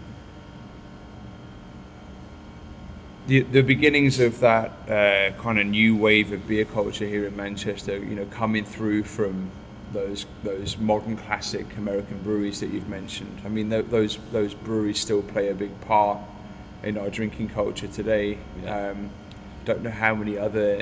the, 3.27 3.41
the 3.41 3.61
beginnings 3.61 4.19
of 4.19 4.39
that 4.39 4.71
uh, 4.89 5.31
kind 5.41 5.59
of 5.59 5.67
new 5.67 5.95
wave 5.95 6.31
of 6.31 6.47
beer 6.47 6.65
culture 6.65 7.05
here 7.05 7.25
in 7.27 7.35
Manchester, 7.35 7.97
you 7.97 8.15
know, 8.15 8.25
coming 8.25 8.65
through 8.65 9.03
from 9.03 9.51
those 9.93 10.25
those 10.43 10.77
modern 10.77 11.17
classic 11.17 11.65
American 11.77 12.21
breweries 12.23 12.59
that 12.59 12.69
you've 12.71 12.89
mentioned. 12.89 13.41
I 13.45 13.49
mean, 13.49 13.69
th- 13.69 13.85
those 13.89 14.17
those 14.31 14.53
breweries 14.53 14.99
still 14.99 15.21
play 15.21 15.49
a 15.49 15.53
big 15.53 15.79
part 15.81 16.19
in 16.83 16.97
our 16.97 17.09
drinking 17.09 17.49
culture 17.49 17.87
today. 17.87 18.37
Yeah. 18.63 18.91
Um, 18.91 19.09
don't 19.65 19.83
know 19.83 19.91
how 19.91 20.15
many 20.15 20.37
other 20.37 20.81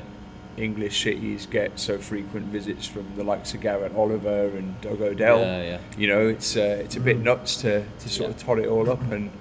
English 0.58 1.04
cities 1.04 1.46
get 1.46 1.80
so 1.80 1.98
frequent 1.98 2.46
visits 2.48 2.88
from 2.88 3.06
the 3.16 3.24
likes 3.24 3.54
of 3.54 3.62
Garrett 3.62 3.96
Oliver 3.96 4.48
and 4.58 4.80
Doug 4.82 5.02
Odell. 5.02 5.40
Yeah, 5.40 5.64
yeah. 5.64 5.80
You 5.98 6.08
know, 6.08 6.28
it's 6.28 6.58
uh, 6.58 6.82
it's 6.84 6.96
a 6.96 7.00
bit 7.00 7.20
nuts 7.20 7.58
to, 7.62 7.84
to 7.84 8.10
sort 8.10 8.32
of 8.32 8.38
tot 8.38 8.60
it 8.60 8.68
all 8.68 8.90
up 8.90 9.02
and 9.12 9.32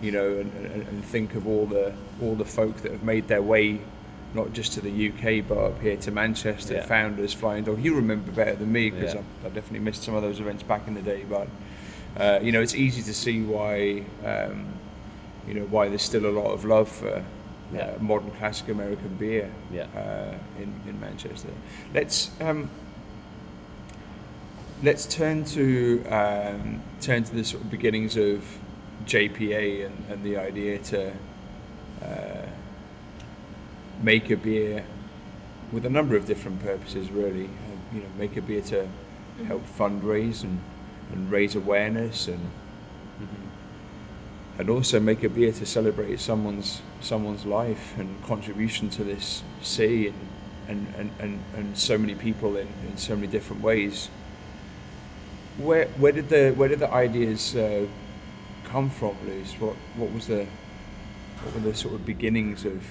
you 0.00 0.12
know 0.12 0.38
and, 0.38 0.52
and, 0.66 0.88
and 0.88 1.04
think 1.04 1.34
of 1.34 1.46
all 1.46 1.66
the 1.66 1.92
all 2.20 2.34
the 2.34 2.44
folk 2.44 2.76
that 2.78 2.92
have 2.92 3.02
made 3.02 3.28
their 3.28 3.42
way 3.42 3.80
not 4.34 4.52
just 4.52 4.72
to 4.74 4.80
the 4.80 5.08
UK 5.10 5.46
but 5.46 5.58
up 5.58 5.80
here 5.80 5.96
to 5.98 6.10
Manchester. 6.10 6.74
Yeah. 6.74 6.86
Founders, 6.86 7.32
Flying 7.34 7.64
Dog. 7.64 7.82
You 7.82 7.94
remember 7.96 8.30
better 8.32 8.54
than 8.56 8.72
me 8.72 8.90
because 8.90 9.14
Yeah. 9.14 9.20
I, 9.42 9.46
I 9.46 9.50
definitely 9.50 9.80
missed 9.80 10.02
some 10.02 10.14
of 10.14 10.22
those 10.22 10.40
events 10.40 10.62
back 10.62 10.86
in 10.88 10.94
the 10.94 11.02
day. 11.02 11.24
But 11.28 11.48
uh, 12.18 12.40
you 12.42 12.52
know, 12.52 12.60
it's 12.60 12.74
easy 12.74 13.02
to 13.02 13.14
see 13.14 13.42
why 13.42 14.04
um, 14.24 14.66
you 15.46 15.54
know 15.54 15.64
why 15.66 15.88
there's 15.88 16.02
still 16.02 16.26
a 16.26 16.30
lot 16.40 16.50
of 16.52 16.64
love 16.64 16.88
for 16.88 17.24
Yeah. 17.74 17.80
uh, 17.96 17.98
modern 18.02 18.30
classic 18.32 18.68
American 18.68 19.14
beer 19.16 19.50
Yeah. 19.72 19.86
uh, 19.96 20.34
in, 20.62 20.72
in 20.88 21.00
Manchester. 21.00 21.48
Let's 21.94 22.30
um, 22.40 22.68
let's 24.82 25.06
turn 25.06 25.44
to 25.44 26.04
um, 26.08 26.82
turn 27.00 27.24
to 27.24 27.34
the 27.34 27.44
sort 27.44 27.62
of 27.62 27.70
beginnings 27.70 28.16
of 28.16 28.44
JPA 29.06 29.86
and, 29.86 30.04
and 30.10 30.22
the 30.24 30.36
idea 30.36 30.78
to 30.78 31.12
uh, 32.02 32.46
make 34.02 34.30
a 34.30 34.36
beer 34.36 34.84
with 35.72 35.86
a 35.86 35.90
number 35.90 36.16
of 36.16 36.26
different 36.26 36.62
purposes. 36.62 37.10
Really, 37.10 37.44
uh, 37.44 37.94
you 37.94 38.00
know, 38.00 38.08
make 38.18 38.36
a 38.36 38.42
beer 38.42 38.62
to 38.62 38.88
help 39.46 39.64
fundraise 39.78 40.42
and, 40.42 40.60
and 41.12 41.30
raise 41.30 41.54
awareness 41.54 42.28
and 42.28 42.50
and 44.58 44.68
also 44.68 45.00
make 45.00 45.22
a 45.22 45.28
beer 45.28 45.52
to 45.52 45.64
celebrate 45.64 46.20
someone's 46.20 46.82
someone's 47.00 47.46
life 47.46 47.96
and 47.98 48.22
contribution 48.24 48.90
to 48.90 49.04
this 49.04 49.42
sea 49.62 50.08
and 50.08 50.28
and, 50.68 50.94
and, 50.96 51.10
and, 51.18 51.40
and 51.56 51.76
so 51.76 51.98
many 51.98 52.14
people 52.14 52.56
in, 52.56 52.68
in 52.88 52.96
so 52.96 53.16
many 53.16 53.26
different 53.26 53.62
ways. 53.62 54.08
Where 55.58 55.86
where 55.98 56.12
did 56.12 56.28
the 56.28 56.52
where 56.52 56.68
did 56.68 56.78
the 56.78 56.90
ideas 56.90 57.56
uh, 57.56 57.86
come 58.64 58.88
from, 58.88 59.16
Luz? 59.26 59.54
What 59.58 59.74
what 59.96 60.12
was 60.12 60.26
the 60.26 60.46
what 61.42 61.54
were 61.54 61.60
the 61.60 61.74
sort 61.74 61.94
of 61.94 62.06
beginnings 62.06 62.64
of 62.64 62.84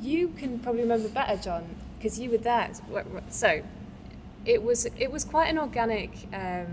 You 0.00 0.28
can 0.28 0.58
probably 0.58 0.82
remember 0.82 1.08
better, 1.08 1.36
John, 1.40 1.64
because 1.98 2.18
you 2.18 2.30
were 2.30 2.38
there. 2.38 2.70
So, 3.28 3.62
it 4.46 4.62
was 4.62 4.86
it 4.98 5.10
was 5.12 5.24
quite 5.24 5.48
an 5.50 5.58
organic 5.58 6.10
um, 6.32 6.66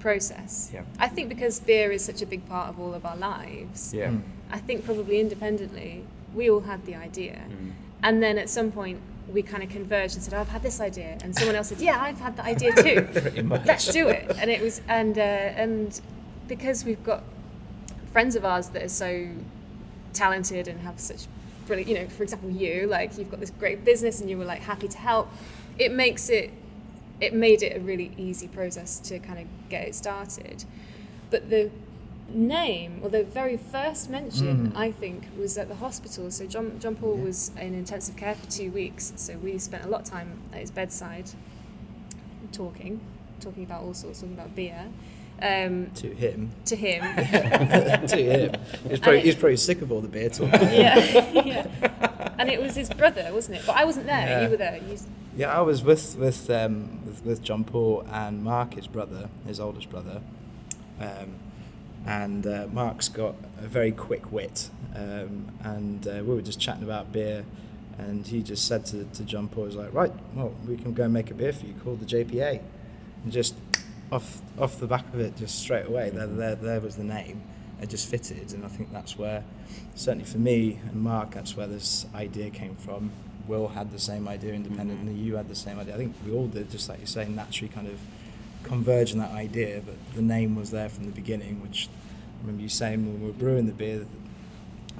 process. 0.00 0.70
Yeah. 0.74 0.82
I 0.98 1.08
think 1.08 1.28
because 1.28 1.60
beer 1.60 1.92
is 1.92 2.04
such 2.04 2.20
a 2.22 2.26
big 2.26 2.46
part 2.48 2.68
of 2.68 2.80
all 2.80 2.92
of 2.94 3.04
our 3.06 3.16
lives. 3.16 3.94
yeah 3.94 4.08
Mm. 4.10 4.22
I 4.50 4.58
think 4.58 4.84
probably 4.84 5.20
independently, 5.20 6.04
we 6.34 6.50
all 6.50 6.60
had 6.60 6.84
the 6.86 6.94
idea, 6.94 7.38
Mm. 7.48 7.72
and 8.02 8.22
then 8.22 8.38
at 8.38 8.48
some 8.48 8.70
point 8.72 8.98
we 9.32 9.42
kind 9.42 9.62
of 9.62 9.70
converged 9.70 10.14
and 10.14 10.22
said, 10.22 10.34
"I've 10.34 10.48
had 10.56 10.62
this 10.62 10.80
idea," 10.80 11.16
and 11.22 11.34
someone 11.34 11.56
else 11.56 11.68
said, 11.68 11.80
"Yeah, 11.80 11.98
I've 12.00 12.20
had 12.20 12.36
that 12.36 12.46
idea 12.46 12.72
too. 12.74 13.08
Let's 13.64 13.86
do 13.92 14.08
it." 14.08 14.24
And 14.40 14.50
it 14.50 14.60
was 14.60 14.80
and 14.88 15.16
uh, 15.18 15.62
and 15.62 16.00
because 16.48 16.84
we've 16.84 17.02
got 17.04 17.22
friends 18.12 18.36
of 18.36 18.44
ours 18.44 18.68
that 18.68 18.82
are 18.82 18.88
so 19.06 19.28
talented 20.12 20.68
and 20.68 20.80
have 20.80 21.00
such 21.00 21.26
brilliant, 21.66 21.90
you 21.90 21.98
know, 21.98 22.08
for 22.08 22.22
example, 22.22 22.50
you 22.50 22.86
like 22.86 23.16
you've 23.18 23.30
got 23.30 23.40
this 23.40 23.50
great 23.50 23.84
business 23.84 24.20
and 24.20 24.28
you 24.30 24.38
were 24.38 24.44
like 24.44 24.60
happy 24.62 24.88
to 24.88 24.98
help. 24.98 25.28
It 25.78 25.92
makes 25.92 26.28
it 26.28 26.50
it 27.20 27.32
made 27.32 27.62
it 27.62 27.76
a 27.76 27.80
really 27.80 28.12
easy 28.16 28.48
process 28.48 28.98
to 28.98 29.18
kind 29.18 29.38
of 29.38 29.46
get 29.68 29.86
it 29.88 29.94
started. 29.94 30.64
But 31.30 31.48
the 31.50 31.70
name, 32.28 33.00
or 33.02 33.08
the 33.08 33.22
very 33.22 33.56
first 33.56 34.10
mention, 34.10 34.72
Mm. 34.72 34.76
I 34.76 34.90
think, 34.90 35.28
was 35.38 35.56
at 35.58 35.68
the 35.68 35.76
hospital. 35.76 36.30
So 36.30 36.46
John, 36.46 36.78
John 36.80 36.96
Paul 36.96 37.16
was 37.16 37.50
in 37.60 37.74
intensive 37.74 38.16
care 38.16 38.34
for 38.34 38.50
two 38.50 38.70
weeks. 38.70 39.12
So 39.16 39.36
we 39.36 39.58
spent 39.58 39.84
a 39.84 39.88
lot 39.88 40.00
of 40.02 40.06
time 40.06 40.38
at 40.52 40.60
his 40.60 40.70
bedside 40.70 41.30
talking, 42.52 43.00
talking 43.40 43.64
about 43.64 43.82
all 43.82 43.94
sorts, 43.94 44.20
talking 44.20 44.34
about 44.34 44.54
beer. 44.54 44.86
Um, 45.42 45.90
To 45.96 46.08
him. 46.14 46.52
to 46.66 46.76
him, 46.76 47.02
to 48.06 48.16
him. 48.16 48.60
He's 48.88 49.00
probably, 49.00 49.20
he's 49.20 49.34
probably 49.34 49.56
sick 49.56 49.82
of 49.82 49.90
all 49.92 50.00
the 50.00 50.08
beer 50.08 50.30
talk. 50.30 50.50
yeah, 50.52 50.96
yeah. 51.32 51.66
And 52.38 52.48
it 52.48 52.60
was 52.60 52.74
his 52.76 52.88
brother, 52.88 53.28
wasn't 53.32 53.58
it? 53.58 53.64
But 53.66 53.76
I 53.76 53.84
wasn't 53.84 54.06
there. 54.06 54.26
Yeah. 54.26 54.42
You 54.44 54.50
were 54.50 54.56
there. 54.56 54.76
You, 54.88 54.96
Yeah, 55.36 55.56
I 55.56 55.60
was 55.60 55.82
with 55.82 56.16
with, 56.16 56.48
um, 56.50 57.04
with 57.04 57.24
with 57.24 57.42
John 57.42 57.64
Paul 57.64 58.06
and 58.10 58.42
Mark, 58.42 58.74
his 58.74 58.86
brother, 58.86 59.28
his 59.46 59.60
oldest 59.60 59.90
brother, 59.90 60.20
um, 61.00 61.34
and 62.06 62.46
uh, 62.46 62.66
Mark's 62.72 63.08
got 63.08 63.34
a 63.58 63.66
very 63.66 63.92
quick 63.92 64.30
wit, 64.32 64.70
um, 64.94 65.50
and 65.62 66.06
uh, 66.06 66.22
we 66.24 66.34
were 66.34 66.42
just 66.42 66.60
chatting 66.60 66.82
about 66.84 67.12
beer, 67.12 67.44
and 67.98 68.26
he 68.26 68.42
just 68.42 68.66
said 68.66 68.86
to, 68.86 69.04
to 69.04 69.24
John 69.24 69.48
Paul, 69.48 69.66
"He's 69.66 69.76
like, 69.76 69.92
right, 69.92 70.12
well, 70.34 70.54
we 70.66 70.76
can 70.76 70.92
go 70.94 71.04
and 71.04 71.12
make 71.12 71.30
a 71.30 71.34
beer 71.34 71.52
for 71.52 71.66
you 71.66 71.74
called 71.84 72.00
the 72.00 72.06
JPA," 72.06 72.60
and 73.24 73.32
just 73.32 73.54
off 74.14 74.40
off 74.58 74.78
the 74.78 74.86
back 74.86 75.06
of 75.12 75.20
it, 75.20 75.36
just 75.36 75.58
straight 75.58 75.86
away, 75.86 76.10
there 76.10 76.26
there, 76.26 76.54
there 76.54 76.80
was 76.80 76.96
the 76.96 77.04
name. 77.04 77.42
It 77.80 77.90
just 77.90 78.08
fitted, 78.08 78.52
and 78.52 78.64
I 78.64 78.68
think 78.68 78.92
that's 78.92 79.18
where, 79.18 79.42
certainly 79.94 80.24
for 80.24 80.38
me 80.38 80.78
and 80.88 81.02
Mark, 81.02 81.32
that's 81.32 81.56
where 81.56 81.66
this 81.66 82.06
idea 82.14 82.50
came 82.50 82.76
from. 82.76 83.10
Will 83.46 83.68
had 83.68 83.92
the 83.92 83.98
same 83.98 84.26
idea 84.26 84.54
independently. 84.54 85.12
Mm-hmm. 85.12 85.24
You 85.24 85.36
had 85.36 85.48
the 85.48 85.56
same 85.56 85.78
idea. 85.78 85.94
I 85.94 85.98
think 85.98 86.14
we 86.24 86.32
all 86.32 86.46
did, 86.46 86.70
just 86.70 86.88
like 86.88 87.00
you 87.00 87.06
say, 87.06 87.28
naturally 87.28 87.68
kind 87.68 87.88
of 87.88 87.98
converge 88.62 89.12
on 89.12 89.18
that 89.18 89.32
idea. 89.32 89.82
But 89.84 89.96
the 90.14 90.22
name 90.22 90.54
was 90.54 90.70
there 90.70 90.88
from 90.88 91.04
the 91.04 91.10
beginning, 91.10 91.60
which 91.60 91.88
I 92.38 92.40
remember 92.42 92.62
you 92.62 92.70
saying 92.70 93.04
when 93.04 93.20
we 93.20 93.26
were 93.26 93.34
brewing 93.34 93.66
the 93.66 93.72
beer. 93.72 94.06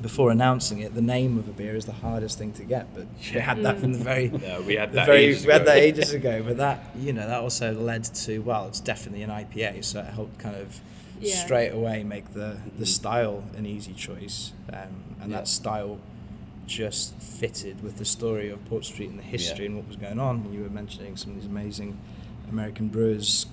Before 0.02 0.30
announcing 0.30 0.80
it, 0.80 0.94
the 0.94 1.00
name 1.00 1.38
of 1.38 1.48
a 1.48 1.52
beer 1.52 1.76
is 1.76 1.86
the 1.86 1.92
hardest 1.92 2.36
thing 2.36 2.52
to 2.54 2.64
get, 2.64 2.92
but 2.94 3.06
we 3.32 3.40
had 3.40 3.62
that 3.62 3.78
from 3.78 3.92
the 3.92 3.98
very 3.98 4.26
Yeah, 4.42 4.60
we 4.60 4.74
had 4.74 4.92
that 4.92 5.06
very, 5.06 5.26
ages 5.26 5.46
we 5.46 5.52
had 5.52 5.62
ago. 5.62 5.70
that 5.70 5.78
ages 5.78 6.12
ago, 6.20 6.42
but 6.42 6.56
that 6.58 6.84
you 6.98 7.12
know 7.12 7.26
that 7.26 7.40
also 7.40 7.72
led 7.72 8.04
to 8.04 8.38
well, 8.40 8.66
it's 8.66 8.80
definitely 8.80 9.22
an 9.22 9.30
IPA, 9.30 9.84
so 9.84 10.00
it 10.00 10.06
helped 10.06 10.38
kind 10.38 10.56
of 10.56 10.80
Yeah. 11.20 11.36
straight 11.36 11.70
away 11.70 12.02
make 12.02 12.34
the 12.34 12.58
the 12.76 12.86
style 12.86 13.44
an 13.56 13.66
easy 13.66 13.92
choice, 13.94 14.52
um, 14.72 14.78
and 15.22 15.30
Yeah. 15.30 15.38
that 15.38 15.48
style 15.48 15.98
just 16.66 17.14
fitted 17.20 17.82
with 17.82 17.96
the 17.98 18.04
story 18.04 18.50
of 18.50 18.62
Port 18.66 18.84
Street 18.84 19.10
and 19.10 19.18
the 19.18 19.22
history 19.22 19.64
Yeah. 19.64 19.70
and 19.70 19.76
what 19.76 19.86
was 19.86 19.96
going 19.96 20.18
on. 20.18 20.52
You 20.52 20.62
were 20.62 20.70
mentioning 20.70 21.16
some 21.16 21.30
of 21.32 21.36
these 21.36 21.46
amazing 21.46 21.96
American 22.50 22.88
brewers, 22.88 23.46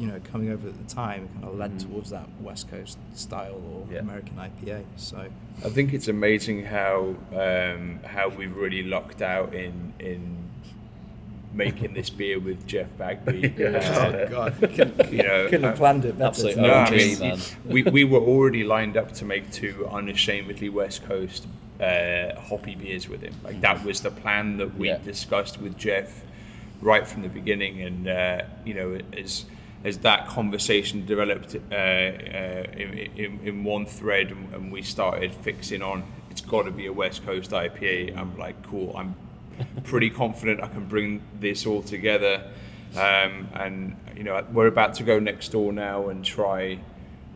you 0.00 0.06
know, 0.06 0.18
coming 0.32 0.48
over 0.50 0.66
at 0.66 0.78
the 0.88 0.94
time, 0.94 1.28
kind 1.34 1.44
of 1.44 1.58
led 1.58 1.72
Mhm. 1.72 1.82
towards 1.82 2.08
that 2.08 2.26
West 2.40 2.70
Coast 2.70 2.96
style 3.14 3.60
or 3.70 3.86
Yeah. 3.92 3.98
American 4.00 4.38
IPA. 4.38 4.82
So 4.96 5.26
I 5.64 5.68
think 5.68 5.92
it's 5.92 6.08
amazing 6.08 6.64
how 6.64 7.16
um, 7.36 8.00
how 8.04 8.30
we've 8.30 8.56
really 8.56 8.82
locked 8.82 9.20
out 9.20 9.54
in 9.54 9.92
in 10.00 10.38
making 11.52 11.92
this 11.94 12.08
beer 12.10 12.38
with 12.38 12.66
Jeff 12.66 12.86
Bagby. 12.96 13.52
oh 13.64 14.26
god, 14.30 14.54
couldn't, 14.58 15.12
you 15.12 15.22
know, 15.22 15.48
couldn't 15.50 15.64
have 15.64 15.74
uh, 15.74 15.76
planned 15.76 16.04
it 16.06 16.16
better. 16.18 16.28
Absolute 16.28 16.56
No, 16.56 16.72
I 16.74 16.90
mean, 16.90 17.38
we, 17.66 17.82
we 17.82 18.04
were 18.04 18.20
already 18.20 18.64
lined 18.64 18.96
up 18.96 19.12
to 19.14 19.24
make 19.24 19.50
two 19.50 19.86
unashamedly 19.90 20.68
West 20.70 21.04
Coast 21.04 21.46
uh, 21.80 22.38
hoppy 22.40 22.74
beers 22.74 23.08
with 23.08 23.20
him. 23.20 23.34
Like 23.42 23.60
that 23.60 23.84
was 23.84 24.00
the 24.00 24.10
plan 24.12 24.56
that 24.58 24.76
we 24.78 24.88
Yeah. 24.88 24.98
discussed 24.98 25.60
with 25.60 25.76
Jeff 25.76 26.22
right 26.80 27.06
from 27.06 27.20
the 27.22 27.28
beginning, 27.28 27.82
and 27.82 28.08
uh, 28.08 28.42
you 28.64 28.72
know, 28.74 28.98
as 29.18 29.44
as 29.84 29.98
that 29.98 30.26
conversation 30.28 31.06
developed 31.06 31.56
uh, 31.70 31.74
uh, 31.74 32.64
in, 32.76 33.40
in, 33.42 33.64
one 33.64 33.86
thread, 33.86 34.30
and, 34.30 34.54
and 34.54 34.72
we 34.72 34.82
started 34.82 35.32
fixing 35.32 35.82
on, 35.82 36.04
it's 36.30 36.42
got 36.42 36.64
to 36.64 36.70
be 36.70 36.86
a 36.86 36.92
West 36.92 37.24
Coast 37.24 37.50
IPA. 37.50 38.16
I'm 38.16 38.36
like, 38.36 38.62
cool. 38.66 38.94
I'm 38.96 39.14
pretty 39.84 40.10
confident 40.10 40.62
I 40.62 40.68
can 40.68 40.86
bring 40.86 41.22
this 41.38 41.66
all 41.66 41.82
together. 41.82 42.50
Um, 42.92 43.48
and 43.54 43.96
you 44.16 44.24
know, 44.24 44.44
we're 44.52 44.66
about 44.66 44.94
to 44.94 45.02
go 45.02 45.18
next 45.18 45.50
door 45.52 45.72
now 45.72 46.08
and 46.08 46.24
try 46.24 46.78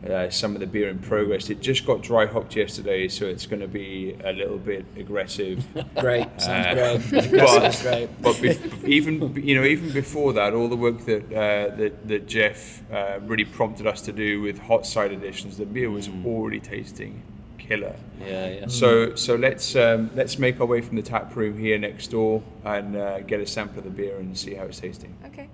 uh, 0.09 0.29
some 0.29 0.53
of 0.53 0.59
the 0.59 0.67
beer 0.67 0.89
in 0.89 0.99
progress. 0.99 1.49
It 1.49 1.61
just 1.61 1.85
got 1.85 2.01
dry 2.03 2.25
hopped 2.25 2.55
yesterday, 2.55 3.07
so 3.07 3.25
it's 3.25 3.45
going 3.47 3.61
to 3.61 3.67
be 3.67 4.15
a 4.23 4.31
little 4.33 4.57
bit 4.57 4.85
aggressive. 4.97 5.65
Great, 5.99 6.27
sounds 6.39 6.77
Uh, 6.77 7.01
great. 7.09 7.31
but 7.31 7.47
Sounds 7.49 7.81
great. 7.81 8.09
but 8.21 8.35
bef- 8.35 8.83
even 8.87 9.33
you 9.43 9.55
know 9.55 9.63
even 9.65 9.91
before 9.91 10.33
that, 10.33 10.53
all 10.53 10.67
the 10.67 10.75
work 10.75 11.05
that 11.05 11.23
uh, 11.33 11.75
that, 11.75 12.07
that 12.07 12.27
Jeff 12.27 12.83
uh, 12.91 13.19
really 13.21 13.45
prompted 13.45 13.87
us 13.87 14.01
to 14.01 14.11
do 14.11 14.41
with 14.41 14.59
hot 14.59 14.85
side 14.85 15.11
additions, 15.11 15.57
the 15.57 15.65
beer 15.65 15.89
was 15.89 16.09
already 16.25 16.59
tasting 16.59 17.21
killer. 17.57 17.95
Yeah, 18.21 18.47
yeah. 18.49 18.67
So 18.67 19.15
so 19.15 19.35
let's 19.35 19.75
um, 19.75 20.11
let's 20.13 20.37
make 20.37 20.59
our 20.61 20.67
way 20.67 20.81
from 20.81 20.97
the 20.97 21.01
tap 21.01 21.35
room 21.35 21.57
here 21.57 21.79
next 21.79 22.11
door 22.11 22.43
and 22.63 22.95
uh, 22.95 23.21
get 23.21 23.39
a 23.39 23.47
sample 23.47 23.79
of 23.79 23.85
the 23.85 23.89
beer 23.89 24.17
and 24.17 24.37
see 24.37 24.53
how 24.53 24.65
it's 24.65 24.79
tasting. 24.79 25.15
okay. 25.25 25.49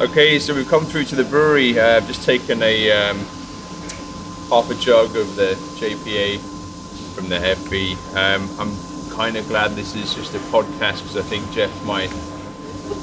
Okay, 0.00 0.38
so 0.38 0.54
we've 0.54 0.68
come 0.68 0.84
through 0.84 1.04
to 1.04 1.14
the 1.14 1.24
brewery. 1.24 1.78
Uh, 1.78 1.96
I've 1.96 2.06
just 2.06 2.24
taken 2.24 2.62
a 2.62 2.90
um, 2.90 3.18
half 4.50 4.68
a 4.70 4.74
jug 4.74 5.16
of 5.16 5.36
the 5.36 5.54
JPA 5.78 6.38
from 7.14 7.28
the 7.28 7.36
Heffy. 7.36 7.96
Um, 8.14 8.48
I'm 8.58 9.14
kind 9.14 9.36
of 9.36 9.46
glad 9.48 9.72
this 9.72 9.94
is 9.94 10.14
just 10.14 10.34
a 10.34 10.38
podcast 10.38 11.02
because 11.02 11.16
I 11.16 11.22
think 11.22 11.50
Jeff 11.52 11.70
might 11.84 12.12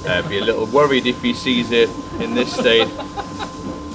uh, 0.07 0.27
be 0.27 0.39
a 0.39 0.43
little 0.43 0.65
worried 0.65 1.05
if 1.07 1.21
he 1.21 1.33
sees 1.33 1.71
it 1.71 1.89
in 2.19 2.33
this 2.33 2.53
state. 2.53 2.89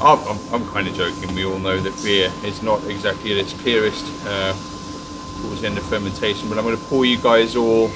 I'm, 0.03 0.39
I'm, 0.53 0.67
kind 0.69 0.89
of 0.89 0.95
joking. 0.95 1.35
We 1.35 1.45
all 1.45 1.59
know 1.59 1.79
that 1.79 2.03
beer 2.03 2.31
is 2.45 2.63
not 2.63 2.85
exactly 2.85 3.33
at 3.33 3.39
its 3.39 3.55
purest 3.55 4.05
uh, 4.27 4.53
towards 5.43 5.61
the 5.61 5.67
end 5.67 5.79
of 5.79 5.85
fermentation. 5.85 6.49
But 6.49 6.59
I'm 6.59 6.65
going 6.65 6.77
to 6.77 6.85
pour 6.85 7.05
you 7.05 7.19
guys 7.19 7.57
all 7.57 7.87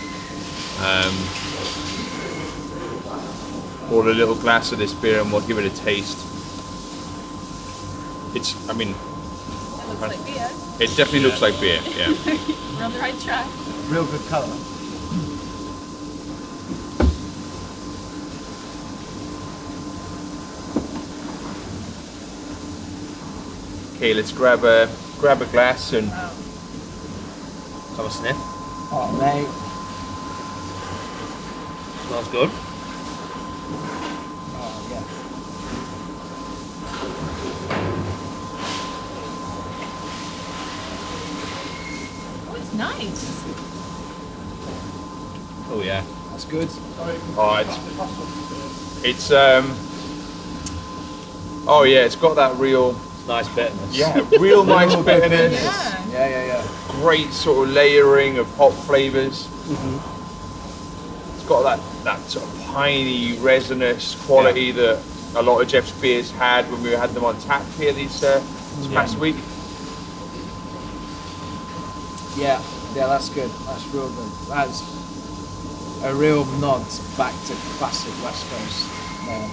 um, 0.80 1.14
pour 3.90 4.08
a 4.08 4.14
little 4.14 4.36
glass 4.36 4.70
of 4.70 4.78
this 4.78 4.94
beer, 4.94 5.20
and 5.20 5.32
we'll 5.32 5.44
give 5.48 5.58
it 5.58 5.64
a 5.64 5.76
taste. 5.84 6.16
It's, 8.36 8.54
I 8.68 8.72
mean, 8.72 8.90
It 8.94 9.88
looks 9.88 10.00
like 10.00 10.24
beer. 10.24 10.48
it 10.78 10.96
definitely 10.96 11.20
looks 11.26 11.42
like 11.42 11.58
beer. 11.58 11.80
Yeah. 11.84 12.06
We're 12.78 12.84
on 12.84 12.92
the 12.92 13.00
right 13.00 13.18
track. 13.18 13.46
Real 13.90 14.06
good 14.06 14.24
colour. 14.28 14.54
Okay, 23.96 24.14
let's 24.14 24.32
grab 24.32 24.64
a 24.64 24.88
grab 25.18 25.42
a 25.42 25.46
glass 25.46 25.92
and 25.92 26.08
oh. 26.10 26.36
Have 27.96 28.06
a 28.06 28.10
sniff. 28.10 28.36
Oh, 28.92 29.12
mate. 29.20 29.46
Smells 32.06 32.28
good. 32.28 32.50
Oh, 34.56 34.88
yeah. 34.90 35.04
Oh, 42.48 42.54
it's 42.56 42.69
nice. 42.80 43.44
Oh 45.70 45.82
yeah. 45.84 46.02
That's 46.30 46.44
good. 46.46 46.68
oh, 47.36 49.04
it's, 49.04 49.04
it's 49.04 49.30
um. 49.30 49.76
Oh 51.68 51.82
yeah, 51.84 52.04
it's 52.04 52.16
got 52.16 52.34
that 52.36 52.56
real 52.56 52.90
It's 52.90 53.28
nice 53.28 53.48
bitterness. 53.54 53.96
yeah, 53.96 54.26
real 54.38 54.64
nice 54.78 54.96
bitterness. 54.96 55.62
Yeah. 55.62 56.10
Yeah, 56.10 56.28
yeah, 56.28 56.46
yeah. 56.46 56.68
great 56.88 57.30
sort 57.32 57.68
of 57.68 57.74
layering 57.74 58.38
of 58.38 58.48
hop 58.56 58.72
flavors. 58.72 59.48
It's 61.34 61.44
got 61.46 61.62
that, 61.62 62.04
that 62.04 62.18
sort 62.20 62.48
of 62.48 62.64
piney, 62.66 63.38
resinous 63.38 64.16
quality 64.26 64.72
that 64.72 65.02
a 65.36 65.42
lot 65.42 65.60
of 65.60 65.68
Jeff's 65.68 65.92
beers 66.00 66.30
had 66.32 66.70
when 66.72 66.82
we 66.82 66.90
had 66.90 67.10
them 67.10 67.24
on 67.24 67.38
tap 67.40 67.64
here 67.78 67.92
these 67.92 68.24
uh, 68.24 68.42
this 68.78 68.88
past 68.88 69.18
week. 69.18 69.36
Yeah, 72.36 72.62
yeah, 72.94 73.06
that's 73.06 73.28
good. 73.28 73.50
That's 73.66 73.86
real 73.88 74.08
good. 74.08 74.30
That's 74.48 74.82
a 76.04 76.14
real 76.14 76.44
nod 76.60 76.84
back 77.16 77.34
to 77.46 77.54
classic 77.78 78.14
West 78.24 78.48
Coast. 78.50 78.88
Um, 79.28 79.50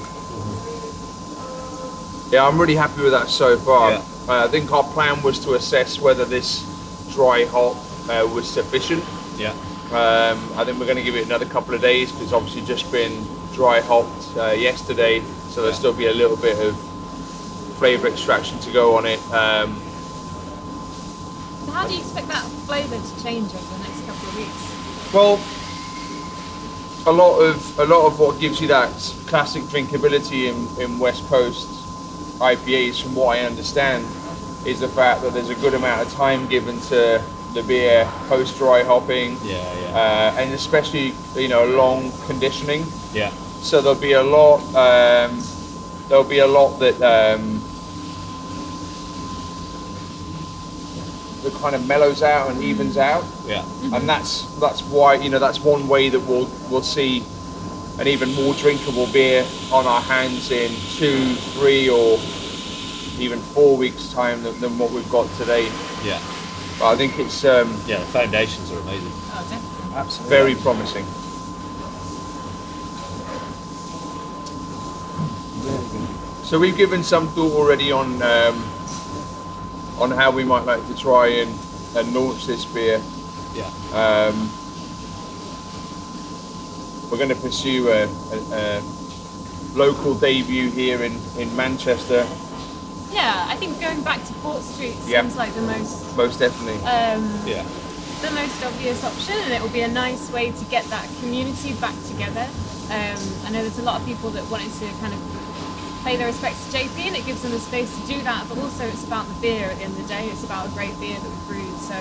Yeah, 2.32 2.46
I'm 2.46 2.60
really 2.60 2.76
happy 2.76 3.02
with 3.02 3.14
that 3.14 3.30
so 3.30 3.58
far. 3.58 3.92
Yeah. 3.92 4.02
Uh, 4.28 4.46
I 4.46 4.48
think 4.50 4.72
our 4.74 4.84
plan 4.84 5.22
was 5.24 5.40
to 5.46 5.54
assess 5.54 6.00
whether 6.00 6.26
this 6.26 6.66
dry 7.14 7.46
hop 7.46 7.78
uh, 8.10 8.28
was 8.28 8.50
sufficient. 8.50 9.04
Yeah. 9.38 9.52
Um, 9.92 10.52
I 10.58 10.66
think 10.66 10.78
we're 10.80 10.86
going 10.86 10.98
to 10.98 11.04
give 11.04 11.16
it 11.16 11.26
another 11.26 11.46
couple 11.46 11.74
of 11.74 11.80
days 11.82 12.12
because 12.12 12.26
it's 12.26 12.34
obviously 12.34 12.62
just 12.64 12.92
been 12.92 13.26
dry 13.54 13.80
hopped 13.80 14.36
uh, 14.38 14.52
yesterday, 14.52 15.22
so 15.50 15.62
there'll 15.62 15.76
still 15.76 15.94
be 15.94 16.08
a 16.08 16.14
little 16.14 16.36
bit 16.36 16.60
of 16.60 16.78
flavour 17.78 18.08
extraction 18.08 18.60
to 18.60 18.72
go 18.72 18.98
on 18.98 19.06
it. 19.06 19.20
Um, 19.32 19.82
So 21.68 21.74
how 21.74 21.86
do 21.86 21.93
you 21.93 21.99
expect 21.99 22.30
that 22.30 22.45
flavour 22.65 22.95
to 22.95 23.24
change 23.24 23.53
over 23.53 23.78
the 23.78 23.84
next 23.84 24.05
couple 24.05 24.30
of 24.30 24.38
weeks? 24.38 25.13
well, 25.13 25.38
a 27.05 27.11
lot 27.11 27.39
of 27.39 27.80
a 27.80 27.86
lot 27.86 28.07
of 28.07 28.20
what 28.22 28.39
gives 28.39 28.61
you 28.61 28.70
that 28.70 28.89
classic 29.28 29.63
drinkability 29.63 30.45
in, 30.45 30.82
in 30.82 30.97
West 30.97 31.28
Coast 31.28 31.68
IPAs, 32.39 33.03
from 33.03 33.15
what 33.15 33.38
I 33.38 33.41
understand, 33.41 34.05
is 34.65 34.80
the 34.80 34.88
fact 34.88 35.22
that 35.24 35.34
there's 35.34 35.49
a 35.49 35.55
good 35.55 35.74
amount 35.74 36.07
of 36.07 36.13
time 36.13 36.47
given 36.47 36.80
to 36.84 37.22
the 37.53 37.63
beer 37.63 38.09
post 38.30 38.57
dry 38.57 38.82
hopping. 38.84 39.36
Yeah, 39.43 39.57
yeah. 39.82 40.34
uh, 40.36 40.39
and 40.39 40.53
especially 40.53 41.15
you 41.36 41.49
know 41.49 41.65
long 41.65 42.13
conditioning. 42.28 42.86
Yeah. 43.11 43.30
So 43.59 43.82
there'll 43.82 43.99
be 43.99 44.13
a 44.13 44.24
lot. 44.24 44.59
Um, 44.74 45.43
there'll 46.07 46.24
be 46.24 46.39
a 46.39 46.47
lot 46.47 46.78
that 46.80 47.01
um, 47.01 47.57
that 51.50 51.60
kind 51.60 51.76
of 51.76 51.88
mellows 51.88 52.22
out 52.24 52.50
and 52.52 52.62
evens 52.64 52.98
out, 52.98 53.24
Yeah. 53.45 53.64
and 53.93 54.08
that's 54.08 54.43
that's 54.60 54.82
why 54.84 55.16
you 55.16 55.30
know 55.30 55.39
that's 55.39 55.60
one 55.60 55.88
way 55.88 56.10
that 56.10 56.20
we'll 56.20 56.50
we'll 56.70 56.82
see 56.84 57.24
an 58.00 58.08
even 58.08 58.34
more 58.36 58.54
drinkable 58.56 59.08
beer 59.08 59.45
on 59.72 59.86
our 59.88 60.02
hands 60.02 60.52
in 60.52 60.70
two, 60.98 61.34
three, 61.56 61.89
or 61.89 62.20
even 63.20 63.39
four 63.39 63.76
weeks' 63.76 64.12
time 64.14 64.43
than, 64.43 64.60
than 64.60 64.78
what 64.78 64.91
we've 64.91 65.10
got 65.10 65.28
today. 65.38 65.66
Yeah. 66.04 66.22
But 66.78 66.89
I 66.93 66.95
think 66.95 67.18
it's 67.18 67.43
um, 67.43 67.76
Yeah. 67.88 68.00
The 68.00 68.06
foundations 68.06 68.72
are 68.72 68.80
amazing. 68.82 69.12
Oh, 69.34 69.48
definitely. 69.50 69.95
absolutely. 69.95 70.30
very 70.38 70.56
promising. 70.56 71.06
So 76.43 76.60
we've 76.60 76.78
given 76.78 77.04
some 77.04 77.28
thought 77.30 77.52
already 77.54 77.91
on 77.91 78.22
um, 78.22 78.64
on 80.00 80.12
how 80.12 80.32
we 80.32 80.43
might 80.43 80.66
like 80.66 80.86
to 80.88 80.95
try 80.95 81.28
and, 81.28 81.58
and 81.95 82.14
launch 82.14 82.45
this 82.45 82.66
beer. 82.66 83.02
Yeah. 83.54 83.70
Um, 83.93 84.50
we're 87.10 87.18
going 87.18 87.30
to 87.30 87.36
pursue 87.36 87.89
a, 87.89 88.04
a, 88.04 88.38
a 88.52 88.82
local 89.74 90.14
debut 90.14 90.70
here 90.70 91.04
in, 91.04 91.18
in 91.38 91.56
Manchester, 91.56 92.26
Yeah, 93.12 93.45
I 93.48 93.56
think 93.56 93.80
going 93.80 94.04
back 94.04 94.24
to 94.26 94.34
Port 94.43 94.62
Street 94.62 94.93
seems 94.95 95.10
Yeah. 95.10 95.22
like 95.36 95.54
the 95.54 95.62
most 95.62 96.16
most 96.18 96.39
definitely. 96.39 96.76
um, 96.86 97.24
Yeah. 97.45 97.64
the 98.22 98.32
most 98.32 98.64
obvious 98.66 99.04
option, 99.04 99.36
and 99.45 99.54
it 99.54 99.62
will 99.62 99.70
be 99.74 99.82
a 99.82 99.88
nice 99.88 100.30
way 100.32 100.52
to 100.52 100.66
get 100.66 100.84
that 100.86 101.08
community 101.22 101.74
back 101.74 101.95
together. 102.08 102.48
Um, 102.89 103.20
I 103.45 103.50
know 103.52 103.62
there's 103.62 103.80
a 103.80 103.84
lot 103.84 104.00
of 104.02 104.06
people 104.08 104.30
that 104.32 104.43
wanted 104.50 104.72
to 104.74 104.88
kind 105.00 105.14
of 105.14 105.20
pay 106.08 106.16
their 106.16 106.28
respects 106.28 106.64
to 106.72 106.78
JP, 106.78 107.08
and 107.08 107.16
it 107.18 107.26
gives 107.26 107.41
them 107.41 107.51
the 107.51 107.60
space 107.60 107.91
to 107.99 108.08
do 108.08 108.22
that. 108.22 108.47
But 108.47 108.60
also, 108.60 108.86
it's 108.86 109.03
about 109.03 109.28
the 109.28 109.34
beer 109.41 109.66
at 109.66 109.78
the 109.78 109.84
end 109.84 109.91
of 109.91 110.01
the 110.01 110.08
day. 110.08 110.30
It's 110.30 110.45
about 110.45 110.68
a 110.68 110.72
great 110.72 110.97
beer 111.01 111.20
that 111.20 111.30
we 111.30 111.60
brewed. 111.60 111.78
So, 111.84 111.99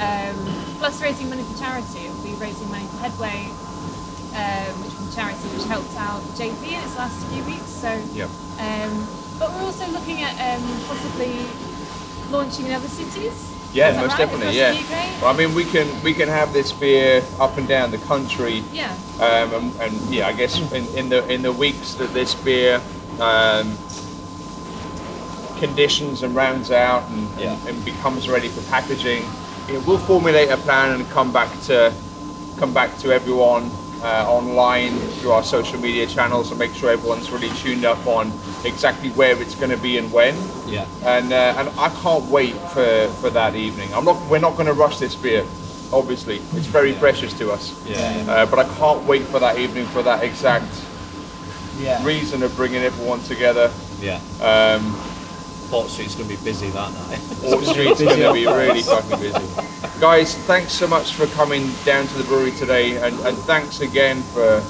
um, 0.00 0.36
plus 0.80 1.02
raising 1.02 1.28
money 1.28 1.42
for 1.42 1.58
charity. 1.58 2.06
It 2.06 2.10
will 2.16 2.24
be 2.24 2.32
raising 2.40 2.70
money 2.70 2.86
for 2.86 2.96
Headway, 3.04 3.52
um, 4.32 4.72
which 4.80 4.96
was 4.96 5.12
a 5.12 5.14
charity 5.14 5.44
which 5.52 5.68
helped 5.68 5.94
out 6.00 6.22
JP 6.40 6.72
in 6.72 6.80
its 6.80 6.96
last 6.96 7.20
few 7.28 7.44
weeks. 7.44 7.68
So, 7.68 7.92
Yeah. 8.14 8.32
um, 8.64 9.06
but 9.38 9.52
we're 9.52 9.68
also 9.68 9.86
looking 9.92 10.22
at 10.22 10.32
um, 10.40 10.64
possibly 10.88 11.44
launching 12.30 12.64
in 12.64 12.72
other 12.72 12.88
cities. 12.88 13.50
Yeah, 13.74 13.92
most 14.00 14.10
right? 14.10 14.18
definitely. 14.24 14.58
Across 14.58 14.88
Yeah. 14.88 15.20
Well, 15.20 15.34
I 15.34 15.36
mean, 15.36 15.52
we 15.52 15.64
can 15.64 15.88
we 16.02 16.14
can 16.14 16.28
have 16.28 16.52
this 16.52 16.72
beer 16.72 17.22
up 17.40 17.58
and 17.58 17.68
down 17.68 17.90
the 17.90 17.98
country. 17.98 18.62
Yeah. 18.72 18.94
Um, 19.20 19.52
and, 19.52 19.80
and 19.82 20.14
yeah, 20.14 20.28
I 20.28 20.32
guess 20.32 20.56
in, 20.72 20.86
in 20.96 21.08
the 21.10 21.26
in 21.28 21.42
the 21.42 21.52
weeks 21.52 21.94
that 21.94 22.14
this 22.14 22.34
beer 22.36 22.80
um, 23.20 23.76
conditions 25.58 26.22
and 26.22 26.34
rounds 26.34 26.70
out 26.70 27.08
and, 27.10 27.28
Yeah. 27.38 27.52
and, 27.52 27.68
and 27.68 27.84
becomes 27.84 28.28
ready 28.28 28.48
for 28.48 28.60
packaging, 28.70 29.22
you 29.68 29.74
know, 29.74 29.80
we'll 29.86 29.98
formulate 29.98 30.50
a 30.50 30.56
plan 30.58 30.94
and 31.00 31.08
come 31.10 31.32
back 31.32 31.48
to 31.62 31.92
come 32.58 32.72
back 32.72 32.96
to 32.98 33.12
everyone 33.12 33.68
uh, 34.02 34.24
online 34.28 34.96
through 35.18 35.32
our 35.32 35.42
social 35.42 35.78
media 35.80 36.06
channels 36.06 36.50
and 36.50 36.58
make 36.58 36.72
sure 36.74 36.90
everyone's 36.90 37.30
really 37.32 37.48
tuned 37.56 37.84
up 37.84 38.06
on 38.06 38.30
exactly 38.64 39.08
where 39.10 39.40
it's 39.42 39.54
going 39.56 39.70
to 39.70 39.76
be 39.78 39.96
and 39.98 40.12
when. 40.12 40.34
Yeah. 40.68 40.86
And 41.02 41.32
uh, 41.32 41.54
and 41.56 41.68
I 41.78 41.88
can't 42.02 42.24
wait 42.26 42.54
for, 42.74 43.08
for 43.20 43.30
that 43.30 43.54
evening. 43.56 43.92
I'm 43.94 44.04
not. 44.04 44.20
We're 44.28 44.40
not 44.40 44.54
going 44.54 44.66
to 44.66 44.74
rush 44.74 44.98
this 44.98 45.14
beer. 45.14 45.44
Obviously, 45.92 46.36
it's 46.52 46.66
very 46.66 46.92
precious 46.94 47.32
to 47.38 47.50
us. 47.52 47.72
Yeah. 47.86 48.24
Uh, 48.28 48.46
but 48.46 48.58
I 48.58 48.64
can't 48.76 49.02
wait 49.04 49.22
for 49.22 49.38
that 49.40 49.58
evening 49.58 49.86
for 49.86 50.02
that 50.02 50.22
exact 50.22 50.70
Yeah. 51.78 52.04
reason 52.04 52.42
of 52.42 52.54
bringing 52.56 52.82
everyone 52.82 53.20
together. 53.20 53.72
Yeah. 54.00 54.20
Um, 54.40 54.94
Port 55.70 55.88
Street's 55.88 56.14
going 56.14 56.28
to 56.28 56.36
be 56.36 56.44
busy 56.44 56.68
that 56.70 56.92
night. 56.92 57.18
Port 57.40 57.64
Street's 57.64 58.00
going 58.00 58.20
to 58.20 58.32
be 58.32 58.46
really 58.46 58.82
fucking 58.82 59.18
busy. 59.18 60.00
Guys, 60.00 60.36
thanks 60.46 60.72
so 60.72 60.86
much 60.86 61.14
for 61.14 61.26
coming 61.28 61.70
down 61.84 62.06
to 62.06 62.18
the 62.18 62.24
brewery 62.24 62.52
today, 62.52 62.96
and, 62.98 63.18
and 63.20 63.36
thanks 63.38 63.80
again 63.80 64.22
for 64.22 64.62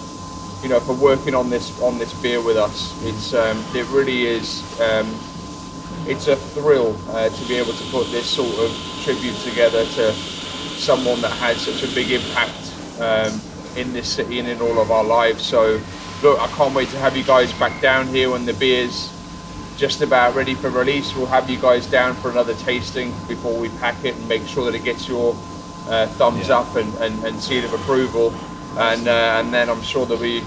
you 0.63 0.71
know 0.71 0.81
for 0.81 0.95
working 0.95 1.35
on 1.35 1.51
this 1.51 1.79
on 1.83 1.99
this 1.99 2.15
beer 2.23 2.43
with 2.43 2.57
us. 2.57 2.95
It's 3.05 3.35
um, 3.35 3.63
it 3.75 3.87
really 3.89 4.27
is. 4.27 4.63
Um, 4.81 5.07
it's 6.07 6.29
a 6.29 6.37
thrill 6.37 6.97
uh, 7.11 7.29
to 7.31 7.49
be 7.49 7.55
able 7.55 7.73
to 7.73 7.85
put 7.91 8.11
this 8.11 8.29
sort 8.29 8.55
of 8.59 8.71
tribute 9.03 9.37
together 9.37 9.85
to 9.85 10.13
someone 10.13 11.21
that 11.23 11.33
had 11.33 11.57
such 11.57 11.83
a 11.83 11.95
big 11.95 12.11
impact 12.13 12.73
um, 13.01 13.41
in 13.77 13.93
this 13.93 14.09
city 14.09 14.39
and 14.39 14.49
in 14.49 14.61
all 14.61 14.81
of 14.81 14.91
our 14.91 15.05
lives. 15.05 15.45
So, 15.45 15.81
look, 16.23 16.39
I 16.41 16.47
can't 16.49 16.75
wait 16.75 16.89
to 16.91 16.99
have 16.99 17.17
you 17.17 17.25
guys 17.25 17.53
back 17.55 17.81
down 17.81 18.07
here 18.09 18.31
when 18.31 18.47
the 18.47 18.55
beer's 18.55 19.11
just 19.77 20.01
about 20.03 20.35
ready 20.35 20.55
for 20.55 20.71
release. 20.71 21.15
We'll 21.17 21.27
have 21.27 21.51
you 21.51 21.59
guys 21.59 21.87
down 21.87 22.15
for 22.15 22.31
another 22.31 22.55
tasting 22.55 23.11
before 23.29 23.59
we 23.59 23.69
pack 23.81 24.05
it 24.05 24.15
and 24.17 24.29
make 24.29 24.47
sure 24.47 24.65
that 24.71 24.75
it 24.75 24.85
gets 24.85 25.09
your 25.09 25.35
uh, 25.89 26.07
thumbs 26.07 26.49
Yeah. 26.49 26.59
up 26.61 26.77
and, 26.77 26.93
and, 26.97 27.25
and 27.25 27.41
seal 27.41 27.65
of 27.65 27.73
approval. 27.75 28.33
And, 28.79 29.07
uh, 29.09 29.41
and 29.41 29.53
then 29.53 29.69
I'm 29.69 29.83
sure 29.83 30.07
there'll 30.07 30.23
be 30.23 30.41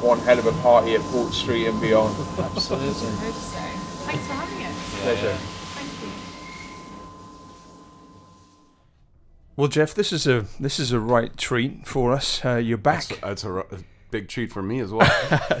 one 0.00 0.18
hell 0.20 0.38
of 0.38 0.46
a 0.46 0.52
party 0.62 0.94
at 0.94 1.00
Port 1.02 1.32
Street 1.32 1.66
and 1.66 1.80
beyond. 1.80 2.14
Absolutely. 2.38 2.86
I 3.08 3.10
hope 3.10 3.34
so. 3.34 3.58
Thanks 4.06 4.26
for 4.26 4.32
having 4.34 4.66
us. 4.66 5.00
Pleasure. 5.02 5.34
Thank 5.36 6.02
you. 6.02 6.12
Well, 9.56 9.68
Jeff, 9.68 9.94
this 9.94 10.12
is 10.12 10.26
a 10.26 10.46
this 10.58 10.78
is 10.80 10.92
a 10.92 11.00
right 11.00 11.36
treat 11.36 11.86
for 11.86 12.12
us. 12.12 12.44
Uh, 12.44 12.56
you're 12.56 12.78
back. 12.78 13.06
That's, 13.08 13.20
that's 13.20 13.44
a, 13.44 13.50
r- 13.52 13.66
a 13.70 13.78
big 14.12 14.28
treat 14.28 14.52
for 14.52 14.62
me 14.62 14.78
as 14.78 14.92
well. 14.92 15.10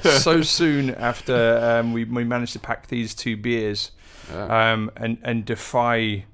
so 0.02 0.42
soon 0.42 0.90
after 0.90 1.58
um, 1.80 1.92
we, 1.92 2.04
we 2.04 2.22
managed 2.22 2.52
to 2.52 2.60
pack 2.60 2.86
these 2.86 3.14
two 3.14 3.36
beers 3.36 3.90
Yeah. 4.32 4.72
um, 4.72 4.90
and 4.96 5.18
and 5.24 5.44
defy 5.44 6.26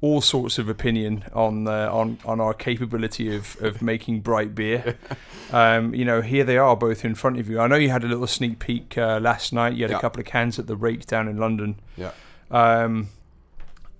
all 0.00 0.20
sorts 0.20 0.58
of 0.58 0.68
opinion 0.68 1.24
on 1.32 1.66
uh, 1.66 1.88
on 1.92 2.18
on 2.24 2.40
our 2.40 2.54
capability 2.54 3.34
of, 3.34 3.56
of 3.60 3.82
making 3.82 4.20
bright 4.20 4.54
beer. 4.54 4.96
um, 5.52 5.92
you 5.92 6.04
know, 6.04 6.20
here 6.22 6.44
they 6.44 6.56
are 6.56 6.76
both 6.76 7.04
in 7.04 7.16
front 7.16 7.40
of 7.40 7.48
you. 7.50 7.58
I 7.58 7.66
know 7.66 7.74
you 7.74 7.90
had 7.90 8.04
a 8.04 8.06
little 8.06 8.28
sneak 8.28 8.60
peek 8.60 8.96
uh, 8.96 9.18
last 9.20 9.52
night. 9.52 9.74
You 9.74 9.82
had 9.82 9.90
Yeah. 9.90 9.98
a 9.98 10.00
couple 10.00 10.20
of 10.20 10.26
cans 10.26 10.58
at 10.60 10.68
the 10.68 10.76
Rake 10.76 11.06
down 11.06 11.26
in 11.26 11.36
London. 11.38 11.80
yeah. 11.96 12.12
Um, 12.50 13.08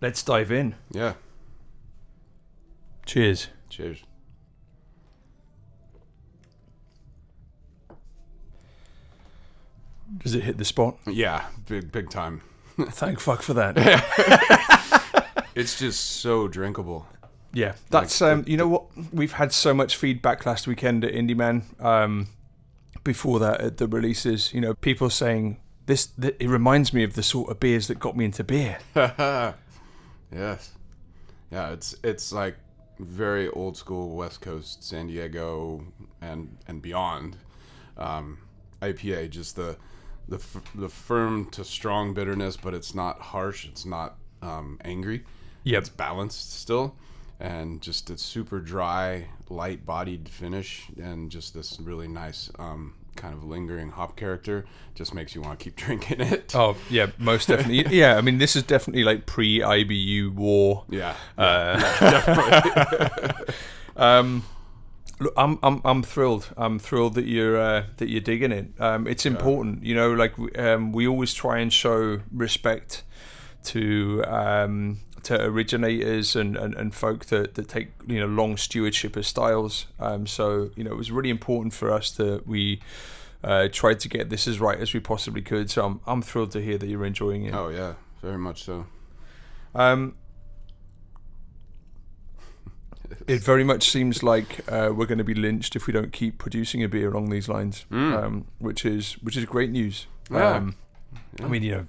let's 0.00 0.22
dive 0.22 0.52
in. 0.52 0.76
Yeah. 0.92 1.14
Cheers. 3.06 3.48
Cheers. 3.68 4.02
Does 10.22 10.34
it 10.34 10.42
hit 10.42 10.58
the 10.58 10.64
spot? 10.64 10.96
Yeah. 11.06 11.44
Big 11.66 11.92
big 11.92 12.10
time. 12.10 12.42
Thank 12.80 13.20
fuck 13.20 13.42
for 13.42 13.54
that. 13.54 13.76
It's 15.58 15.76
just 15.76 16.20
so 16.20 16.46
drinkable. 16.46 17.08
Yeah, 17.52 17.74
that's 17.90 18.20
Like, 18.20 18.32
um, 18.32 18.44
you 18.46 18.56
know 18.56 18.68
what 18.68 18.84
we've 19.12 19.32
had 19.32 19.52
so 19.52 19.74
much 19.74 19.96
feedback 19.96 20.46
last 20.46 20.68
weekend 20.68 21.04
at 21.04 21.12
Indy 21.12 21.34
Man. 21.34 21.64
Um, 21.80 22.28
before 23.02 23.40
that, 23.40 23.60
at 23.60 23.78
the 23.78 23.88
releases, 23.88 24.54
you 24.54 24.60
know, 24.60 24.74
people 24.74 25.10
saying 25.10 25.58
this. 25.86 26.06
Th- 26.06 26.36
it 26.38 26.48
reminds 26.48 26.92
me 26.92 27.02
of 27.02 27.14
the 27.14 27.24
sort 27.24 27.50
of 27.50 27.58
beers 27.58 27.88
that 27.88 27.98
got 27.98 28.16
me 28.16 28.26
into 28.26 28.44
beer. 28.44 28.78
yes. 28.94 29.54
Yeah, 31.50 31.70
it's 31.72 31.96
it's 32.04 32.30
like 32.30 32.56
very 33.00 33.48
old 33.48 33.76
school 33.76 34.14
West 34.14 34.40
Coast 34.40 34.84
San 34.84 35.08
Diego 35.08 35.82
and 36.20 36.56
and 36.68 36.80
beyond. 36.80 37.36
Um, 37.96 38.38
IPA, 38.80 39.30
just 39.30 39.56
the 39.56 39.76
the 40.28 40.36
f- 40.36 40.62
the 40.74 40.88
firm 40.88 41.46
to 41.50 41.64
strong 41.64 42.14
bitterness, 42.14 42.56
but 42.56 42.74
it's 42.74 42.94
not 42.94 43.20
harsh. 43.20 43.66
It's 43.66 43.84
not 43.86 44.16
um, 44.42 44.78
angry. 44.84 45.24
Yeah, 45.64 45.78
It's 45.78 45.88
balanced 45.88 46.52
still, 46.58 46.94
and 47.40 47.80
just 47.82 48.08
a 48.10 48.16
super 48.16 48.60
dry, 48.60 49.28
light 49.50 49.84
bodied 49.84 50.28
finish, 50.28 50.86
and 51.02 51.30
just 51.30 51.52
this 51.54 51.78
really 51.80 52.08
nice 52.08 52.50
um, 52.58 52.94
kind 53.16 53.34
of 53.34 53.44
lingering 53.44 53.90
hop 53.90 54.16
character. 54.16 54.64
Just 54.94 55.12
makes 55.14 55.34
you 55.34 55.42
want 55.42 55.58
to 55.58 55.64
keep 55.64 55.76
drinking 55.84 56.20
it. 56.20 56.54
Oh 56.54 56.76
yeah, 56.88 57.06
most 57.18 57.48
definitely. 57.48 57.84
yeah, 57.96 58.16
I 58.16 58.20
mean 58.20 58.38
this 58.38 58.54
is 58.56 58.62
definitely 58.62 59.04
like 59.04 59.26
pre 59.26 59.58
IBU 59.60 60.32
war. 60.34 60.84
Yeah. 60.88 61.14
Uh, 61.36 61.78
definitely. 62.00 63.54
Um, 63.96 64.44
look, 65.20 65.32
I'm 65.36 65.58
I'm 65.62 65.80
I'm 65.84 66.02
thrilled. 66.02 66.50
I'm 66.56 66.78
thrilled 66.78 67.14
that 67.14 67.26
you're 67.26 67.58
uh, 67.58 67.84
that 67.98 68.08
you're 68.08 68.20
digging 68.20 68.52
it. 68.52 68.66
Um, 68.80 69.06
it's 69.06 69.26
important, 69.26 69.84
you 69.84 69.94
know. 69.94 70.12
Like 70.12 70.36
we- 70.38 70.52
um, 70.52 70.92
we 70.92 71.06
always 71.06 71.34
try 71.34 71.58
and 71.58 71.72
show 71.72 72.20
respect 72.32 73.04
to 73.64 74.24
um, 74.26 74.98
to 75.24 75.44
originators 75.44 76.36
and, 76.36 76.56
and, 76.56 76.74
and 76.74 76.94
folk 76.94 77.26
that, 77.26 77.54
that 77.54 77.68
take 77.68 77.88
you 78.06 78.20
know 78.20 78.26
long 78.26 78.56
stewardship 78.56 79.16
of 79.16 79.26
styles. 79.26 79.86
Um, 79.98 80.26
so 80.26 80.70
you 80.76 80.84
know 80.84 80.92
it 80.92 80.96
was 80.96 81.10
really 81.10 81.30
important 81.30 81.74
for 81.74 81.90
us 81.92 82.10
that 82.12 82.46
we. 82.46 82.80
Uh, 83.44 83.68
tried 83.70 84.00
to 84.00 84.08
get 84.08 84.30
this 84.30 84.48
as 84.48 84.58
right 84.58 84.80
as 84.80 84.92
we 84.92 84.98
possibly 84.98 85.40
could, 85.40 85.70
so 85.70 85.84
I'm 85.86 86.00
I'm 86.08 86.22
thrilled 86.22 86.50
to 86.52 86.60
hear 86.60 86.76
that 86.76 86.88
you're 86.88 87.04
enjoying 87.06 87.44
it. 87.44 87.54
Oh 87.54 87.68
yeah, 87.68 87.94
very 88.20 88.36
much 88.36 88.64
so. 88.64 88.86
Um, 89.76 90.16
it 93.26 93.42
very 93.42 93.64
much 93.64 93.90
seems 93.90 94.22
like 94.22 94.60
uh, 94.70 94.90
we're 94.94 95.06
going 95.06 95.18
to 95.18 95.24
be 95.24 95.34
lynched 95.34 95.76
if 95.76 95.86
we 95.86 95.92
don't 95.92 96.12
keep 96.12 96.38
producing 96.38 96.82
a 96.82 96.88
beer 96.88 97.10
along 97.10 97.30
these 97.30 97.48
lines, 97.48 97.84
Mm. 97.90 98.22
um, 98.24 98.44
which 98.58 98.84
is 98.84 99.14
which 99.22 99.36
is 99.36 99.44
great 99.44 99.70
news. 99.70 100.06
Yeah. 100.30 100.54
Um, 100.56 100.74
I 101.42 101.46
mean, 101.48 101.62
you 101.62 101.70
know, 101.72 101.86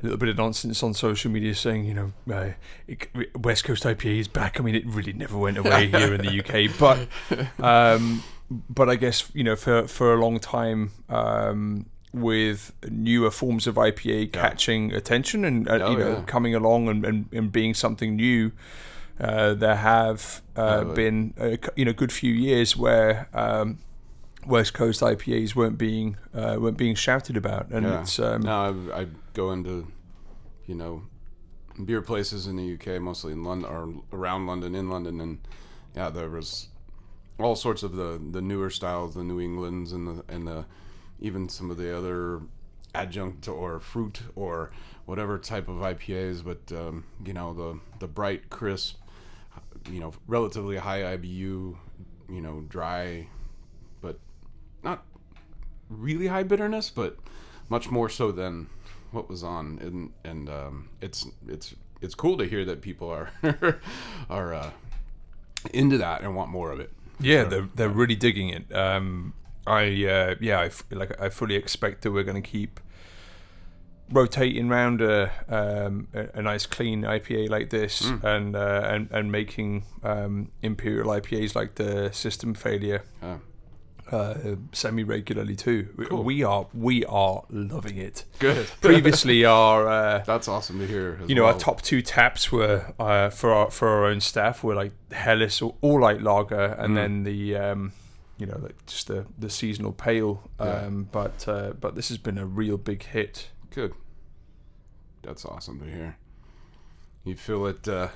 a 0.00 0.02
little 0.04 0.18
bit 0.18 0.28
of 0.28 0.36
nonsense 0.36 0.82
on 0.82 0.94
social 0.94 1.30
media 1.30 1.54
saying, 1.54 1.84
you 1.84 1.94
know, 1.94 2.12
uh, 2.32 2.50
it, 2.86 3.08
West 3.36 3.64
Coast 3.64 3.84
IPA 3.84 4.20
is 4.20 4.28
back. 4.28 4.58
I 4.58 4.62
mean, 4.62 4.74
it 4.74 4.86
really 4.86 5.12
never 5.12 5.36
went 5.36 5.58
away 5.58 5.86
here 5.90 6.14
in 6.14 6.20
the 6.22 6.38
UK, 6.40 6.70
but 6.78 7.08
um, 7.64 8.22
but 8.70 8.88
I 8.88 8.96
guess 8.96 9.30
you 9.34 9.44
know, 9.44 9.56
for 9.56 9.86
for 9.88 10.14
a 10.14 10.20
long 10.20 10.38
time. 10.40 10.90
Um, 11.08 11.86
with 12.14 12.72
newer 12.88 13.30
forms 13.30 13.66
of 13.66 13.74
IPA 13.74 14.32
catching 14.32 14.92
attention 14.94 15.44
and 15.44 15.68
uh, 15.68 15.78
Oh, 15.82 15.90
you 15.90 15.98
know 15.98 16.12
yeah. 16.16 16.22
coming 16.22 16.54
along 16.54 16.88
and, 16.88 17.04
and, 17.04 17.26
and 17.32 17.52
being 17.52 17.74
something 17.74 18.16
new, 18.16 18.50
uh, 19.20 19.54
there 19.54 19.76
have 19.76 20.42
uh, 20.56 20.84
Oh, 20.86 20.92
been 20.94 21.34
a, 21.38 21.52
c- 21.56 21.70
you 21.76 21.84
know 21.84 21.92
good 21.92 22.12
few 22.12 22.32
years 22.32 22.76
where 22.76 23.28
um, 23.34 23.78
West 24.46 24.74
Coast 24.74 25.00
IPAs 25.00 25.54
weren't 25.54 25.78
being 25.78 26.16
uh, 26.34 26.56
weren't 26.58 26.76
being 26.78 26.94
shouted 26.94 27.36
about, 27.36 27.70
and 27.70 27.86
yeah. 27.86 28.00
it's 28.02 28.18
um, 28.18 28.42
no, 28.42 28.90
I, 28.92 29.00
I 29.02 29.06
go 29.34 29.50
into, 29.52 29.88
you 30.66 30.74
know, 30.74 31.02
beer 31.84 32.02
places 32.02 32.46
in 32.46 32.56
the 32.56 32.74
UK, 32.74 33.00
mostly 33.00 33.32
in 33.32 33.44
London 33.44 33.70
or 33.70 33.92
around 34.12 34.46
London, 34.46 34.74
in 34.74 34.88
London, 34.88 35.20
and 35.20 35.38
yeah, 35.96 36.10
there 36.10 36.28
was 36.30 36.68
all 37.38 37.56
sorts 37.56 37.82
of 37.82 37.94
the 37.96 38.20
the 38.30 38.40
newer 38.40 38.70
styles, 38.70 39.14
the 39.14 39.24
New 39.24 39.40
Englands, 39.40 39.92
and 39.92 40.06
the 40.06 40.24
and 40.28 40.46
the 40.46 40.64
even 41.20 41.48
some 41.48 41.70
of 41.70 41.76
the 41.76 41.96
other 41.96 42.40
adjunct 42.94 43.48
or 43.48 43.80
fruit 43.80 44.20
or 44.34 44.70
whatever 45.04 45.38
type 45.38 45.68
of 45.68 45.76
IPAs, 45.76 46.42
but 46.44 46.72
um, 46.76 47.04
you 47.24 47.32
know 47.32 47.52
the 47.52 47.80
the 47.98 48.06
bright, 48.08 48.50
crisp, 48.50 48.96
you 49.90 50.00
know, 50.00 50.12
relatively 50.26 50.76
high 50.76 51.00
IBU, 51.16 51.76
you 52.30 52.40
know, 52.40 52.64
dry, 52.68 53.28
but 54.00 54.18
not 54.82 55.04
really 55.88 56.26
high 56.26 56.42
bitterness, 56.42 56.90
but 56.90 57.16
much 57.68 57.90
more 57.90 58.08
so 58.08 58.30
than 58.32 58.68
what 59.10 59.28
was 59.28 59.42
on. 59.42 59.78
And 59.80 60.12
and 60.24 60.48
um, 60.48 60.88
it's 61.00 61.26
it's 61.46 61.74
it's 62.00 62.14
cool 62.14 62.36
to 62.38 62.44
hear 62.44 62.64
that 62.64 62.80
people 62.82 63.08
are 63.10 63.30
are 64.30 64.54
uh, 64.54 64.70
into 65.72 65.98
that 65.98 66.22
and 66.22 66.34
want 66.36 66.50
more 66.50 66.70
of 66.70 66.80
it. 66.80 66.92
Yeah, 67.20 67.42
Sure. 67.42 67.48
they're 67.50 67.68
they're 67.74 67.88
really 67.88 68.14
digging 68.16 68.50
it. 68.50 68.72
Um, 68.74 69.32
I 69.66 69.82
uh, 70.06 70.34
yeah, 70.40 70.60
I 70.60 70.66
f- 70.66 70.84
like 70.90 71.20
I 71.20 71.28
fully 71.30 71.54
expect 71.56 72.02
that 72.02 72.12
we're 72.12 72.22
going 72.24 72.40
to 72.40 72.48
keep 72.48 72.80
rotating 74.10 74.68
round 74.68 75.00
a 75.00 75.30
um, 75.48 76.08
a, 76.14 76.38
a 76.38 76.42
nice 76.42 76.66
clean 76.66 77.02
IPA 77.02 77.50
like 77.50 77.70
this 77.70 78.02
Mm. 78.02 78.24
and 78.24 78.56
uh, 78.56 78.82
and 78.92 79.10
and 79.10 79.30
making 79.32 79.84
um, 80.02 80.50
imperial 80.62 81.08
IPAs 81.08 81.54
like 81.54 81.74
the 81.76 82.10
System 82.12 82.54
Failure. 82.54 83.02
Yeah. 83.22 83.38
Uh, 84.10 84.56
semi 84.72 85.04
regularly 85.04 85.54
too. 85.54 85.88
We- 85.94 86.06
Cool. 86.06 86.24
We 86.24 86.42
are 86.42 86.66
we 86.72 87.04
are 87.04 87.42
loving 87.50 87.98
it. 87.98 88.24
Good. 88.38 88.66
Previously, 88.80 89.44
our 89.44 89.86
uh, 89.86 90.22
That's 90.24 90.48
awesome 90.48 90.78
to 90.78 90.86
hear. 90.86 91.20
You 91.26 91.34
know 91.34 91.42
well. 91.44 91.52
our 91.52 91.58
top 91.60 91.82
two 91.82 92.00
taps 92.00 92.50
were 92.50 92.94
uh, 92.98 93.28
for 93.28 93.52
our 93.52 93.70
for 93.70 93.86
our 93.88 94.06
own 94.06 94.20
staff 94.20 94.64
were 94.64 94.74
like 94.74 94.92
Helles 95.12 95.60
or 95.60 95.74
all 95.82 96.00
light 96.00 96.22
lager, 96.22 96.74
and 96.78 96.92
Mm. 96.92 96.94
then 96.94 97.22
the 97.24 97.56
um, 97.56 97.92
you 98.38 98.46
know 98.46 98.58
like 98.62 98.76
just 98.86 99.08
the 99.08 99.26
the 99.38 99.50
seasonal 99.50 99.92
pale. 99.92 100.48
Yeah. 100.58 100.86
Um, 100.86 101.08
but 101.12 101.46
uh, 101.46 101.72
but 101.78 101.94
this 101.94 102.08
has 102.08 102.16
been 102.16 102.38
a 102.38 102.46
real 102.46 102.78
big 102.78 103.02
hit. 103.02 103.50
Good. 103.74 103.92
That's 105.22 105.44
awesome 105.44 105.80
to 105.80 105.86
hear. 105.86 106.16
You 107.24 107.36
feel 107.36 107.66
it 107.66 107.86
uh, 107.88 108.08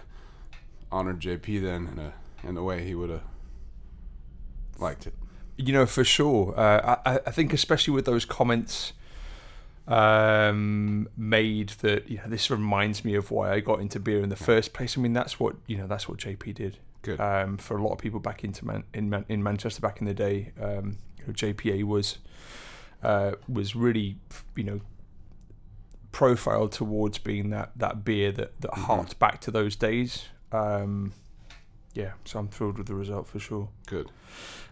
honored 0.91 1.21
JP 1.21 1.63
then 1.63 1.89
in 1.89 1.99
a 1.99 2.13
in 2.49 2.57
a 2.57 2.63
way 2.63 2.85
he 2.85 2.95
would 2.95 3.11
have 3.11 3.23
liked 4.79 5.07
it. 5.07 5.15
You 5.57 5.73
know 5.73 5.87
for 5.87 6.05
sure. 6.05 6.55
Uh, 6.59 6.97
I 7.05 7.21
I 7.27 7.31
think 7.31 7.53
especially 7.53 7.95
with 7.95 8.05
those 8.05 8.25
comments 8.25 8.93
um 9.89 11.09
made 11.17 11.71
that 11.81 12.09
you 12.09 12.17
know 12.19 12.29
this 12.29 12.49
reminds 12.51 13.05
me 13.05 13.17
of 13.17 13.33
why 13.33 13.53
I 13.53 13.59
got 13.59 13.81
into 13.81 13.99
beer 13.99 14.23
in 14.23 14.29
the 14.29 14.37
first 14.37 14.73
place. 14.73 14.97
I 14.97 15.01
mean 15.01 15.13
that's 15.13 15.41
what 15.41 15.57
you 15.67 15.77
know 15.77 15.87
that's 15.87 16.09
what 16.09 16.19
JP 16.19 16.55
did. 16.55 16.79
Good. 17.03 17.21
Um, 17.21 17.59
for 17.59 17.77
a 17.77 17.83
lot 17.83 17.93
of 17.93 17.99
people 17.99 18.21
back 18.21 18.45
into 18.45 18.65
Man- 18.65 18.85
in 18.95 19.11
Man- 19.11 19.27
in 19.29 19.43
Manchester 19.43 19.81
back 19.81 20.01
in 20.01 20.07
the 20.07 20.15
day, 20.15 20.53
um, 20.61 20.99
you 21.19 21.27
know, 21.27 21.33
JPA 21.33 21.83
was 21.83 22.19
uh, 23.03 23.33
was 23.49 23.75
really 23.75 24.17
you 24.55 24.63
know 24.63 24.81
profiled 26.13 26.73
towards 26.73 27.19
being 27.19 27.51
that 27.51 27.73
that 27.77 28.05
beer 28.05 28.31
that 28.33 28.61
that 28.61 28.71
Mhm. 28.73 28.83
harked 28.85 29.19
back 29.19 29.41
to 29.43 29.51
those 29.51 29.75
days. 29.77 30.25
Um, 30.53 31.13
yeah, 31.95 32.13
so 32.25 32.39
I'm 32.39 32.49
thrilled 32.49 32.79
with 32.79 32.87
the 32.87 32.95
result 32.95 33.27
for 33.29 33.39
sure. 33.39 33.69
Good. 33.87 34.11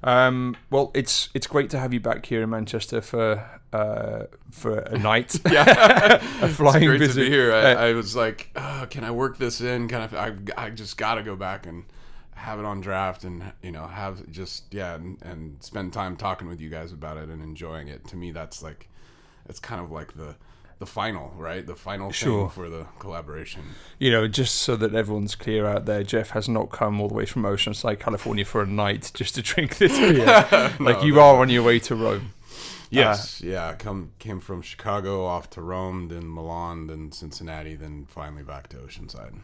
Um, 0.02 0.56
well, 0.70 0.90
it's 0.94 1.28
it's 1.34 1.46
great 1.46 1.68
to 1.70 1.78
have 1.78 1.92
you 1.92 2.00
back 2.00 2.24
here 2.26 2.42
in 2.42 2.48
Manchester 2.50 3.00
for 3.02 3.44
uh, 3.72 4.24
for 4.50 4.78
a 4.78 4.98
night. 5.10 5.38
yeah, 5.50 6.14
a 6.42 6.48
flying 6.48 6.76
it's 6.82 6.86
great 6.86 6.98
visit. 7.00 7.24
to 7.24 7.26
be 7.26 7.30
here. 7.30 7.52
I, 7.52 7.72
Uh, 7.74 7.86
I 7.88 7.92
was 7.92 8.16
like, 8.16 8.50
oh, 8.56 8.86
can 8.90 9.04
I 9.04 9.10
work 9.10 9.36
this 9.38 9.60
in? 9.60 9.88
Kind 9.88 10.04
of, 10.04 10.14
I, 10.14 10.34
I 10.56 10.70
just 10.70 10.96
got 10.96 11.16
to 11.16 11.22
go 11.22 11.36
back 11.36 11.66
and 11.66 11.84
have 12.34 12.58
it 12.58 12.64
on 12.64 12.80
draft, 12.80 13.24
and 13.24 13.52
you 13.62 13.70
know, 13.72 13.86
have 13.86 14.30
just 14.30 14.72
yeah, 14.72 14.94
and, 14.94 15.20
and 15.22 15.62
spend 15.62 15.92
time 15.92 16.16
talking 16.16 16.48
with 16.48 16.60
you 16.60 16.70
guys 16.70 16.90
about 16.92 17.18
it 17.18 17.28
and 17.28 17.42
enjoying 17.42 17.88
it. 17.88 18.06
To 18.08 18.16
me, 18.16 18.30
that's 18.30 18.62
like, 18.62 18.88
it's 19.46 19.60
kind 19.60 19.80
of 19.82 19.90
like 19.90 20.14
the 20.14 20.36
the 20.80 20.86
final, 20.86 21.32
right? 21.36 21.64
The 21.64 21.76
final 21.76 22.10
Sure. 22.10 22.48
thing 22.48 22.54
for 22.54 22.68
the 22.70 22.86
collaboration. 22.98 23.62
You 23.98 24.10
know, 24.10 24.26
just 24.26 24.56
so 24.56 24.76
that 24.76 24.94
everyone's 24.94 25.36
clear 25.36 25.66
out 25.66 25.84
there, 25.84 26.02
Jeff 26.02 26.30
has 26.30 26.48
not 26.48 26.70
come 26.70 27.00
all 27.00 27.08
the 27.08 27.14
way 27.14 27.26
from 27.26 27.42
Oceanside, 27.42 28.00
California 28.00 28.46
for 28.46 28.62
a 28.62 28.66
night 28.66 29.12
just 29.14 29.34
to 29.36 29.42
drink 29.42 29.76
this 29.76 29.96
beer. 29.98 30.72
like 30.80 31.04
you 31.04 31.14
no. 31.14 31.20
are 31.20 31.36
on 31.36 31.50
your 31.50 31.62
way 31.62 31.78
to 31.80 31.94
Rome. 31.94 32.32
Yes, 32.88 33.42
uh, 33.44 33.46
yeah. 33.46 33.74
Come 33.74 34.12
came 34.18 34.40
from 34.40 34.62
Chicago 34.62 35.24
off 35.24 35.48
to 35.50 35.60
Rome, 35.60 36.08
then 36.08 36.28
Milan, 36.28 36.88
then 36.88 37.12
Cincinnati, 37.12 37.76
then 37.76 38.06
finally 38.08 38.42
back 38.42 38.68
to 38.70 38.78
Oceanside. 38.78 39.34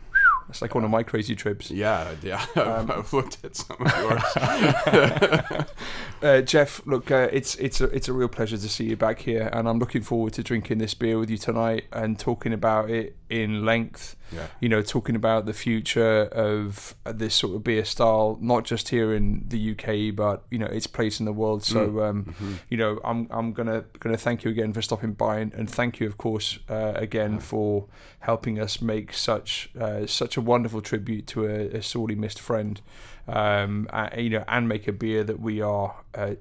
It's 0.48 0.62
like 0.62 0.74
one 0.74 0.84
of 0.84 0.90
my 0.90 1.02
crazy 1.02 1.34
trips. 1.34 1.70
Yeah, 1.70 2.14
yeah. 2.22 2.44
I've, 2.56 2.90
I've 2.90 3.12
looked 3.12 3.44
at 3.44 3.56
some 3.56 3.76
of 3.80 3.96
yours. 3.96 5.66
Uh, 6.22 6.40
Jeff, 6.40 6.80
look, 6.86 7.10
uh, 7.10 7.28
it's 7.30 7.56
it's 7.56 7.80
a 7.82 7.84
it's 7.84 8.08
a 8.08 8.12
real 8.12 8.26
pleasure 8.26 8.56
to 8.56 8.68
see 8.70 8.84
you 8.84 8.96
back 8.96 9.20
here, 9.20 9.50
and 9.52 9.68
I'm 9.68 9.78
looking 9.78 10.00
forward 10.02 10.32
to 10.32 10.42
drinking 10.42 10.78
this 10.78 10.94
beer 10.94 11.18
with 11.18 11.28
you 11.28 11.36
tonight 11.36 11.84
and 11.92 12.18
talking 12.18 12.54
about 12.54 12.88
it 12.88 13.14
in 13.28 13.64
length. 13.64 14.16
Yeah. 14.32 14.46
You 14.60 14.68
know, 14.68 14.82
talking 14.82 15.14
about 15.16 15.46
the 15.46 15.52
future 15.52 16.22
of 16.32 16.94
this 17.04 17.34
sort 17.34 17.54
of 17.56 17.62
beer 17.64 17.84
style, 17.84 18.38
not 18.40 18.64
just 18.64 18.88
here 18.88 19.14
in 19.14 19.44
the 19.48 19.70
UK, 19.72 20.14
but 20.14 20.44
you 20.50 20.58
know 20.58 20.66
its 20.66 20.86
place 20.86 21.20
in 21.20 21.26
the 21.26 21.32
world. 21.32 21.62
So, 21.62 21.88
Mm. 21.88 22.08
um, 22.10 22.24
Mhm. 22.24 22.58
you 22.70 22.76
know, 22.76 23.00
I'm 23.04 23.26
I'm 23.30 23.52
gonna 23.52 23.84
gonna 24.00 24.16
thank 24.16 24.44
you 24.44 24.50
again 24.50 24.72
for 24.72 24.82
stopping 24.82 25.12
by, 25.12 25.38
and, 25.38 25.52
and 25.54 25.70
thank 25.70 26.00
you, 26.00 26.06
of 26.08 26.16
course, 26.18 26.58
uh, 26.68 26.92
again 26.96 27.38
for 27.38 27.86
helping 28.20 28.58
us 28.60 28.80
make 28.82 29.12
such 29.12 29.70
uh, 29.80 30.06
such 30.06 30.36
a 30.36 30.40
wonderful 30.40 30.80
tribute 30.80 31.26
to 31.28 31.46
a, 31.46 31.78
a 31.78 31.82
sorely 31.82 32.14
missed 32.16 32.40
friend. 32.40 32.80
Um, 33.28 33.88
uh, 33.92 34.08
you 34.16 34.30
know, 34.30 34.44
and 34.48 34.68
make 34.68 34.86
a 34.88 34.92
beer 34.92 35.24
that 35.24 35.40
we 35.40 35.60
are 35.60 35.96
uh, 36.14 36.34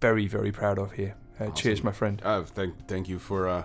very 0.00 0.26
very 0.28 0.52
proud 0.52 0.78
of 0.78 0.92
here. 0.92 1.14
Uh, 1.40 1.50
Cheers, 1.50 1.82
my 1.82 1.92
friend. 1.92 2.20
Uh, 2.24 2.42
thank 2.44 2.74
thank 2.86 3.08
you 3.08 3.18
for 3.18 3.48
uh, 3.48 3.64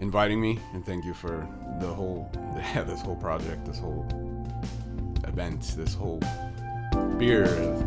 inviting 0.00 0.40
me, 0.40 0.58
and 0.74 0.84
thank 0.84 1.04
you 1.04 1.14
for 1.14 1.46
the 1.80 1.86
whole, 1.86 2.30
yeah, 2.56 2.82
this 2.82 3.00
whole 3.00 3.16
project, 3.16 3.64
this 3.64 3.78
whole 3.78 4.06
event, 5.24 5.62
this 5.76 5.94
whole 5.94 6.20
beer, 7.18 7.46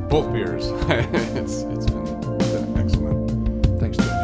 both 0.09 0.31
beers. 0.31 0.67
it's 0.89 1.63
it's 1.63 1.85
been, 1.87 2.07
it's 2.07 2.51
been 2.51 2.77
excellent. 2.77 3.79
Thanks, 3.79 3.97
Jim. 3.97 4.22